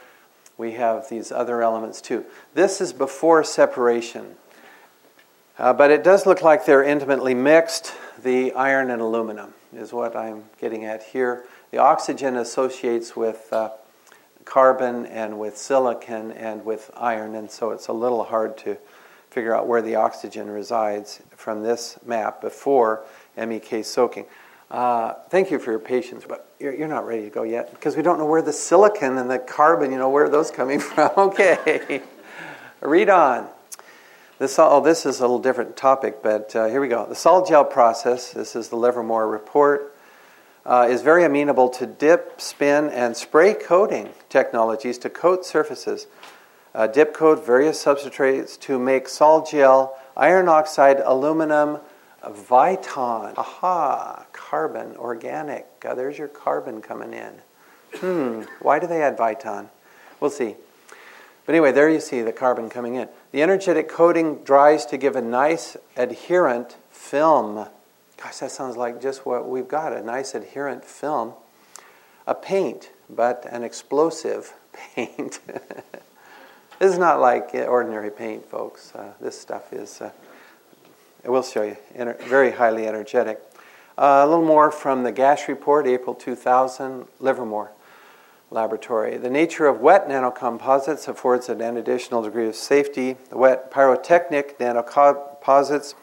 we 0.57 0.73
have 0.73 1.09
these 1.09 1.31
other 1.31 1.61
elements 1.61 2.01
too. 2.01 2.25
This 2.53 2.81
is 2.81 2.91
before 2.91 3.43
separation. 3.43 4.35
Uh, 5.57 5.73
but 5.73 5.91
it 5.91 6.03
does 6.03 6.25
look 6.25 6.41
like 6.41 6.65
they're 6.65 6.83
intimately 6.83 7.33
mixed. 7.33 7.93
The 8.23 8.51
iron 8.53 8.89
and 8.89 9.01
aluminum 9.01 9.53
is 9.73 9.93
what 9.93 10.15
I'm 10.15 10.45
getting 10.59 10.85
at 10.85 11.03
here. 11.03 11.45
The 11.71 11.77
oxygen 11.77 12.35
associates 12.35 13.15
with 13.15 13.47
uh, 13.53 13.69
carbon 14.43 15.05
and 15.05 15.39
with 15.39 15.57
silicon 15.57 16.31
and 16.31 16.65
with 16.65 16.89
iron, 16.97 17.35
and 17.35 17.49
so 17.49 17.71
it's 17.71 17.87
a 17.87 17.93
little 17.93 18.23
hard 18.23 18.57
to 18.59 18.77
figure 19.31 19.55
out 19.55 19.65
where 19.65 19.81
the 19.81 19.95
oxygen 19.95 20.49
resides 20.49 21.21
from 21.35 21.63
this 21.63 21.97
map 22.05 22.41
before 22.41 23.03
MEK 23.37 23.83
soaking. 23.83 24.25
Uh, 24.69 25.13
thank 25.29 25.51
you 25.51 25.57
for 25.57 25.71
your 25.71 25.79
patience, 25.79 26.25
but 26.27 26.49
you're, 26.59 26.73
you're, 26.73 26.87
not 26.87 27.05
ready 27.05 27.23
to 27.23 27.29
go 27.29 27.43
yet 27.43 27.71
because 27.71 27.97
we 27.97 28.03
don't 28.03 28.17
know 28.17 28.25
where 28.25 28.41
the 28.41 28.53
silicon 28.53 29.17
and 29.17 29.29
the 29.29 29.39
carbon, 29.39 29.91
you 29.91 29.97
know, 29.97 30.09
where 30.09 30.25
are 30.25 30.29
those 30.29 30.51
coming 30.51 30.79
from? 30.79 31.09
okay, 31.17 32.01
read 32.81 33.09
on. 33.09 33.47
This, 34.39 34.57
oh, 34.57 34.81
this 34.81 35.05
is 35.05 35.19
a 35.19 35.23
little 35.23 35.39
different 35.39 35.77
topic, 35.77 36.23
but 36.23 36.55
uh, 36.55 36.65
here 36.65 36.81
we 36.81 36.87
go. 36.87 37.05
The 37.05 37.15
sol 37.15 37.45
gel 37.45 37.63
process, 37.63 38.31
this 38.31 38.55
is 38.55 38.69
the 38.69 38.75
Livermore 38.75 39.27
report, 39.27 39.95
uh, 40.65 40.87
is 40.89 41.01
very 41.01 41.23
amenable 41.23 41.69
to 41.69 41.85
dip, 41.85 42.41
spin, 42.41 42.89
and 42.89 43.15
spray 43.15 43.53
coating 43.53 44.09
technologies 44.29 44.97
to 44.99 45.09
coat 45.09 45.45
surfaces. 45.45 46.07
Uh, 46.73 46.87
dip 46.87 47.13
coat 47.13 47.45
various 47.45 47.83
substrates 47.83 48.59
to 48.59 48.79
make 48.79 49.07
sol 49.07 49.45
gel, 49.45 49.97
iron 50.15 50.47
oxide, 50.47 50.99
aluminum, 51.03 51.79
Viton. 52.23 53.33
Aha, 53.37 54.25
carbon, 54.31 54.95
organic. 54.95 55.67
Uh, 55.83 55.95
there's 55.95 56.17
your 56.17 56.27
carbon 56.27 56.81
coming 56.81 57.13
in. 57.13 57.33
Hmm, 57.95 58.43
why 58.61 58.79
do 58.79 58.87
they 58.87 59.01
add 59.01 59.17
Viton? 59.17 59.69
We'll 60.19 60.29
see. 60.29 60.55
But 61.45 61.55
anyway, 61.55 61.71
there 61.71 61.89
you 61.89 61.99
see 61.99 62.21
the 62.21 62.31
carbon 62.31 62.69
coming 62.69 62.95
in. 62.95 63.09
The 63.31 63.41
energetic 63.41 63.89
coating 63.89 64.43
dries 64.43 64.85
to 64.87 64.97
give 64.97 65.15
a 65.15 65.21
nice 65.21 65.75
adherent 65.97 66.77
film. 66.91 67.67
Gosh, 68.17 68.37
that 68.37 68.51
sounds 68.51 68.77
like 68.77 69.01
just 69.01 69.25
what 69.25 69.49
we've 69.49 69.67
got 69.67 69.91
a 69.91 70.03
nice 70.03 70.35
adherent 70.35 70.85
film. 70.85 71.33
A 72.27 72.35
paint, 72.35 72.91
but 73.09 73.45
an 73.49 73.63
explosive 73.63 74.53
paint. 74.95 75.39
this 76.81 76.93
is 76.93 76.97
not 76.97 77.21
like 77.21 77.51
ordinary 77.53 78.09
paint, 78.09 78.43
folks. 78.49 78.95
Uh, 78.95 79.13
this 79.21 79.39
stuff 79.39 79.71
is. 79.71 80.01
Uh, 80.01 80.09
I 81.23 81.29
will 81.29 81.43
show 81.43 81.61
you. 81.61 81.77
very 82.27 82.49
highly 82.53 82.87
energetic. 82.87 83.39
Uh, 83.95 84.23
a 84.25 84.27
little 84.27 84.43
more 84.43 84.71
from 84.71 85.03
the 85.03 85.11
GASH 85.11 85.47
report, 85.47 85.85
April 85.85 86.15
2000, 86.15 87.05
Livermore 87.19 87.69
Laboratory. 88.49 89.17
The 89.17 89.29
nature 89.29 89.67
of 89.67 89.79
wet 89.79 90.09
nanocomposites 90.09 91.07
affords 91.07 91.49
an 91.49 91.61
additional 91.61 92.23
degree 92.23 92.47
of 92.47 92.55
safety. 92.55 93.15
The 93.29 93.37
wet 93.37 93.69
pyrotechnic 93.69 94.57
nanocomposites 94.57 95.93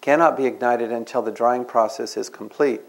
cannot 0.00 0.36
be 0.36 0.46
ignited 0.46 0.90
until 0.90 1.22
the 1.22 1.30
drying 1.30 1.64
process 1.64 2.16
is 2.16 2.28
complete. 2.28 2.80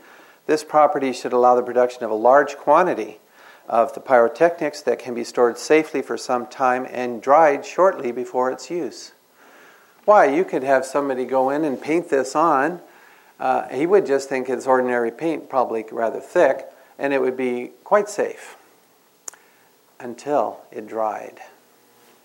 This 0.47 0.63
property 0.63 1.13
should 1.13 1.31
allow 1.31 1.53
the 1.53 1.61
production 1.61 2.05
of 2.05 2.09
a 2.09 2.15
large 2.15 2.57
quantity 2.57 3.19
of 3.67 3.93
the 3.93 3.99
pyrotechnics 3.99 4.81
that 4.81 4.99
can 4.99 5.13
be 5.13 5.23
stored 5.23 5.57
safely 5.57 6.01
for 6.01 6.17
some 6.17 6.47
time 6.47 6.85
and 6.89 7.21
dried 7.21 7.65
shortly 7.65 8.11
before 8.11 8.51
its 8.51 8.69
use. 8.69 9.11
Why? 10.05 10.25
You 10.25 10.45
could 10.45 10.63
have 10.63 10.85
somebody 10.85 11.25
go 11.25 11.49
in 11.49 11.65
and 11.65 11.81
paint 11.81 12.09
this 12.09 12.35
on. 12.35 12.81
Uh, 13.39 13.67
he 13.69 13.85
would 13.85 14.05
just 14.05 14.29
think 14.29 14.49
it's 14.49 14.67
ordinary 14.67 15.11
paint, 15.11 15.49
probably 15.49 15.83
rather 15.91 16.19
thick, 16.19 16.67
and 16.99 17.11
it 17.11 17.19
would 17.19 17.35
be 17.35 17.71
quite 17.83 18.07
safe 18.07 18.55
until 19.99 20.61
it 20.71 20.87
dried. 20.87 21.39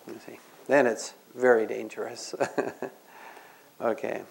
You 0.06 0.20
see, 0.26 0.38
then 0.66 0.86
it's 0.86 1.14
very 1.34 1.66
dangerous. 1.66 2.34
okay. 3.80 4.22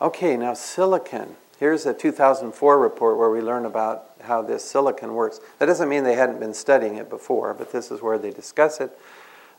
Okay, 0.00 0.36
now 0.36 0.54
silicon. 0.54 1.36
Here's 1.60 1.86
a 1.86 1.94
2004 1.94 2.78
report 2.78 3.18
where 3.18 3.30
we 3.30 3.40
learn 3.40 3.64
about 3.64 4.10
how 4.22 4.42
this 4.42 4.64
silicon 4.64 5.14
works. 5.14 5.38
That 5.60 5.66
doesn't 5.66 5.88
mean 5.88 6.02
they 6.02 6.16
hadn't 6.16 6.40
been 6.40 6.54
studying 6.54 6.96
it 6.96 7.08
before, 7.08 7.54
but 7.54 7.70
this 7.70 7.92
is 7.92 8.02
where 8.02 8.18
they 8.18 8.32
discuss 8.32 8.80
it 8.80 8.98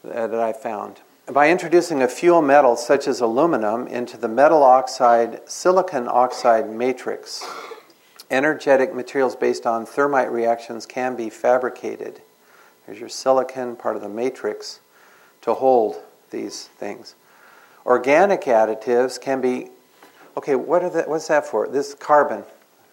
uh, 0.03 0.27
that 0.27 0.39
I 0.41 0.51
found 0.51 0.99
by 1.31 1.49
introducing 1.49 2.01
a 2.01 2.07
fuel 2.07 2.41
metal 2.41 2.75
such 2.75 3.07
as 3.07 3.21
aluminum 3.21 3.87
into 3.87 4.17
the 4.17 4.27
metal 4.27 4.63
oxide 4.63 5.39
silicon 5.49 6.07
oxide 6.07 6.69
matrix, 6.69 7.47
energetic 8.29 8.93
materials 8.93 9.35
based 9.35 9.65
on 9.65 9.85
thermite 9.85 10.31
reactions 10.31 10.85
can 10.85 11.15
be 11.15 11.29
fabricated. 11.29 12.21
There's 12.85 12.99
your 12.99 13.09
silicon, 13.09 13.75
part 13.75 13.95
of 13.95 14.01
the 14.01 14.09
matrix, 14.09 14.79
to 15.41 15.53
hold 15.53 16.01
these 16.31 16.65
things. 16.65 17.15
Organic 17.85 18.41
additives 18.41 19.19
can 19.19 19.39
be, 19.41 19.69
okay, 20.37 20.55
what 20.55 20.83
are 20.83 20.89
what's 21.03 21.27
that 21.27 21.45
for? 21.45 21.67
This 21.67 21.93
carbon. 21.93 22.43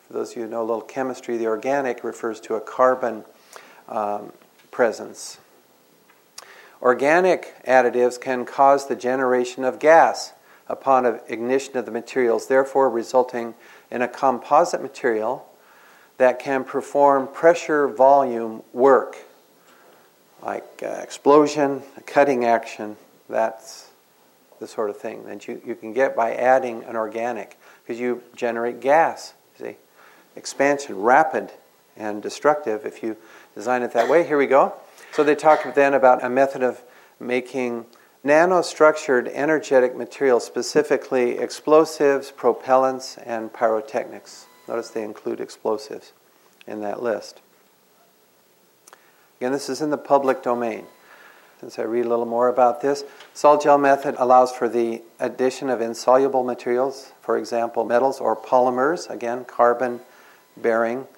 For 0.07 0.13
those 0.15 0.31
of 0.31 0.37
you 0.37 0.43
who 0.45 0.49
know 0.49 0.61
a 0.61 0.65
little 0.65 0.81
chemistry, 0.81 1.37
the 1.37 1.47
organic 1.47 2.03
refers 2.03 2.41
to 2.43 2.55
a 2.55 2.61
carbon 2.61 3.25
um, 3.89 4.33
presence. 4.71 5.39
Organic 6.81 7.55
additives 7.67 8.21
can 8.21 8.45
cause 8.45 8.87
the 8.87 8.97
generation 8.97 9.65
of 9.65 9.79
gas 9.79 10.33
upon 10.69 11.21
ignition 11.29 11.77
of 11.77 11.87
the 11.87 11.91
materials, 11.91 12.47
therefore, 12.47 12.89
resulting 12.89 13.55
in 13.91 14.03
a 14.03 14.09
composite 14.09 14.83
material 14.83 15.47
that 16.19 16.39
can 16.39 16.65
perform 16.65 17.27
pressure 17.27 17.89
volume 17.89 18.63
work, 18.73 19.17
like 20.43 20.83
uh, 20.83 20.87
explosion, 20.87 21.83
cutting 22.07 22.45
action. 22.45 22.97
That's 23.29 23.88
the 24.59 24.67
sort 24.67 24.91
of 24.91 24.97
thing 24.97 25.25
that 25.25 25.47
you, 25.47 25.61
you 25.65 25.75
can 25.75 25.93
get 25.93 26.17
by 26.17 26.35
adding 26.35 26.85
an 26.85 26.97
organic, 26.97 27.59
because 27.83 28.01
you 28.01 28.23
generate 28.35 28.81
gas. 28.81 29.35
See, 29.59 29.77
expansion, 30.37 31.01
rapid 31.01 31.53
and 31.97 32.23
destructive 32.23 32.87
if 32.87 33.03
you 33.03 33.17
design 33.55 33.83
it 33.83 33.93
that 33.93 34.09
way. 34.09 34.25
Here 34.25 34.39
we 34.39 34.47
go. 34.47 34.75
So 35.13 35.25
they 35.25 35.35
talk 35.35 35.75
then 35.75 35.95
about 35.95 36.25
a 36.25 36.31
method 36.31 36.63
of 36.63 36.83
making 37.19 37.87
nanostructured 38.25 39.31
energetic 39.33 39.97
materials, 39.97 40.45
specifically 40.45 41.39
explosives, 41.39 42.31
propellants, 42.31 43.21
and 43.27 43.53
pyrotechnics. 43.53 44.47
Notice 44.69 44.91
they 44.91 45.03
include 45.03 45.41
explosives 45.41 46.13
in 46.67 46.81
that 46.83 47.03
list. 47.03 47.41
Again, 49.39 49.53
this 49.53 49.69
is 49.69 49.81
in 49.81 49.91
the 49.91 49.99
public 49.99 50.43
domain. 50.43 50.85
Since 51.61 51.79
I 51.81 51.83
read 51.83 52.07
a 52.07 52.09
little 52.09 52.25
more 52.25 52.49
about 52.49 52.81
this, 52.83 53.03
sol 53.35 53.59
gel 53.59 53.79
method 53.79 54.15
allows 54.19 54.53
for 54.53 54.69
the 54.69 55.03
addition 55.19 55.69
of 55.69 55.81
insoluble 55.81 56.45
materials, 56.45 57.13
for 57.21 57.37
example, 57.37 57.85
metals 57.85 58.21
or 58.21 58.37
polymers, 58.37 59.11
again, 59.11 59.45
carbon 59.45 60.01
bearing 60.57 61.09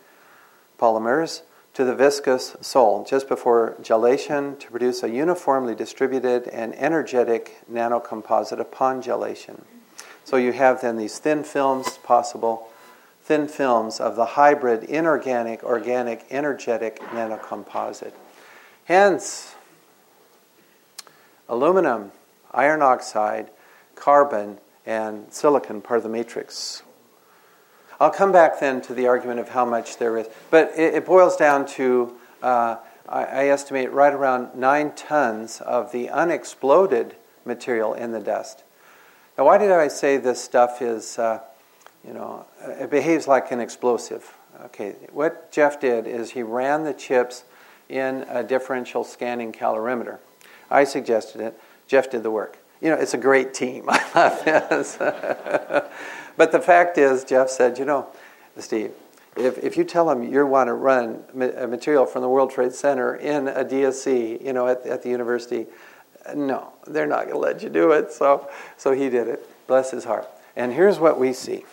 polymers, 0.79 1.43
to 1.75 1.85
the 1.85 1.95
viscous 1.95 2.57
sol 2.63 3.05
just 3.05 3.29
before 3.29 3.77
gelation 3.83 4.59
to 4.59 4.71
produce 4.71 5.03
a 5.03 5.11
uniformly 5.11 5.75
distributed 5.75 6.49
and 6.49 6.75
energetic 6.75 7.59
nanocomposite 7.71 8.59
upon 8.59 9.03
gelation. 9.03 9.61
So 10.25 10.37
you 10.37 10.53
have 10.53 10.81
then 10.81 10.97
these 10.97 11.19
thin 11.19 11.45
films 11.45 11.99
possible, 11.99 12.69
thin 13.23 13.47
films 13.47 14.01
of 14.01 14.17
the 14.17 14.25
hybrid 14.25 14.85
inorganic, 14.85 15.63
organic, 15.63 16.25
energetic 16.31 16.99
nanocomposite. 17.01 18.13
Hence, 18.87 19.55
aluminum, 21.51 22.13
iron 22.53 22.81
oxide, 22.81 23.51
carbon, 23.95 24.57
and 24.87 25.31
silicon 25.31 25.83
part 25.83 25.99
of 25.99 26.05
the 26.05 26.09
matrix. 26.09 26.83
I'll 27.99 28.11
come 28.11 28.33
back 28.33 28.59
then 28.61 28.81
to 28.83 28.95
the 28.95 29.09
argument 29.09 29.41
of 29.41 29.51
how 29.51 29.67
much 29.67 29.99
there 29.99 30.17
is, 30.17 30.27
but 30.51 30.73
it, 30.75 30.95
it 30.95 31.05
boils 31.05 31.37
down 31.37 31.67
to 31.67 32.15
uh, 32.43 32.77
I, 33.07 33.25
I 33.25 33.45
estimate 33.49 33.93
right 33.93 34.13
around 34.13 34.55
nine 34.55 34.93
tons 34.93 35.61
of 35.61 35.93
the 35.93 36.09
unexploded 36.09 37.17
material 37.45 37.93
in 37.93 38.13
the 38.13 38.21
dust. 38.21 38.63
Now, 39.37 39.45
why 39.45 39.59
did 39.59 39.73
I 39.73 39.89
say 39.89 40.17
this 40.17 40.43
stuff 40.43 40.81
is, 40.81 41.19
uh, 41.19 41.41
you 42.07 42.15
know, 42.15 42.47
it 42.63 42.91
behaves 42.91 43.27
like 43.27 43.51
an 43.51 43.61
explosive? 43.61 44.35
Okay, 44.67 44.95
what 45.13 45.51
Jeff 45.51 45.81
did 45.81 46.07
is 46.07 46.31
he 46.31 46.43
ran 46.43 46.85
the 46.85 46.95
chips 46.95 47.45
in 47.89 48.25
a 48.29 48.43
differential 48.43 49.05
scanning 49.05 49.53
calorimeter. 49.53 50.19
I 50.71 50.85
suggested 50.85 51.41
it. 51.41 51.61
Jeff 51.87 52.11
did 52.11 52.23
the 52.23 52.31
work. 52.31 52.59
You 52.81 52.91
know, 52.91 52.97
it's 52.97 53.15
a 53.15 53.19
great 53.19 53.53
team. 53.53 53.87
I 53.89 54.03
love 54.15 54.45
this. 54.45 54.97
but 56.37 56.53
the 56.53 56.61
fact 56.61 56.99
is, 56.99 57.25
Jeff 57.25 57.51
said, 57.51 57.79
you 57.79 57.85
know, 57.85 58.07
Steve, 58.59 58.93
if, 59.37 59.59
if 59.59 59.77
you 59.77 59.85
tell 59.85 60.07
them 60.07 60.23
you 60.23 60.47
want 60.47 60.69
to 60.69 60.75
run 60.75 61.23
material 61.35 62.07
from 62.07 62.23
the 62.23 62.29
World 62.29 62.51
Trade 62.51 62.73
Center 62.73 63.17
in 63.17 63.49
a 63.49 63.65
DSC, 63.65 64.45
you 64.45 64.53
know, 64.53 64.67
at, 64.67 64.85
at 64.87 65.03
the 65.03 65.09
university, 65.09 65.67
no, 66.35 66.73
they're 66.87 67.07
not 67.07 67.23
going 67.23 67.35
to 67.35 67.39
let 67.39 67.63
you 67.63 67.69
do 67.69 67.93
it. 67.93 68.13
So, 68.13 68.49
so 68.77 68.93
he 68.93 69.09
did 69.09 69.29
it. 69.29 69.47
Bless 69.67 69.91
his 69.91 70.05
heart. 70.05 70.29
And 70.57 70.73
here's 70.73 70.99
what 70.99 71.19
we 71.19 71.33
see. 71.33 71.65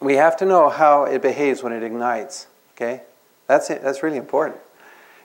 We 0.00 0.14
have 0.14 0.36
to 0.38 0.44
know 0.44 0.68
how 0.68 1.04
it 1.04 1.22
behaves 1.22 1.62
when 1.62 1.72
it 1.72 1.82
ignites. 1.82 2.46
Okay, 2.74 3.02
that's 3.46 3.70
it. 3.70 3.82
That's 3.82 4.02
really 4.02 4.16
important. 4.16 4.60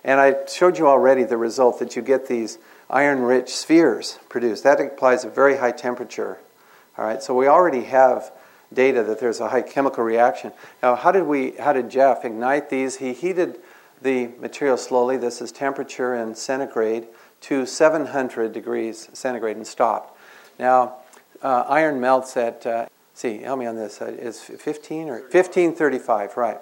And 0.06 0.22
I 0.22 0.46
showed 0.46 0.78
you 0.78 0.88
already 0.88 1.24
the 1.24 1.36
result 1.36 1.80
that 1.80 1.96
you 1.96 2.02
get 2.02 2.28
these 2.28 2.60
iron-rich 2.90 3.50
spheres 3.50 4.20
produced. 4.30 4.64
That 4.64 4.80
implies 4.80 5.26
a 5.26 5.30
very 5.30 5.58
high 5.58 5.72
temperature. 5.72 6.38
All 6.98 7.04
right. 7.04 7.22
So 7.22 7.34
we 7.34 7.48
already 7.48 7.86
have 7.86 8.32
data 8.72 9.04
that 9.04 9.20
there's 9.20 9.40
a 9.40 9.50
high 9.50 9.64
chemical 9.64 10.04
reaction. 10.04 10.54
Now, 10.82 10.96
how 10.96 11.12
did 11.12 11.24
we? 11.24 11.52
How 11.52 11.74
did 11.74 11.90
Jeff 11.90 12.24
ignite 12.24 12.70
these? 12.70 12.98
He 12.98 13.14
heated 13.14 13.60
the 14.02 14.28
material 14.40 14.78
slowly. 14.78 15.18
This 15.18 15.42
is 15.42 15.52
temperature 15.52 16.16
in 16.16 16.36
centigrade 16.36 17.08
to 17.42 17.66
700 17.66 18.54
degrees 18.54 19.10
centigrade 19.14 19.58
and 19.58 19.68
stopped. 19.68 20.18
Now, 20.60 20.96
uh, 21.42 21.66
iron 21.68 22.00
melts 22.00 22.38
at, 22.38 22.66
uh, 22.66 22.86
see, 23.14 23.40
help 23.40 23.60
me 23.60 23.66
on 23.66 23.76
this, 23.76 24.02
uh, 24.02 24.06
is 24.06 24.40
15 24.42 25.10
or 25.10 25.20
1535, 25.20 26.38
right, 26.38 26.60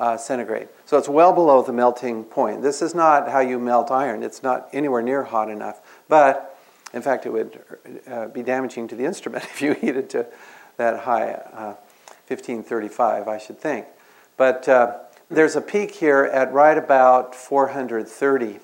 uh, 0.00 0.16
centigrade. 0.16 0.68
So 0.86 0.98
it's 0.98 1.08
well 1.08 1.32
below 1.32 1.62
the 1.62 1.72
melting 1.72 2.24
point. 2.24 2.62
This 2.62 2.82
is 2.82 2.92
not 2.92 3.28
how 3.28 3.38
you 3.38 3.60
melt 3.60 3.92
iron, 3.92 4.24
it's 4.24 4.42
not 4.42 4.68
anywhere 4.72 5.02
near 5.02 5.22
hot 5.22 5.48
enough. 5.48 5.80
But, 6.08 6.58
in 6.92 7.02
fact, 7.02 7.26
it 7.26 7.30
would 7.30 7.60
uh, 8.08 8.26
be 8.28 8.42
damaging 8.42 8.88
to 8.88 8.96
the 8.96 9.04
instrument 9.04 9.44
if 9.52 9.62
you 9.62 9.74
heated 9.74 10.10
to 10.10 10.26
that 10.76 11.00
high, 11.00 11.34
1535, 12.26 13.28
uh, 13.28 13.30
I 13.30 13.38
should 13.38 13.60
think. 13.60 13.86
But 14.36 14.66
there's 15.30 15.54
a 15.54 15.60
peak 15.60 15.92
here 15.92 16.24
at 16.24 16.52
right 16.52 16.76
about 16.76 17.36
430 17.36 18.58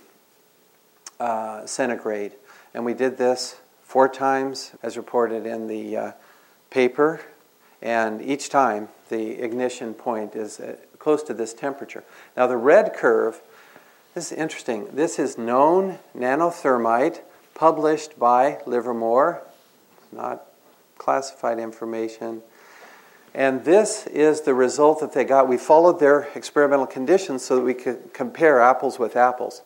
uh, 1.21 1.65
centigrade. 1.65 2.33
And 2.75 2.85
we 2.85 2.93
did 2.93 3.19
this 3.19 3.57
four 3.83 4.09
times, 4.09 4.73
as 4.83 4.97
reported 4.97 5.47
in 5.47 5.69
the 5.69 5.97
uh, 5.97 6.13
paper. 6.71 7.21
And 7.81 8.21
each 8.21 8.49
time, 8.49 8.89
the 9.09 9.41
ignition 9.41 9.95
point 9.95 10.35
is 10.35 10.59
uh, 10.59 10.77
close 11.07 11.23
to 11.23 11.33
this 11.33 11.55
temperature. 11.55 12.03
Now, 12.37 12.49
the 12.49 12.57
red 12.57 12.93
curve, 12.93 13.41
this 14.13 14.33
is 14.33 14.37
interesting. 14.37 14.89
This 14.93 15.21
is 15.21 15.39
known 15.39 16.01
nanothermite 16.19 17.21
published 17.55 18.19
by 18.19 18.59
Livermore, 18.67 19.41
not 20.11 20.49
classified 20.99 21.61
information. 21.61 22.43
And 23.33 23.65
this 23.65 24.09
is 24.09 24.41
the 24.41 24.53
result 24.53 24.99
that 24.99 25.13
they 25.13 25.23
got. 25.23 25.47
We 25.47 25.59
followed 25.59 26.01
their 26.01 26.23
experimental 26.35 26.89
conditions 26.89 27.45
so 27.45 27.55
that 27.55 27.63
we 27.63 27.75
could 27.75 28.13
compare 28.13 28.61
apples 28.61 28.99
with 28.99 29.15
apples 29.15 29.63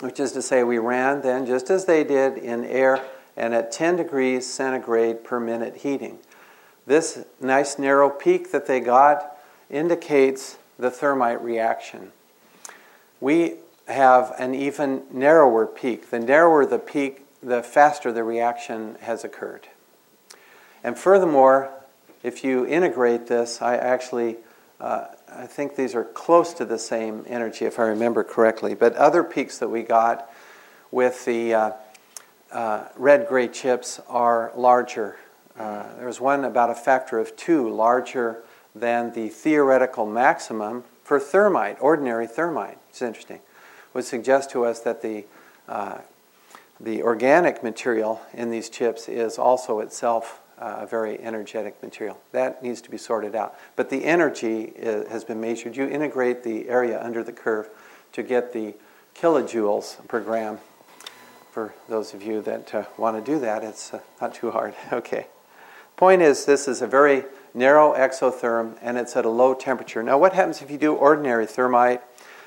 which 0.00 0.18
is 0.18 0.32
to 0.32 0.40
say, 0.40 0.64
we 0.64 0.78
ran 0.78 1.20
then 1.20 1.44
just 1.44 1.68
as 1.68 1.84
they 1.84 2.02
did 2.02 2.38
in 2.38 2.64
air 2.64 3.04
and 3.36 3.54
at 3.54 3.70
10 3.70 3.96
degrees 3.96 4.50
centigrade 4.50 5.22
per 5.22 5.38
minute 5.38 5.76
heating. 5.76 6.18
This 6.86 7.24
nice 7.42 7.78
narrow 7.78 8.08
peak 8.08 8.52
that 8.52 8.66
they 8.66 8.80
got 8.80 9.33
indicates 9.74 10.56
the 10.78 10.90
thermite 10.90 11.42
reaction. 11.42 12.12
We 13.20 13.54
have 13.88 14.34
an 14.38 14.54
even 14.54 15.02
narrower 15.10 15.66
peak. 15.66 16.10
The 16.10 16.20
narrower 16.20 16.64
the 16.64 16.78
peak, 16.78 17.26
the 17.42 17.62
faster 17.62 18.12
the 18.12 18.24
reaction 18.24 18.96
has 19.00 19.24
occurred. 19.24 19.68
And 20.82 20.98
furthermore, 20.98 21.70
if 22.22 22.44
you 22.44 22.66
integrate 22.66 23.26
this, 23.26 23.60
I 23.60 23.76
actually 23.76 24.36
uh, 24.80 25.06
I 25.36 25.46
think 25.46 25.76
these 25.76 25.94
are 25.94 26.04
close 26.04 26.54
to 26.54 26.64
the 26.64 26.78
same 26.78 27.24
energy, 27.26 27.64
if 27.64 27.78
I 27.78 27.84
remember 27.84 28.22
correctly. 28.22 28.74
But 28.74 28.94
other 28.94 29.24
peaks 29.24 29.58
that 29.58 29.68
we 29.68 29.82
got 29.82 30.30
with 30.90 31.24
the 31.24 31.54
uh, 31.54 31.70
uh, 32.52 32.84
red 32.96 33.26
gray 33.26 33.48
chips 33.48 34.00
are 34.08 34.52
larger. 34.54 35.16
Uh, 35.58 35.84
there 35.96 36.06
was 36.06 36.20
one 36.20 36.44
about 36.44 36.70
a 36.70 36.74
factor 36.74 37.18
of 37.18 37.36
two 37.36 37.68
larger 37.68 38.43
than 38.74 39.12
the 39.12 39.28
theoretical 39.28 40.06
maximum 40.06 40.84
for 41.02 41.20
thermite, 41.20 41.76
ordinary 41.80 42.26
thermite. 42.26 42.78
It's 42.90 43.02
interesting. 43.02 43.40
Would 43.92 44.04
suggest 44.04 44.50
to 44.50 44.64
us 44.64 44.80
that 44.80 45.02
the 45.02 45.24
uh, 45.68 45.98
the 46.80 47.02
organic 47.02 47.62
material 47.62 48.20
in 48.32 48.50
these 48.50 48.68
chips 48.68 49.08
is 49.08 49.38
also 49.38 49.80
itself 49.80 50.40
uh, 50.58 50.78
a 50.80 50.86
very 50.86 51.20
energetic 51.20 51.82
material. 51.82 52.18
That 52.32 52.62
needs 52.62 52.80
to 52.82 52.90
be 52.90 52.98
sorted 52.98 53.34
out. 53.34 53.58
But 53.76 53.90
the 53.90 54.04
energy 54.04 54.72
is, 54.76 55.08
has 55.08 55.24
been 55.24 55.40
measured. 55.40 55.76
You 55.76 55.86
integrate 55.86 56.42
the 56.42 56.68
area 56.68 57.02
under 57.02 57.22
the 57.22 57.32
curve 57.32 57.68
to 58.12 58.22
get 58.22 58.52
the 58.52 58.74
kilojoules 59.14 60.06
per 60.08 60.20
gram. 60.20 60.58
For 61.50 61.74
those 61.88 62.14
of 62.14 62.22
you 62.22 62.42
that 62.42 62.74
uh, 62.74 62.84
want 62.96 63.24
to 63.24 63.32
do 63.32 63.38
that, 63.40 63.62
it's 63.62 63.94
uh, 63.94 64.00
not 64.20 64.34
too 64.34 64.50
hard. 64.50 64.74
Okay. 64.92 65.28
Point 65.96 66.22
is, 66.22 66.44
this 66.44 66.66
is 66.66 66.82
a 66.82 66.88
very 66.88 67.24
narrow 67.54 67.94
exotherm 67.94 68.76
and 68.82 68.98
it's 68.98 69.16
at 69.16 69.24
a 69.24 69.30
low 69.30 69.54
temperature. 69.54 70.02
Now, 70.02 70.18
what 70.18 70.34
happens 70.34 70.60
if 70.60 70.70
you 70.70 70.78
do 70.78 70.94
ordinary 70.94 71.46
thermite? 71.46 72.02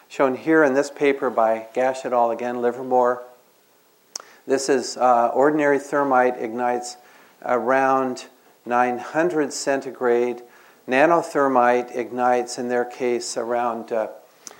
Shown 0.09 0.35
here 0.35 0.63
in 0.63 0.73
this 0.73 0.91
paper 0.91 1.29
by 1.29 1.67
Gash 1.73 2.05
et 2.05 2.13
al. 2.13 2.31
again, 2.31 2.61
Livermore. 2.61 3.23
This 4.45 4.69
is 4.69 4.95
uh, 4.95 5.27
ordinary 5.33 5.79
thermite 5.79 6.37
ignites 6.37 6.97
around 7.43 8.27
900 8.65 9.51
centigrade. 9.51 10.43
Nanothermite 10.87 11.93
ignites, 11.95 12.57
in 12.57 12.69
their 12.69 12.85
case, 12.85 13.35
around 13.35 13.91
uh, 13.91 14.07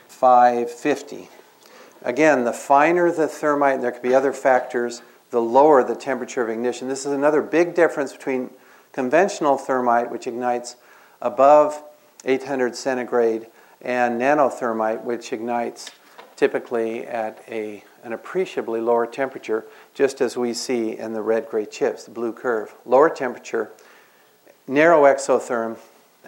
550. 0.09 1.29
Again, 2.01 2.43
the 2.43 2.53
finer 2.53 3.11
the 3.11 3.27
thermite, 3.27 3.75
and 3.75 3.83
there 3.83 3.91
could 3.91 4.01
be 4.01 4.13
other 4.13 4.33
factors, 4.33 5.01
the 5.31 5.41
lower 5.41 5.83
the 5.83 5.95
temperature 5.95 6.41
of 6.41 6.49
ignition. 6.49 6.89
This 6.89 7.05
is 7.05 7.11
another 7.13 7.41
big 7.41 7.73
difference 7.73 8.11
between 8.11 8.49
conventional 8.97 9.59
thermite, 9.59 10.09
which 10.09 10.25
ignites 10.25 10.75
above 11.21 11.83
800 12.25 12.75
centigrade, 12.75 13.45
and 13.79 14.19
nanothermite, 14.19 15.03
which 15.03 15.31
ignites 15.31 15.91
typically 16.35 17.05
at 17.05 17.43
a, 17.47 17.83
an 18.03 18.11
appreciably 18.11 18.81
lower 18.81 19.05
temperature, 19.05 19.65
just 19.93 20.19
as 20.19 20.35
we 20.35 20.51
see 20.51 20.97
in 20.97 21.13
the 21.13 21.21
red 21.21 21.47
gray 21.47 21.63
chips, 21.63 22.05
the 22.05 22.09
blue 22.09 22.33
curve. 22.33 22.73
Lower 22.87 23.07
temperature, 23.07 23.69
narrow 24.67 25.03
exotherm 25.03 25.77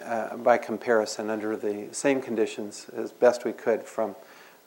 uh, 0.04 0.36
by 0.36 0.56
comparison 0.56 1.28
under 1.28 1.56
the 1.56 1.88
same 1.90 2.22
conditions 2.22 2.86
as 2.96 3.10
best 3.10 3.44
we 3.44 3.52
could 3.52 3.82
from 3.82 4.14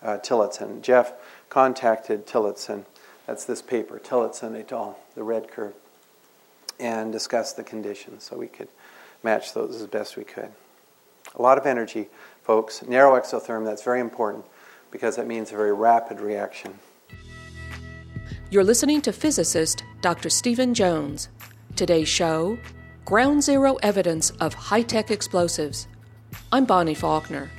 uh, 0.02 0.18
Tillotson. 0.18 0.82
Jeff 0.82 1.14
contacted 1.48 2.28
Tillotson, 2.28 2.86
that's 3.26 3.46
this 3.46 3.62
paper, 3.62 3.98
Tillotson 3.98 4.58
et 4.58 4.74
al., 4.74 5.00
the 5.16 5.24
red 5.24 5.50
curve, 5.50 5.74
and 6.84 7.12
discussed 7.12 7.56
the 7.56 7.64
conditions 7.64 8.24
so 8.26 8.38
we 8.38 8.48
could 8.48 8.68
match 9.24 9.54
those 9.54 9.82
as 9.82 9.88
best 9.88 10.18
we 10.18 10.24
could. 10.24 10.52
A 11.36 11.42
lot 11.42 11.58
of 11.58 11.66
energy, 11.66 12.10
folks. 12.44 12.84
Narrow 12.84 13.20
exotherm, 13.20 13.66
that's 13.66 13.84
very 13.84 14.02
important 14.02 14.46
because 14.92 15.18
it 15.18 15.26
means 15.26 15.52
a 15.52 15.56
very 15.56 15.74
rapid 15.74 16.20
reaction. 16.20 16.78
You're 18.52 18.66
listening 18.66 19.02
to 19.02 19.14
physicist 19.14 19.84
Dr. 20.02 20.30
Steven 20.30 20.74
Jones. 20.74 21.30
Today's 21.76 22.10
show 22.10 22.60
Ground 23.06 23.42
Zero 23.44 23.78
Evidence 23.82 24.30
of 24.42 24.54
High 24.54 24.84
Tech 24.84 25.10
Explosives. 25.10 25.88
I'm 26.52 26.66
Bonnie 26.66 26.94
Faulkner. 26.94 27.50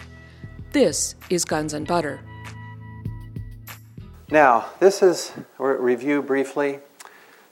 This 0.73 1.15
is 1.31 1.45
Guns 1.45 1.73
and 1.73 1.87
Butter. 1.87 2.21
Now, 4.31 4.67
this 4.81 5.03
is, 5.03 5.33
review 5.59 6.23
briefly, 6.23 6.81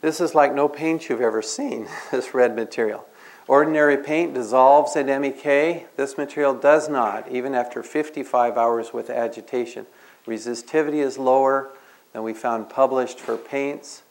this 0.02 0.20
is 0.20 0.34
like 0.34 0.54
no 0.54 0.68
paint 0.68 1.08
you've 1.08 1.22
ever 1.22 1.40
seen, 1.40 1.88
this 2.10 2.34
red 2.34 2.54
material. 2.54 3.06
Ordinary 3.48 3.96
paint 3.96 4.34
dissolves 4.34 4.94
in 4.94 5.06
MEK. 5.06 5.96
This 5.96 6.18
material 6.18 6.54
does 6.54 6.88
not, 6.88 7.28
even 7.30 7.54
after 7.54 7.82
55 7.82 8.56
hours 8.56 8.92
with 8.92 9.10
agitation. 9.10 9.86
Resistivity 10.26 11.04
is 11.04 11.18
lower 11.18 11.70
than 12.12 12.22
we 12.22 12.34
found 12.34 12.68
published 12.68 13.18
for 13.18 13.36
paints. 13.36 14.02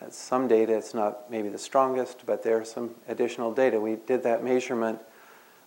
That's 0.00 0.16
some 0.16 0.48
data, 0.48 0.76
it's 0.76 0.94
not 0.94 1.30
maybe 1.30 1.48
the 1.48 1.58
strongest, 1.58 2.26
but 2.26 2.42
there's 2.42 2.70
some 2.70 2.94
additional 3.08 3.52
data. 3.52 3.80
We 3.80 3.96
did 3.96 4.22
that 4.24 4.44
measurement 4.44 4.98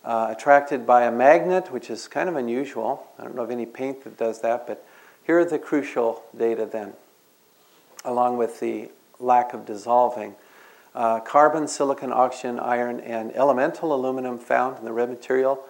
uh, 0.04 0.28
attracted 0.36 0.86
by 0.86 1.04
a 1.04 1.10
magnet, 1.10 1.72
which 1.72 1.90
is 1.90 2.06
kind 2.06 2.28
of 2.28 2.36
unusual. 2.36 3.06
I 3.18 3.24
don't 3.24 3.34
know 3.34 3.42
of 3.42 3.50
any 3.50 3.66
paint 3.66 4.04
that 4.04 4.16
does 4.16 4.40
that, 4.42 4.66
but 4.66 4.86
here 5.24 5.38
are 5.38 5.44
the 5.44 5.58
crucial 5.58 6.22
data 6.36 6.68
then, 6.70 6.92
along 8.04 8.36
with 8.36 8.60
the 8.60 8.90
lack 9.20 9.52
of 9.54 9.64
dissolving. 9.64 10.34
Uh, 10.94 11.20
carbon, 11.20 11.68
silicon, 11.68 12.12
oxygen, 12.12 12.58
iron, 12.58 12.98
and 13.00 13.34
elemental 13.36 13.94
aluminum 13.94 14.38
found 14.38 14.78
in 14.78 14.84
the 14.84 14.92
red 14.92 15.08
material. 15.08 15.62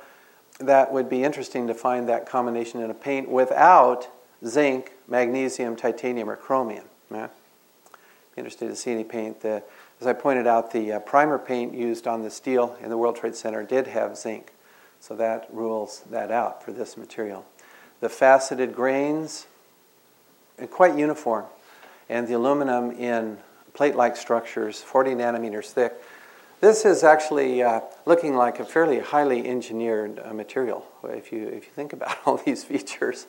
That 0.59 0.93
would 0.93 1.09
be 1.11 1.25
interesting 1.25 1.67
to 1.67 1.75
find 1.75 2.09
that 2.09 2.27
combination 2.27 2.81
in 2.81 2.91
a 2.91 2.95
paint 2.95 3.29
without 3.29 4.09
zinc, 4.47 4.93
magnesium, 5.09 5.77
titanium, 5.77 6.31
or 6.31 6.37
chromium. 6.37 6.85
Yeah? 7.11 7.29
Interested 8.37 8.69
to 8.69 8.77
see 8.77 8.93
any 8.93 9.05
paint. 9.05 9.41
The, 9.43 9.63
as 10.01 10.07
I 10.07 10.15
pointed 10.15 10.47
out, 10.47 10.73
the 10.73 10.93
uh, 10.93 11.01
primer 11.01 11.39
paint 11.39 11.75
used 11.75 12.07
on 12.07 12.23
the 12.23 12.31
steel 12.31 12.77
in 12.83 12.89
the 12.89 12.97
World 12.97 13.17
Trade 13.17 13.35
Center 13.35 13.63
did 13.63 13.89
have 13.89 14.17
zinc, 14.17 14.53
so 15.01 15.15
that 15.17 15.49
rules 15.53 16.03
that 16.11 16.31
out 16.31 16.65
for 16.65 16.73
this 16.73 16.97
material. 16.97 17.45
The 18.01 18.09
faceted 18.09 18.75
grains, 18.75 19.47
and 20.59 20.71
quite 20.71 20.97
uniform, 20.97 21.45
and 22.11 22.27
the 22.27 22.35
aluminum 22.35 22.91
in 22.91 23.39
plate-like 23.73 24.17
structures, 24.17 24.83
40 24.83 25.13
nanometers 25.13 25.67
thick. 25.67 25.95
This 26.61 26.85
is 26.85 27.05
actually 27.05 27.63
uh, 27.63 27.81
looking 28.05 28.35
like 28.35 28.59
a 28.59 28.65
fairly 28.65 28.99
highly 28.99 29.49
engineered 29.49 30.21
uh, 30.23 30.35
material 30.35 30.87
if 31.05 31.33
you, 31.33 31.47
if 31.47 31.65
you 31.65 31.73
think 31.75 31.95
about 31.95 32.19
all 32.27 32.37
these 32.37 32.65
features. 32.65 33.27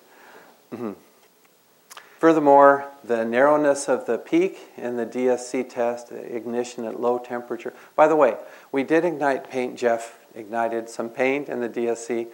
Mm-hmm. 0.73 0.93
Furthermore, 2.17 2.88
the 3.03 3.23
narrowness 3.23 3.88
of 3.88 4.05
the 4.05 4.17
peak 4.17 4.57
in 4.77 4.97
the 4.97 5.05
DSC 5.05 5.69
test, 5.69 6.11
ignition 6.11 6.84
at 6.86 6.99
low 6.99 7.17
temperature. 7.17 7.73
By 7.95 8.07
the 8.07 8.15
way, 8.15 8.36
we 8.71 8.84
did 8.84 9.05
ignite 9.05 9.49
paint. 9.49 9.77
Jeff 9.77 10.19
ignited 10.36 10.89
some 10.89 11.09
paint 11.09 11.49
in 11.49 11.61
the 11.61 11.69
DSC. 11.69 12.27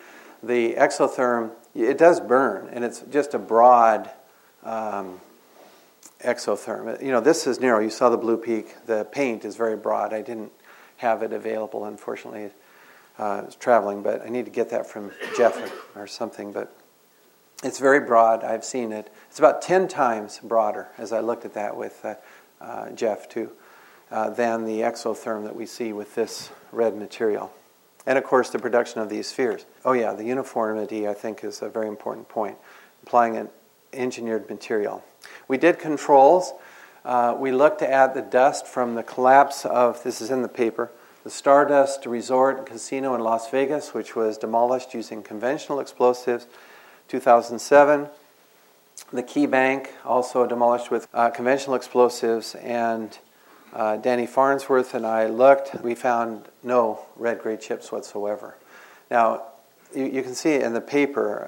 The 0.43 0.73
exotherm, 0.73 1.51
it 1.75 1.97
does 1.97 2.19
burn, 2.19 2.69
and 2.71 2.83
it's 2.83 3.01
just 3.01 3.33
a 3.33 3.39
broad 3.39 4.09
um, 4.63 5.21
exotherm. 6.23 7.01
You 7.01 7.11
know, 7.11 7.21
this 7.21 7.47
is 7.47 7.59
narrow. 7.59 7.79
You 7.79 7.89
saw 7.89 8.09
the 8.09 8.17
blue 8.17 8.37
peak. 8.37 8.85
The 8.85 9.05
paint 9.11 9.45
is 9.45 9.55
very 9.55 9.75
broad. 9.75 10.13
I 10.13 10.21
didn't 10.21 10.51
have 10.97 11.23
it 11.23 11.33
available, 11.33 11.85
unfortunately. 11.85 12.51
Uh, 13.19 13.23
I 13.23 13.41
was 13.41 13.55
traveling, 13.55 14.03
but 14.03 14.21
I 14.21 14.29
need 14.29 14.45
to 14.45 14.51
get 14.51 14.69
that 14.69 14.87
from 14.87 15.11
Jeff 15.35 15.57
or, 15.95 16.03
or 16.03 16.07
something. 16.07 16.51
But 16.51 16.75
it's 17.63 17.79
very 17.79 17.99
broad. 17.99 18.43
I've 18.43 18.63
seen 18.63 18.91
it. 18.91 19.11
It's 19.29 19.39
about 19.39 19.61
10 19.61 19.87
times 19.87 20.39
broader, 20.43 20.89
as 20.97 21.11
I 21.11 21.21
looked 21.21 21.45
at 21.45 21.53
that 21.55 21.75
with 21.75 22.03
uh, 22.05 22.15
uh, 22.61 22.91
Jeff, 22.91 23.27
too, 23.29 23.51
uh, 24.11 24.29
than 24.29 24.65
the 24.65 24.81
exotherm 24.81 25.43
that 25.43 25.55
we 25.55 25.65
see 25.65 25.93
with 25.93 26.15
this 26.15 26.51
red 26.71 26.95
material. 26.95 27.51
And 28.05 28.17
of 28.17 28.23
course, 28.23 28.49
the 28.51 28.59
production 28.59 29.01
of 29.01 29.09
these 29.09 29.27
spheres. 29.27 29.65
Oh, 29.83 29.93
yeah, 29.93 30.13
the 30.13 30.23
uniformity, 30.23 31.07
I 31.07 31.13
think, 31.13 31.43
is 31.43 31.61
a 31.61 31.69
very 31.69 31.87
important 31.87 32.29
point. 32.29 32.57
Applying 33.03 33.37
an 33.37 33.49
engineered 33.97 34.49
material. 34.49 35.03
We 35.47 35.57
did 35.57 35.79
controls. 35.79 36.53
Uh, 37.03 37.35
we 37.37 37.51
looked 37.51 37.81
at 37.81 38.13
the 38.13 38.21
dust 38.21 38.67
from 38.67 38.95
the 38.95 39.03
collapse 39.03 39.65
of, 39.65 40.03
this 40.03 40.21
is 40.21 40.29
in 40.29 40.41
the 40.41 40.49
paper, 40.49 40.91
the 41.23 41.29
Stardust 41.29 42.05
Resort 42.05 42.57
and 42.57 42.65
Casino 42.65 43.15
in 43.15 43.21
Las 43.21 43.49
Vegas, 43.49 43.93
which 43.93 44.15
was 44.15 44.37
demolished 44.37 44.93
using 44.93 45.23
conventional 45.23 45.79
explosives 45.79 46.47
2007. 47.07 48.07
The 49.13 49.23
Key 49.23 49.45
Bank, 49.45 49.93
also 50.03 50.45
demolished 50.45 50.91
with 50.91 51.07
uh, 51.13 51.29
conventional 51.29 51.75
explosives, 51.75 52.55
and 52.55 53.17
uh, 53.73 53.97
Danny 53.97 54.25
Farnsworth 54.25 54.93
and 54.93 55.05
I 55.05 55.27
looked. 55.27 55.81
We 55.81 55.95
found 55.95 56.45
no 56.63 57.05
red 57.15 57.39
grade 57.39 57.61
chips 57.61 57.91
whatsoever. 57.91 58.57
Now, 59.09 59.43
you, 59.95 60.05
you 60.05 60.23
can 60.23 60.35
see 60.35 60.55
in 60.55 60.73
the 60.73 60.81
paper 60.81 61.45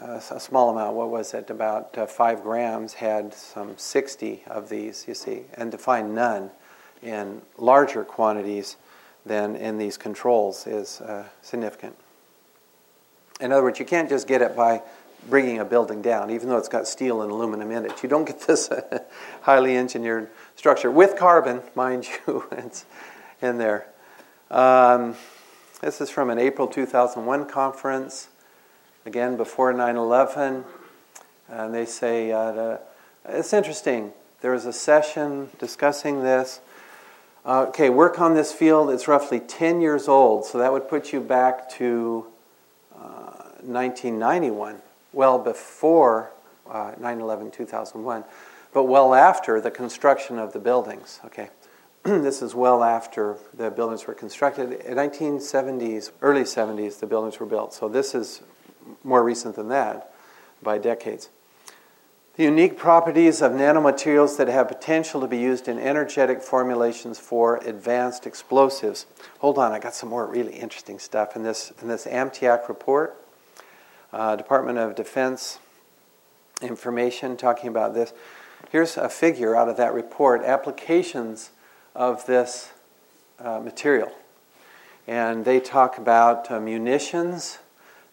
uh, 0.00 0.20
a 0.30 0.40
small 0.40 0.70
amount, 0.70 0.94
what 0.94 1.10
was 1.10 1.34
it, 1.34 1.50
about 1.50 1.96
uh, 1.96 2.06
five 2.06 2.42
grams, 2.42 2.94
had 2.94 3.32
some 3.32 3.74
60 3.76 4.42
of 4.46 4.68
these, 4.68 5.06
you 5.08 5.14
see, 5.14 5.42
and 5.54 5.72
to 5.72 5.78
find 5.78 6.14
none 6.14 6.50
in 7.02 7.42
larger 7.58 8.04
quantities 8.04 8.76
than 9.24 9.56
in 9.56 9.78
these 9.78 9.96
controls 9.96 10.66
is 10.66 11.00
uh, 11.00 11.24
significant. 11.42 11.96
In 13.40 13.52
other 13.52 13.62
words, 13.62 13.78
you 13.78 13.84
can't 13.84 14.08
just 14.08 14.26
get 14.26 14.40
it 14.40 14.56
by 14.56 14.82
bringing 15.28 15.58
a 15.58 15.64
building 15.64 16.02
down, 16.02 16.30
even 16.30 16.48
though 16.48 16.56
it's 16.56 16.68
got 16.68 16.86
steel 16.86 17.22
and 17.22 17.30
aluminum 17.30 17.70
in 17.70 17.84
it. 17.84 18.02
You 18.02 18.08
don't 18.08 18.24
get 18.24 18.40
this 18.46 18.70
uh, 18.70 19.00
highly 19.42 19.76
engineered 19.76 20.30
structure 20.54 20.90
with 20.90 21.16
carbon, 21.16 21.62
mind 21.74 22.06
you, 22.26 22.44
it's 22.52 22.84
in 23.42 23.58
there. 23.58 23.86
Um, 24.50 25.16
this 25.80 26.00
is 26.00 26.08
from 26.08 26.30
an 26.30 26.38
April 26.38 26.68
2001 26.68 27.46
conference, 27.46 28.28
again 29.06 29.36
before 29.36 29.72
9 29.72 29.96
11. 29.96 30.64
And 31.48 31.74
they 31.74 31.86
say, 31.86 32.32
uh, 32.32 32.78
it's 33.28 33.52
interesting. 33.52 34.12
There 34.40 34.52
was 34.52 34.66
a 34.66 34.72
session 34.72 35.48
discussing 35.58 36.22
this. 36.22 36.60
Uh, 37.44 37.66
okay, 37.68 37.88
work 37.88 38.20
on 38.20 38.34
this 38.34 38.52
field, 38.52 38.90
it's 38.90 39.06
roughly 39.06 39.38
10 39.38 39.80
years 39.80 40.08
old, 40.08 40.44
so 40.44 40.58
that 40.58 40.72
would 40.72 40.88
put 40.88 41.12
you 41.12 41.20
back 41.20 41.70
to 41.70 42.26
1991, 43.66 44.80
well 45.12 45.38
before 45.38 46.30
uh, 46.70 46.92
9 46.98 47.20
11 47.20 47.50
2001, 47.50 48.24
but 48.72 48.84
well 48.84 49.14
after 49.14 49.60
the 49.60 49.70
construction 49.70 50.38
of 50.38 50.52
the 50.52 50.58
buildings. 50.58 51.20
Okay, 51.24 51.50
this 52.04 52.42
is 52.42 52.54
well 52.54 52.82
after 52.82 53.36
the 53.54 53.70
buildings 53.70 54.06
were 54.06 54.14
constructed. 54.14 54.72
In 54.72 54.96
1970s, 54.96 56.10
early 56.22 56.42
70s, 56.42 57.00
the 57.00 57.06
buildings 57.06 57.40
were 57.40 57.46
built. 57.46 57.74
So 57.74 57.88
this 57.88 58.14
is 58.14 58.42
more 59.04 59.22
recent 59.22 59.56
than 59.56 59.68
that 59.68 60.12
by 60.62 60.78
decades. 60.78 61.28
The 62.36 62.44
unique 62.44 62.76
properties 62.76 63.40
of 63.40 63.52
nanomaterials 63.52 64.36
that 64.36 64.48
have 64.48 64.68
potential 64.68 65.22
to 65.22 65.26
be 65.26 65.38
used 65.38 65.68
in 65.68 65.78
energetic 65.78 66.42
formulations 66.42 67.18
for 67.18 67.56
advanced 67.58 68.26
explosives. 68.26 69.06
Hold 69.38 69.56
on, 69.56 69.72
I 69.72 69.78
got 69.78 69.94
some 69.94 70.10
more 70.10 70.26
really 70.26 70.52
interesting 70.52 70.98
stuff 70.98 71.34
in 71.34 71.42
this 71.42 71.72
in 71.80 71.88
this 71.88 72.06
AMTIAC 72.06 72.68
report 72.68 73.16
uh, 74.12 74.36
Department 74.36 74.78
of 74.78 74.94
Defense 74.94 75.58
information 76.62 77.36
talking 77.36 77.68
about 77.68 77.94
this. 77.94 78.12
Here's 78.70 78.96
a 78.96 79.08
figure 79.08 79.54
out 79.54 79.68
of 79.68 79.76
that 79.76 79.92
report 79.92 80.42
applications 80.42 81.50
of 81.94 82.24
this 82.26 82.72
uh, 83.38 83.60
material. 83.60 84.10
And 85.06 85.44
they 85.44 85.60
talk 85.60 85.98
about 85.98 86.50
uh, 86.50 86.58
munitions, 86.60 87.58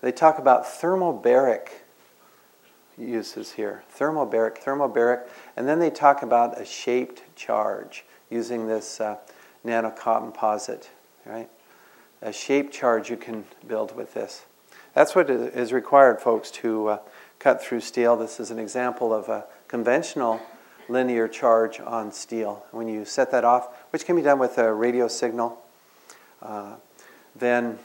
they 0.04 0.12
talk 0.12 0.38
about 0.38 0.66
thermobaric 0.66 1.70
uses 2.98 3.54
here 3.54 3.84
thermobaric, 3.98 4.62
thermobaric, 4.62 5.28
and 5.58 5.68
then 5.68 5.80
they 5.80 5.90
talk 5.90 6.22
about 6.22 6.60
a 6.60 6.66
shaped 6.66 7.24
charge 7.36 8.06
using 8.30 8.68
this 8.68 9.00
uh, 9.00 9.18
nanocomposite, 9.66 10.90
right? 11.26 11.50
A 12.22 12.34
shaped 12.34 12.74
charge 12.74 13.10
you 13.10 13.18
can 13.18 13.46
build 13.66 13.96
with 13.96 14.14
this. 14.14 14.46
That's 14.94 15.16
what 15.16 15.30
is 15.30 15.74
required, 15.74 16.22
folks, 16.22 16.52
to 16.52 16.88
uh, 16.88 16.98
cut 17.40 17.64
through 17.64 17.80
steel. 17.80 18.16
This 18.16 18.40
is 18.40 18.52
an 18.52 18.60
example 18.60 19.14
of 19.14 19.30
a 19.30 19.46
conventional 19.68 20.42
linear 20.90 21.28
charge 21.28 21.80
on 21.80 22.12
steel. 22.12 22.66
When 22.72 22.88
you 22.88 23.06
set 23.06 23.32
that 23.32 23.44
off, 23.46 23.70
which 23.92 24.06
can 24.06 24.16
be 24.16 24.22
done 24.22 24.38
with 24.38 24.58
a 24.58 24.72
radio 24.74 25.08
signal, 25.08 25.62
uh, 26.42 26.76
then 27.36 27.80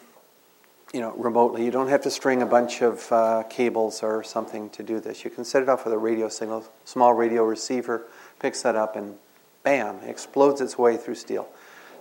you 0.93 1.01
know 1.01 1.13
remotely. 1.17 1.65
You 1.65 1.71
don't 1.71 1.89
have 1.89 2.03
to 2.03 2.11
string 2.11 2.43
a 2.43 2.47
bunch 2.47 2.83
of 2.83 3.11
uh, 3.13 3.43
cables 3.49 4.03
or 4.03 4.23
something 4.23 4.71
to 4.71 4.83
do 4.83 5.01
this. 5.01 5.25
You 5.25 5.31
can 5.31 5.45
set 5.45 5.63
it 5.63 5.69
off 5.69 5.85
with 5.85 5.95
a 5.95 5.99
radio 5.99 6.29
signal. 6.29 6.65
Small 6.85 7.15
radio 7.15 7.45
receiver 7.45 8.07
picks 8.41 8.63
that 8.63 8.77
up 8.77 8.97
and 8.97 9.17
bam, 9.63 9.99
explodes 10.03 10.61
its 10.61 10.79
way 10.79 10.97
through 10.97 11.17
steel. 11.17 11.49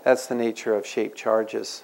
That's 0.04 0.28
the 0.28 0.36
nature 0.36 0.74
of 0.74 0.86
shaped 0.86 1.18
charges. 1.18 1.84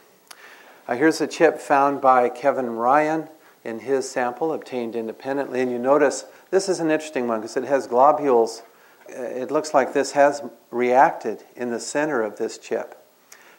Uh, 0.87 0.95
here's 0.95 1.19
a 1.21 1.27
chip 1.27 1.59
found 1.59 2.01
by 2.01 2.29
Kevin 2.29 2.69
Ryan 2.71 3.27
in 3.63 3.79
his 3.79 4.09
sample 4.09 4.53
obtained 4.53 4.95
independently. 4.95 5.61
And 5.61 5.71
you 5.71 5.79
notice 5.79 6.25
this 6.51 6.69
is 6.69 6.79
an 6.79 6.91
interesting 6.91 7.27
one 7.27 7.41
because 7.41 7.57
it 7.57 7.63
has 7.63 7.87
globules. 7.87 8.63
Uh, 9.09 9.21
it 9.21 9.51
looks 9.51 9.73
like 9.73 9.93
this 9.93 10.11
has 10.11 10.41
reacted 10.71 11.43
in 11.55 11.71
the 11.71 11.79
center 11.79 12.21
of 12.21 12.37
this 12.37 12.57
chip. 12.57 12.97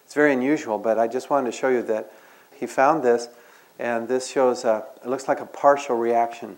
It's 0.05 0.15
very 0.15 0.33
unusual, 0.33 0.79
but 0.79 0.99
I 0.99 1.09
just 1.09 1.31
wanted 1.31 1.51
to 1.51 1.57
show 1.57 1.69
you 1.69 1.83
that 1.83 2.13
he 2.65 2.67
found 2.67 3.03
this, 3.03 3.29
and 3.79 4.09
this 4.09 4.31
shows 4.31 4.65
a, 4.65 4.85
it 5.05 5.09
looks 5.09 5.29
like 5.29 5.41
a 5.41 5.47
partial 5.47 5.97
reaction. 5.97 6.57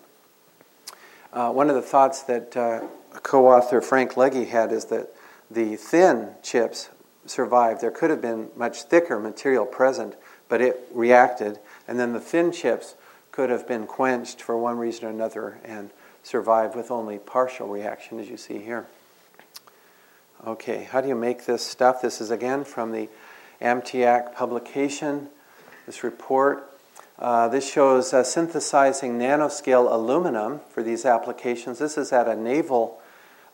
Uh, 1.32 1.50
one 1.50 1.68
of 1.68 1.74
the 1.74 1.82
thoughts 1.82 2.22
that 2.22 2.56
uh, 2.56 2.80
co 3.22 3.48
author 3.48 3.80
Frank 3.80 4.16
Legge 4.16 4.46
had 4.48 4.70
is 4.70 4.84
that 4.86 5.08
the 5.50 5.74
thin 5.74 6.30
chips 6.42 6.90
survived. 7.26 7.80
There 7.80 7.90
could 7.90 8.10
have 8.10 8.22
been 8.22 8.50
much 8.56 8.82
thicker 8.82 9.18
material 9.18 9.66
present, 9.66 10.14
but 10.48 10.60
it 10.60 10.88
reacted, 10.92 11.58
and 11.88 11.98
then 11.98 12.12
the 12.12 12.20
thin 12.20 12.52
chips 12.52 12.94
could 13.32 13.50
have 13.50 13.66
been 13.66 13.86
quenched 13.86 14.40
for 14.40 14.56
one 14.56 14.78
reason 14.78 15.06
or 15.06 15.10
another 15.10 15.58
and 15.64 15.90
survived 16.22 16.76
with 16.76 16.92
only 16.92 17.18
partial 17.18 17.66
reaction, 17.66 18.20
as 18.20 18.28
you 18.28 18.36
see 18.36 18.58
here. 18.58 18.86
Okay, 20.46 20.84
how 20.84 21.00
do 21.00 21.08
you 21.08 21.16
make 21.16 21.46
this 21.46 21.66
stuff? 21.66 22.00
This 22.00 22.20
is 22.20 22.30
again 22.30 22.62
from 22.64 22.92
the 22.92 23.08
AMTIAC 23.60 24.34
publication, 24.34 25.28
this 25.86 26.02
report. 26.02 26.70
Uh, 27.18 27.48
this 27.48 27.70
shows 27.70 28.12
uh, 28.12 28.22
synthesizing 28.22 29.18
nanoscale 29.18 29.90
aluminum 29.90 30.60
for 30.68 30.82
these 30.82 31.06
applications. 31.06 31.78
This 31.78 31.96
is 31.96 32.12
at 32.12 32.28
a 32.28 32.36
naval 32.36 33.00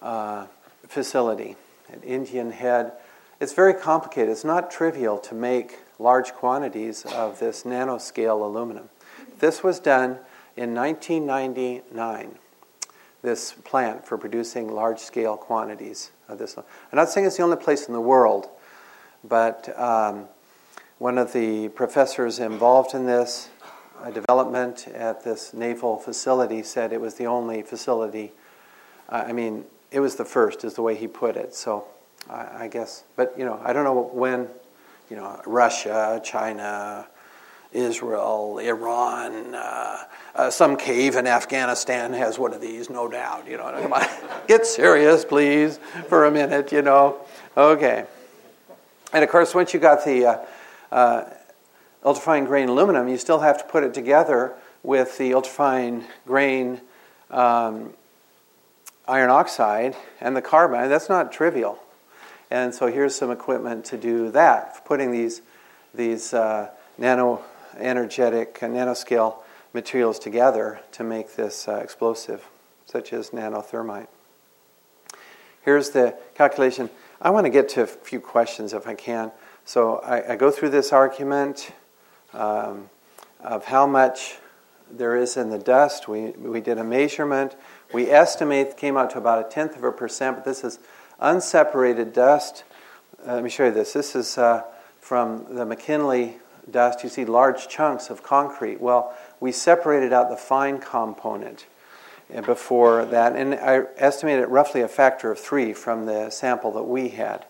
uh, 0.01 0.47
facility 0.89 1.55
at 1.93 2.03
Indian 2.03 2.51
Head. 2.51 2.93
It's 3.39 3.53
very 3.53 3.75
complicated. 3.75 4.31
It's 4.31 4.45
not 4.45 4.71
trivial 4.71 5.19
to 5.19 5.35
make 5.35 5.79
large 5.99 6.33
quantities 6.33 7.05
of 7.05 7.39
this 7.39 7.63
nanoscale 7.63 8.43
aluminum. 8.43 8.89
This 9.39 9.63
was 9.63 9.79
done 9.79 10.19
in 10.57 10.75
1999, 10.75 12.39
this 13.23 13.53
plant 13.65 14.07
for 14.07 14.19
producing 14.19 14.73
large 14.73 14.99
scale 14.99 15.37
quantities 15.37 16.11
of 16.29 16.39
this. 16.39 16.57
I'm 16.57 16.65
not 16.93 17.09
saying 17.11 17.27
it's 17.27 17.37
the 17.37 17.43
only 17.43 17.57
place 17.57 17.87
in 17.87 17.95
the 17.95 18.01
world, 18.01 18.49
but 19.25 19.79
um, 19.79 20.27
one 21.03 21.19
of 21.19 21.33
the 21.33 21.69
professors 21.71 22.39
involved 22.39 22.95
in 22.95 23.07
this 23.07 23.49
development 24.15 24.87
at 24.87 25.25
this 25.25 25.53
naval 25.53 25.99
facility 25.99 26.63
said 26.63 26.93
it 26.93 27.01
was 27.01 27.15
the 27.15 27.27
only 27.27 27.61
facility. 27.61 28.31
Uh, 29.09 29.25
I 29.27 29.33
mean, 29.33 29.65
it 29.91 29.99
was 29.99 30.15
the 30.15 30.25
first, 30.25 30.63
is 30.63 30.75
the 30.75 30.83
way 30.83 30.95
he 30.95 31.09
put 31.09 31.37
it. 31.37 31.57
So 31.57 31.87
I, 32.31 32.67
I 32.67 32.69
guess, 32.69 33.03
but 33.17 33.35
you 33.37 33.45
know, 33.45 33.61
I 33.65 33.73
don't 33.73 33.83
know 33.83 34.11
when, 34.13 34.47
you 35.11 35.17
know, 35.17 35.43
Russia, 35.45 36.21
China, 36.23 37.09
Israel, 37.73 38.59
Iran, 38.59 39.57
uh, 39.57 40.05
uh, 40.37 40.51
some 40.51 40.77
cave 40.77 41.17
in 41.17 41.27
Afghanistan 41.27 42.13
has 42.13 42.39
one 42.39 42.55
of 42.55 42.61
these, 42.61 42.89
no 42.89 43.09
doubt. 43.09 43.49
You 43.49 43.57
know, 43.57 43.77
come 43.83 43.93
on, 43.93 44.07
get 44.47 44.67
serious, 44.67 45.25
please, 45.25 45.81
for 46.09 46.27
a 46.27 46.31
minute. 46.31 46.71
You 46.71 46.83
know, 46.83 47.17
okay. 47.57 48.07
And 49.13 49.25
of 49.25 49.31
course, 49.31 49.53
once 49.53 49.75
you 49.75 49.81
got 49.81 50.05
the 50.05 50.27
uh, 50.27 50.39
uh, 50.93 51.25
ultrafine 52.05 52.47
grain 52.47 52.69
aluminum, 52.69 53.09
you 53.09 53.17
still 53.17 53.41
have 53.41 53.59
to 53.59 53.65
put 53.65 53.83
it 53.83 53.95
together 53.95 54.53
with 54.83 55.19
the 55.19 55.33
ultrafine 55.33 56.05
grain 56.27 56.81
um, 57.31 57.95
iron 59.09 59.31
oxide 59.31 59.97
and 60.21 60.37
the 60.37 60.43
carbon. 60.43 60.89
That's 60.89 61.09
not 61.09 61.33
trivial. 61.33 61.79
And 62.51 62.75
so 62.75 62.89
here's 62.89 63.15
some 63.15 63.31
equipment 63.31 63.87
to 63.87 63.97
do 63.97 64.31
that, 64.33 64.85
putting 64.85 65.11
these, 65.11 65.41
these 65.95 66.35
uh, 66.35 66.71
nano 66.99 67.43
energetic 67.79 68.61
nanoscale 68.61 69.37
materials 69.73 70.19
together 70.19 70.81
to 70.93 71.03
make 71.03 71.37
this 71.37 71.67
uh, 71.67 71.77
explosive, 71.77 72.47
such 72.85 73.15
as 73.15 73.31
nanothermite. 73.31 74.09
Here's 75.63 75.91
the 75.91 76.15
calculation. 76.35 76.91
I 77.23 77.31
want 77.31 77.47
to 77.47 77.51
get 77.51 77.71
to 77.71 77.83
a 77.83 77.87
few 77.87 78.21
questions 78.21 78.75
if 78.75 78.87
I 78.87 78.95
can. 78.95 79.33
So 79.65 79.99
I, 79.99 80.33
I 80.33 80.37
go 80.37 80.51
through 80.51 80.71
this 80.71 80.93
argument 80.93 81.73
um, 82.33 82.91
of 83.41 83.67
how 83.67 83.87
much 83.87 84.39
there 84.91 85.17
is 85.17 85.37
in 85.37 85.51
the 85.51 85.59
dust. 85.59 86.09
We, 86.09 86.31
we 86.31 86.61
did 86.61 86.79
a 86.79 86.85
measurement. 86.85 87.57
We 87.93 88.11
estimate 88.11 88.77
came 88.77 88.97
out 88.97 89.11
to 89.11 89.19
about 89.19 89.47
a 89.47 89.49
tenth 89.49 89.77
of 89.77 89.85
a 89.85 89.93
percent, 89.93 90.37
but 90.37 90.45
this 90.45 90.65
is 90.65 90.79
unseparated 91.21 92.13
dust. 92.13 92.65
Uh, 93.27 93.35
let 93.35 93.45
me 93.45 93.51
show 93.51 93.67
you 93.67 93.71
this. 93.71 93.93
This 93.93 94.17
is 94.17 94.37
uh, 94.37 94.65
from 95.01 95.47
the 95.49 95.65
MacKinlay 95.65 96.35
dust. 96.71 97.03
You 97.03 97.09
see 97.09 97.25
large 97.25 97.69
chunks 97.69 98.11
of 98.11 98.23
concrete. 98.23 98.81
Well, 98.81 99.15
we 99.41 99.53
separated 99.53 100.13
out 100.13 100.29
the 100.29 100.37
fine 100.37 100.79
component 100.79 101.67
uh, 102.35 102.43
before 102.43 103.05
that, 103.07 103.37
and 103.37 103.55
I 103.55 103.85
estimated 103.97 104.49
roughly 104.49 104.81
a 104.81 104.89
factor 104.89 105.31
of 105.31 105.39
three 105.39 105.73
from 105.73 106.07
the 106.07 106.31
sample 106.31 106.73
that 106.73 106.85
we 106.85 107.11
had. 107.11 107.47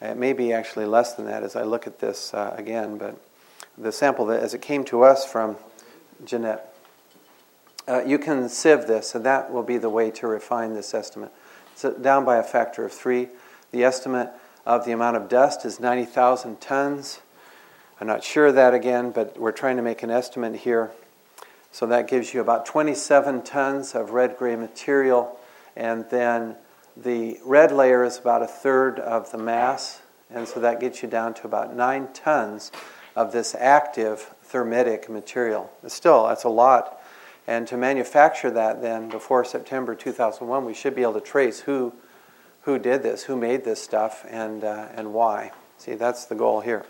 It 0.00 0.16
may 0.16 0.32
be 0.32 0.52
actually 0.52 0.86
less 0.86 1.14
than 1.14 1.26
that 1.26 1.42
as 1.42 1.56
I 1.56 1.62
look 1.62 1.86
at 1.86 1.98
this 1.98 2.32
uh, 2.32 2.54
again, 2.56 2.96
but 2.96 3.16
the 3.76 3.92
sample 3.92 4.26
that, 4.26 4.42
as 4.42 4.54
it 4.54 4.62
came 4.62 4.84
to 4.84 5.02
us 5.02 5.24
from 5.24 5.56
Janette. 6.24 6.74
Uh, 7.88 8.02
you 8.04 8.18
can 8.18 8.48
sieve 8.48 8.86
this, 8.86 9.14
and 9.14 9.24
that 9.24 9.52
will 9.52 9.62
be 9.62 9.78
the 9.78 9.88
way 9.88 10.10
to 10.12 10.26
refine 10.26 10.74
this 10.74 10.94
estimate. 10.94 11.32
It's 11.72 11.82
down 12.00 12.24
by 12.24 12.36
a 12.36 12.42
factor 12.42 12.84
of 12.84 12.92
three. 12.92 13.28
The 13.72 13.84
estimate 13.84 14.30
of 14.66 14.84
the 14.84 14.92
amount 14.92 15.16
of 15.16 15.28
dust 15.28 15.64
is 15.64 15.80
90,000 15.80 16.60
tons. 16.60 17.20
I'm 18.00 18.06
not 18.06 18.22
sure 18.22 18.46
of 18.46 18.54
that 18.54 18.74
again, 18.74 19.10
but 19.10 19.38
we're 19.38 19.52
trying 19.52 19.76
to 19.76 19.82
make 19.82 20.02
an 20.02 20.10
estimate 20.10 20.56
here. 20.56 20.90
So 21.72 21.86
that 21.86 22.08
gives 22.08 22.34
you 22.34 22.40
about 22.40 22.66
27 22.66 23.42
tons 23.42 23.94
of 23.94 24.10
red 24.10 24.36
gray 24.36 24.56
material, 24.56 25.38
and 25.76 26.08
then 26.10 26.56
the 27.02 27.38
red 27.44 27.72
layer 27.72 28.04
is 28.04 28.18
about 28.18 28.42
a 28.42 28.46
third 28.46 28.98
of 28.98 29.30
the 29.32 29.38
mass, 29.38 30.02
and 30.30 30.46
so 30.46 30.60
that 30.60 30.80
gets 30.80 31.02
you 31.02 31.08
down 31.08 31.34
to 31.34 31.46
about 31.46 31.74
nine 31.74 32.08
tons 32.12 32.70
of 33.16 33.32
this 33.32 33.54
active 33.58 34.34
thermitic 34.42 35.08
material. 35.08 35.70
Still, 35.86 36.28
that's 36.28 36.44
a 36.44 36.48
lot. 36.48 37.00
And 37.46 37.66
to 37.68 37.76
manufacture 37.76 38.50
that 38.50 38.82
then 38.82 39.08
before 39.08 39.44
September 39.44 39.94
2001, 39.94 40.64
we 40.64 40.74
should 40.74 40.94
be 40.94 41.02
able 41.02 41.14
to 41.14 41.20
trace 41.20 41.60
who, 41.60 41.92
who 42.62 42.78
did 42.78 43.02
this, 43.02 43.24
who 43.24 43.36
made 43.36 43.64
this 43.64 43.82
stuff, 43.82 44.24
and, 44.28 44.62
uh, 44.62 44.88
and 44.94 45.12
why. 45.12 45.52
See, 45.78 45.94
that's 45.94 46.26
the 46.26 46.34
goal 46.34 46.60
here. 46.60 46.84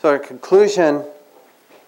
So, 0.00 0.14
in 0.14 0.22
conclusion, 0.22 1.04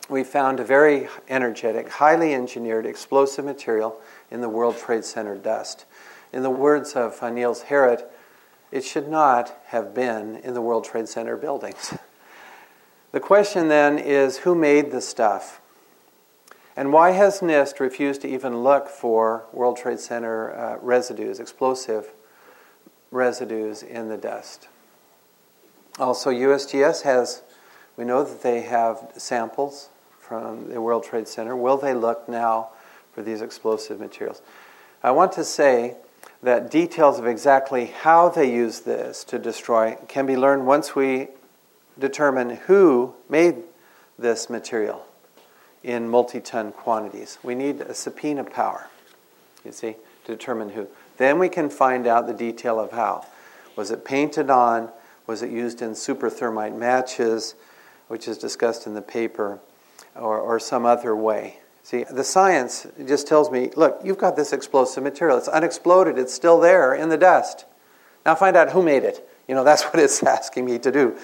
we 0.09 0.25
found 0.25 0.59
a 0.59 0.65
very 0.65 1.09
energetic, 1.29 1.89
highly 1.89 2.33
engineered 2.33 2.87
explosive 2.87 3.45
material 3.45 4.01
in 4.31 4.41
the 4.41 4.49
World 4.49 4.79
Trade 4.79 5.05
Center 5.05 5.37
dust. 5.37 5.85
In 6.33 6.43
the 6.43 6.51
words 6.51 6.95
of 6.95 7.23
uh, 7.23 7.31
Niels 7.31 7.65
Harrit, 7.65 8.05
it 8.71 8.85
should 8.85 9.09
not 9.09 9.57
have 9.67 9.95
been 9.95 10.37
in 10.37 10.55
the 10.55 10.61
World 10.61 10.85
Trade 10.85 11.09
Center 11.09 11.37
buildings. 11.37 11.95
The 13.13 13.21
question 13.21 13.69
then 13.69 13.99
is 13.99 14.39
who 14.39 14.55
made 14.55 14.91
the 14.91 15.01
stuff? 15.01 15.61
And 16.77 16.93
why 16.93 17.13
has 17.13 17.41
NIST 17.41 17.81
refused 17.81 18.21
to 18.23 18.29
even 18.29 18.63
look 18.63 18.89
for 18.89 19.47
World 19.53 19.79
Trade 19.79 20.01
Center 20.01 20.55
uh, 20.55 20.77
residues, 20.83 21.41
explosive 21.41 22.13
residues 23.11 23.83
in 23.83 24.09
the 24.09 24.19
dust? 24.19 24.69
Also, 25.99 26.31
USGS 26.31 27.03
has, 27.03 27.43
we 27.97 28.05
know 28.05 28.23
that 28.23 28.43
they 28.43 28.61
have 28.63 29.13
samples 29.17 29.89
from 30.21 30.69
the 30.69 30.83
World 30.83 31.05
Trade 31.05 31.29
Center. 31.29 31.57
Will 31.57 31.79
they 31.79 31.95
look 31.95 32.29
now 32.29 32.69
for 33.13 33.23
these 33.23 33.41
explosive 33.41 33.99
materials? 33.99 34.43
I 35.03 35.13
want 35.13 35.33
to 35.33 35.45
say 35.45 35.97
that 36.47 36.71
details 36.71 37.19
of 37.19 37.27
exactly 37.27 37.87
how 37.87 38.29
they 38.29 38.55
use 38.55 38.79
this 38.83 39.25
to 39.25 39.37
destroy 39.37 39.99
can 40.07 40.27
be 40.27 40.37
learned 40.37 40.65
once 40.65 40.95
we 40.95 41.27
determine 41.99 42.51
who 42.51 43.13
made 43.29 43.57
this 44.17 44.49
material 44.49 45.05
in 45.83 46.09
multi 46.09 46.39
ton 46.39 46.71
quantities. 46.71 47.39
We 47.43 47.57
need 47.57 47.81
a 47.81 47.93
subpoena 47.95 48.45
power, 48.45 48.87
you 49.65 49.73
see, 49.73 49.97
to 50.25 50.37
determine 50.37 50.69
who. 50.69 50.87
Then 51.17 51.41
we 51.41 51.49
can 51.49 51.69
find 51.69 52.07
out 52.07 52.29
the 52.29 52.33
detail 52.33 52.79
of 52.79 52.93
how. 52.93 53.27
Was 53.75 53.91
it 53.91 54.05
painted 54.05 54.49
on? 54.49 54.91
Was 55.27 55.43
it 55.43 55.51
used 55.51 55.83
in 55.83 55.97
super 55.97 56.31
thermite 56.31 56.77
matches, 56.77 57.57
which 58.07 58.29
is 58.29 58.39
discussed 58.39 58.87
in 58.87 58.95
the 58.95 59.03
paper, 59.03 59.59
or, 60.15 60.39
or 60.39 60.61
some 60.61 60.87
other 60.87 61.17
way? 61.17 61.59
See, 61.87 62.03
the 62.03 62.25
science 62.25 62.85
just 63.07 63.29
tells 63.29 63.49
me 63.49 63.71
look, 63.77 64.01
you've 64.03 64.19
got 64.19 64.35
this 64.35 64.53
explosive 64.53 65.05
material. 65.05 65.39
It's 65.39 65.47
unexploded, 65.47 66.19
it's 66.19 66.35
still 66.35 66.59
there 66.59 66.93
in 66.93 67.11
the 67.11 67.17
dust. 67.17 67.65
Now 68.25 68.35
find 68.35 68.57
out 68.57 68.73
who 68.73 68.83
made 68.83 69.05
it. 69.05 69.25
You 69.47 69.55
know, 69.55 69.63
that's 69.71 69.85
what 69.85 70.01
it's 70.01 70.21
asking 70.21 70.65
me 70.65 70.81
to 70.81 70.91
do. 70.91 71.17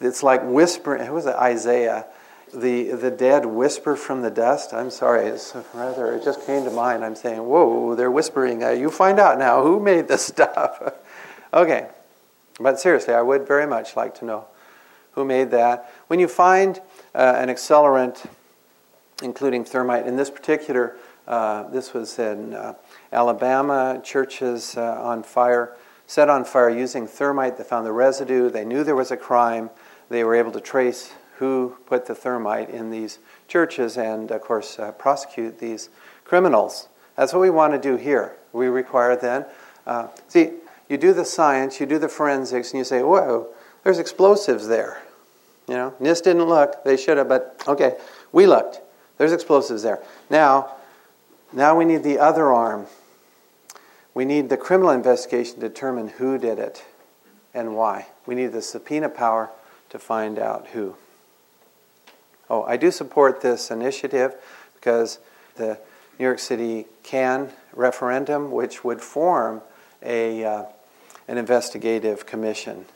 It's 0.00 0.22
like 0.22 0.42
whispering. 0.44 1.04
Who 1.04 1.14
was 1.14 1.26
it? 1.26 1.34
Isaiah. 1.34 2.06
The, 2.54 2.92
the 2.92 3.10
dead 3.10 3.46
whisper 3.46 3.96
from 3.96 4.22
the 4.22 4.30
dust. 4.30 4.72
I'm 4.72 4.90
sorry, 4.92 5.26
it's 5.26 5.56
rather, 5.74 6.14
it 6.14 6.22
just 6.22 6.46
came 6.46 6.62
to 6.62 6.70
mind. 6.70 7.04
I'm 7.04 7.16
saying, 7.16 7.44
whoa, 7.44 7.96
they're 7.96 8.08
whispering. 8.08 8.62
Uh, 8.62 8.70
you 8.70 8.92
find 8.92 9.18
out 9.18 9.40
now 9.40 9.64
who 9.64 9.80
made 9.80 10.06
this 10.06 10.24
stuff. 10.26 10.94
okay, 11.52 11.88
but 12.60 12.78
seriously, 12.78 13.12
I 13.12 13.22
would 13.22 13.44
very 13.44 13.66
much 13.66 13.96
like 13.96 14.14
to 14.20 14.24
know 14.24 14.44
who 15.16 15.24
made 15.24 15.50
that. 15.50 15.92
When 16.06 16.20
you 16.20 16.28
find 16.28 16.80
uh, 17.12 17.34
an 17.36 17.48
accelerant, 17.48 18.24
including 19.22 19.64
thermite, 19.64 20.06
in 20.06 20.16
this 20.16 20.30
particular, 20.30 20.96
uh, 21.26 21.64
this 21.70 21.92
was 21.92 22.18
in 22.18 22.54
uh, 22.54 22.74
Alabama, 23.12 24.00
churches 24.04 24.76
uh, 24.76 25.00
on 25.02 25.22
fire, 25.22 25.76
set 26.06 26.28
on 26.28 26.44
fire 26.44 26.70
using 26.70 27.06
thermite. 27.06 27.58
They 27.58 27.64
found 27.64 27.86
the 27.86 27.92
residue. 27.92 28.50
They 28.50 28.64
knew 28.64 28.84
there 28.84 28.94
was 28.94 29.10
a 29.10 29.16
crime 29.16 29.70
they 30.08 30.22
were 30.22 30.34
able 30.34 30.52
to 30.52 30.60
trace 30.60 31.12
who 31.38 31.76
put 31.86 32.06
the 32.06 32.14
thermite 32.14 32.70
in 32.70 32.90
these 32.90 33.18
churches 33.48 33.98
and, 33.98 34.30
of 34.30 34.40
course, 34.40 34.78
uh, 34.78 34.92
prosecute 34.92 35.58
these 35.58 35.90
criminals. 36.24 36.88
That's 37.16 37.32
what 37.32 37.40
we 37.40 37.50
want 37.50 37.72
to 37.72 37.78
do 37.78 37.96
here. 37.96 38.36
We 38.52 38.68
require 38.68 39.16
then, 39.16 39.46
uh, 39.86 40.08
see, 40.28 40.52
you 40.88 40.96
do 40.96 41.12
the 41.12 41.24
science, 41.24 41.80
you 41.80 41.86
do 41.86 41.98
the 41.98 42.08
forensics, 42.08 42.72
and 42.72 42.78
you 42.78 42.84
say, 42.84 43.02
whoa, 43.02 43.48
there's 43.82 43.98
explosives 43.98 44.68
there. 44.68 45.02
You 45.68 45.74
know, 45.74 45.94
NIST 46.00 46.24
didn't 46.24 46.44
look, 46.44 46.84
they 46.84 46.96
should 46.96 47.18
have, 47.18 47.28
but 47.28 47.62
okay, 47.66 47.96
we 48.32 48.46
looked. 48.46 48.80
There's 49.18 49.32
explosives 49.32 49.82
there. 49.82 50.02
Now, 50.30 50.72
now 51.52 51.76
we 51.76 51.84
need 51.84 52.02
the 52.02 52.18
other 52.18 52.52
arm. 52.52 52.86
We 54.14 54.24
need 54.24 54.48
the 54.48 54.56
criminal 54.56 54.90
investigation 54.90 55.54
to 55.56 55.68
determine 55.68 56.08
who 56.08 56.38
did 56.38 56.58
it 56.58 56.84
and 57.54 57.76
why. 57.76 58.06
We 58.26 58.34
need 58.34 58.52
the 58.52 58.62
subpoena 58.62 59.08
power 59.08 59.50
to 59.90 59.98
find 59.98 60.38
out 60.38 60.68
who. 60.68 60.96
Oh, 62.48 62.62
I 62.64 62.76
do 62.76 62.90
support 62.90 63.40
this 63.40 63.70
initiative 63.70 64.34
because 64.74 65.18
the 65.56 65.78
New 66.18 66.24
York 66.24 66.38
City 66.38 66.86
can 67.02 67.50
referendum, 67.72 68.50
which 68.50 68.84
would 68.84 69.00
form 69.00 69.62
a, 70.02 70.44
uh, 70.44 70.64
an 71.28 71.38
investigative 71.38 72.26
commission. 72.26 72.86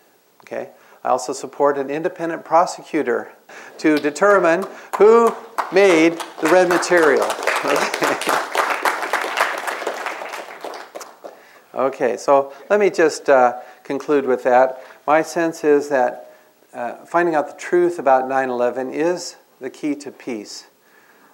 Okay? 0.43 0.71
I 1.03 1.09
also 1.09 1.33
support 1.33 1.79
an 1.79 1.89
independent 1.89 2.45
prosecutor 2.45 3.33
to 3.79 3.99
determine 3.99 4.67
who 4.99 5.35
made 5.73 6.21
the 6.41 6.49
red 6.49 6.69
material. 6.69 7.25
okay, 11.75 12.19
so 12.19 12.53
let 12.69 12.79
me 12.79 12.91
just 12.91 13.31
uh, 13.31 13.61
conclude 13.83 14.27
with 14.27 14.43
that. 14.45 14.85
My 15.07 15.23
sense 15.23 15.65
is 15.65 15.89
that 15.89 16.37
uh, 16.75 16.97
finding 17.07 17.35
out 17.35 17.49
the 17.49 17.57
truth 17.57 17.99
about 17.99 18.29
9 18.29 18.51
11 18.51 18.93
is 18.93 19.37
the 19.61 19.71
key 19.71 19.95
to 19.97 20.13
peace. 20.13 20.67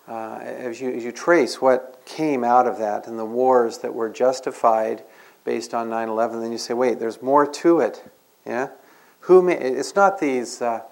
Uh, 0.09 0.39
as, 0.41 0.81
you, 0.81 0.93
as 0.93 1.03
you 1.03 1.11
trace 1.11 1.61
what 1.61 2.01
came 2.05 2.45
out 2.45 2.69
of 2.69 2.79
that 2.79 3.09
and 3.09 3.19
the 3.19 3.25
wars 3.25 3.79
that 3.79 3.93
were 3.93 4.09
justified 4.09 5.03
based 5.45 5.75
on 5.75 5.91
9 5.91 6.09
11, 6.09 6.41
then 6.41 6.53
you 6.53 6.59
say, 6.59 6.75
wait, 6.75 7.01
there's 7.01 7.21
more 7.21 7.45
to 7.45 7.81
it. 7.81 8.09
Yeah? 8.47 8.69
Who 9.27 9.43
made, 9.43 9.61
it's 9.61 9.97
not 9.97 10.21
these 10.21 10.63
uh, 10.63 10.83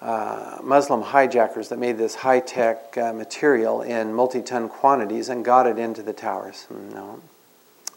uh, 0.00 0.58
Muslim 0.60 1.02
hijackers 1.02 1.68
that 1.68 1.78
made 1.78 1.98
this 1.98 2.16
high 2.16 2.40
tech 2.40 2.98
uh, 2.98 3.12
material 3.12 3.82
in 3.82 4.12
multi 4.12 4.42
ton 4.42 4.68
quantities 4.68 5.28
and 5.28 5.44
got 5.44 5.68
it 5.68 5.78
into 5.78 6.02
the 6.02 6.12
towers. 6.12 6.66
No, 6.92 7.20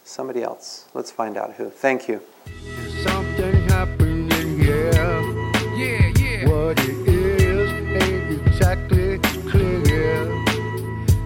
somebody 0.04 0.44
else. 0.44 0.84
Let's 0.94 1.10
find 1.10 1.36
out 1.36 1.54
who. 1.54 1.70
Thank 1.70 2.06
you. 2.06 2.20
Something 3.02 3.68
happening 3.68 4.60
here. 4.60 4.92
Yeah, 5.74 6.12
yeah. 6.16 6.48
What 6.48 6.78
it 6.78 7.08
is 7.08 7.72
ain't 8.00 8.46
exactly 8.46 9.18
clear. 9.50 10.24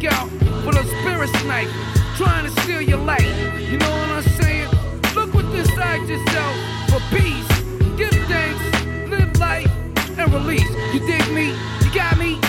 lookout 0.00 0.28
for 0.64 0.72
the 0.72 0.84
spirit 0.84 1.28
snipers 1.40 1.72
trying 2.16 2.44
to 2.44 2.60
steal 2.62 2.80
your 2.80 2.98
light. 2.98 3.26
You 3.58 3.78
know 3.78 3.90
what 3.90 4.10
I'm 4.10 4.22
saying? 4.22 4.68
Look 5.14 5.34
what's 5.34 5.54
inside 5.54 6.08
yourself 6.08 6.56
for 6.88 7.00
peace. 7.14 7.48
Give 7.96 8.10
thanks, 8.28 9.10
live 9.10 9.38
life, 9.38 9.70
and 10.18 10.32
release. 10.32 10.70
You 10.94 11.00
dig 11.00 11.32
me? 11.32 11.48
You 11.84 11.94
got 11.94 12.16
me? 12.18 12.39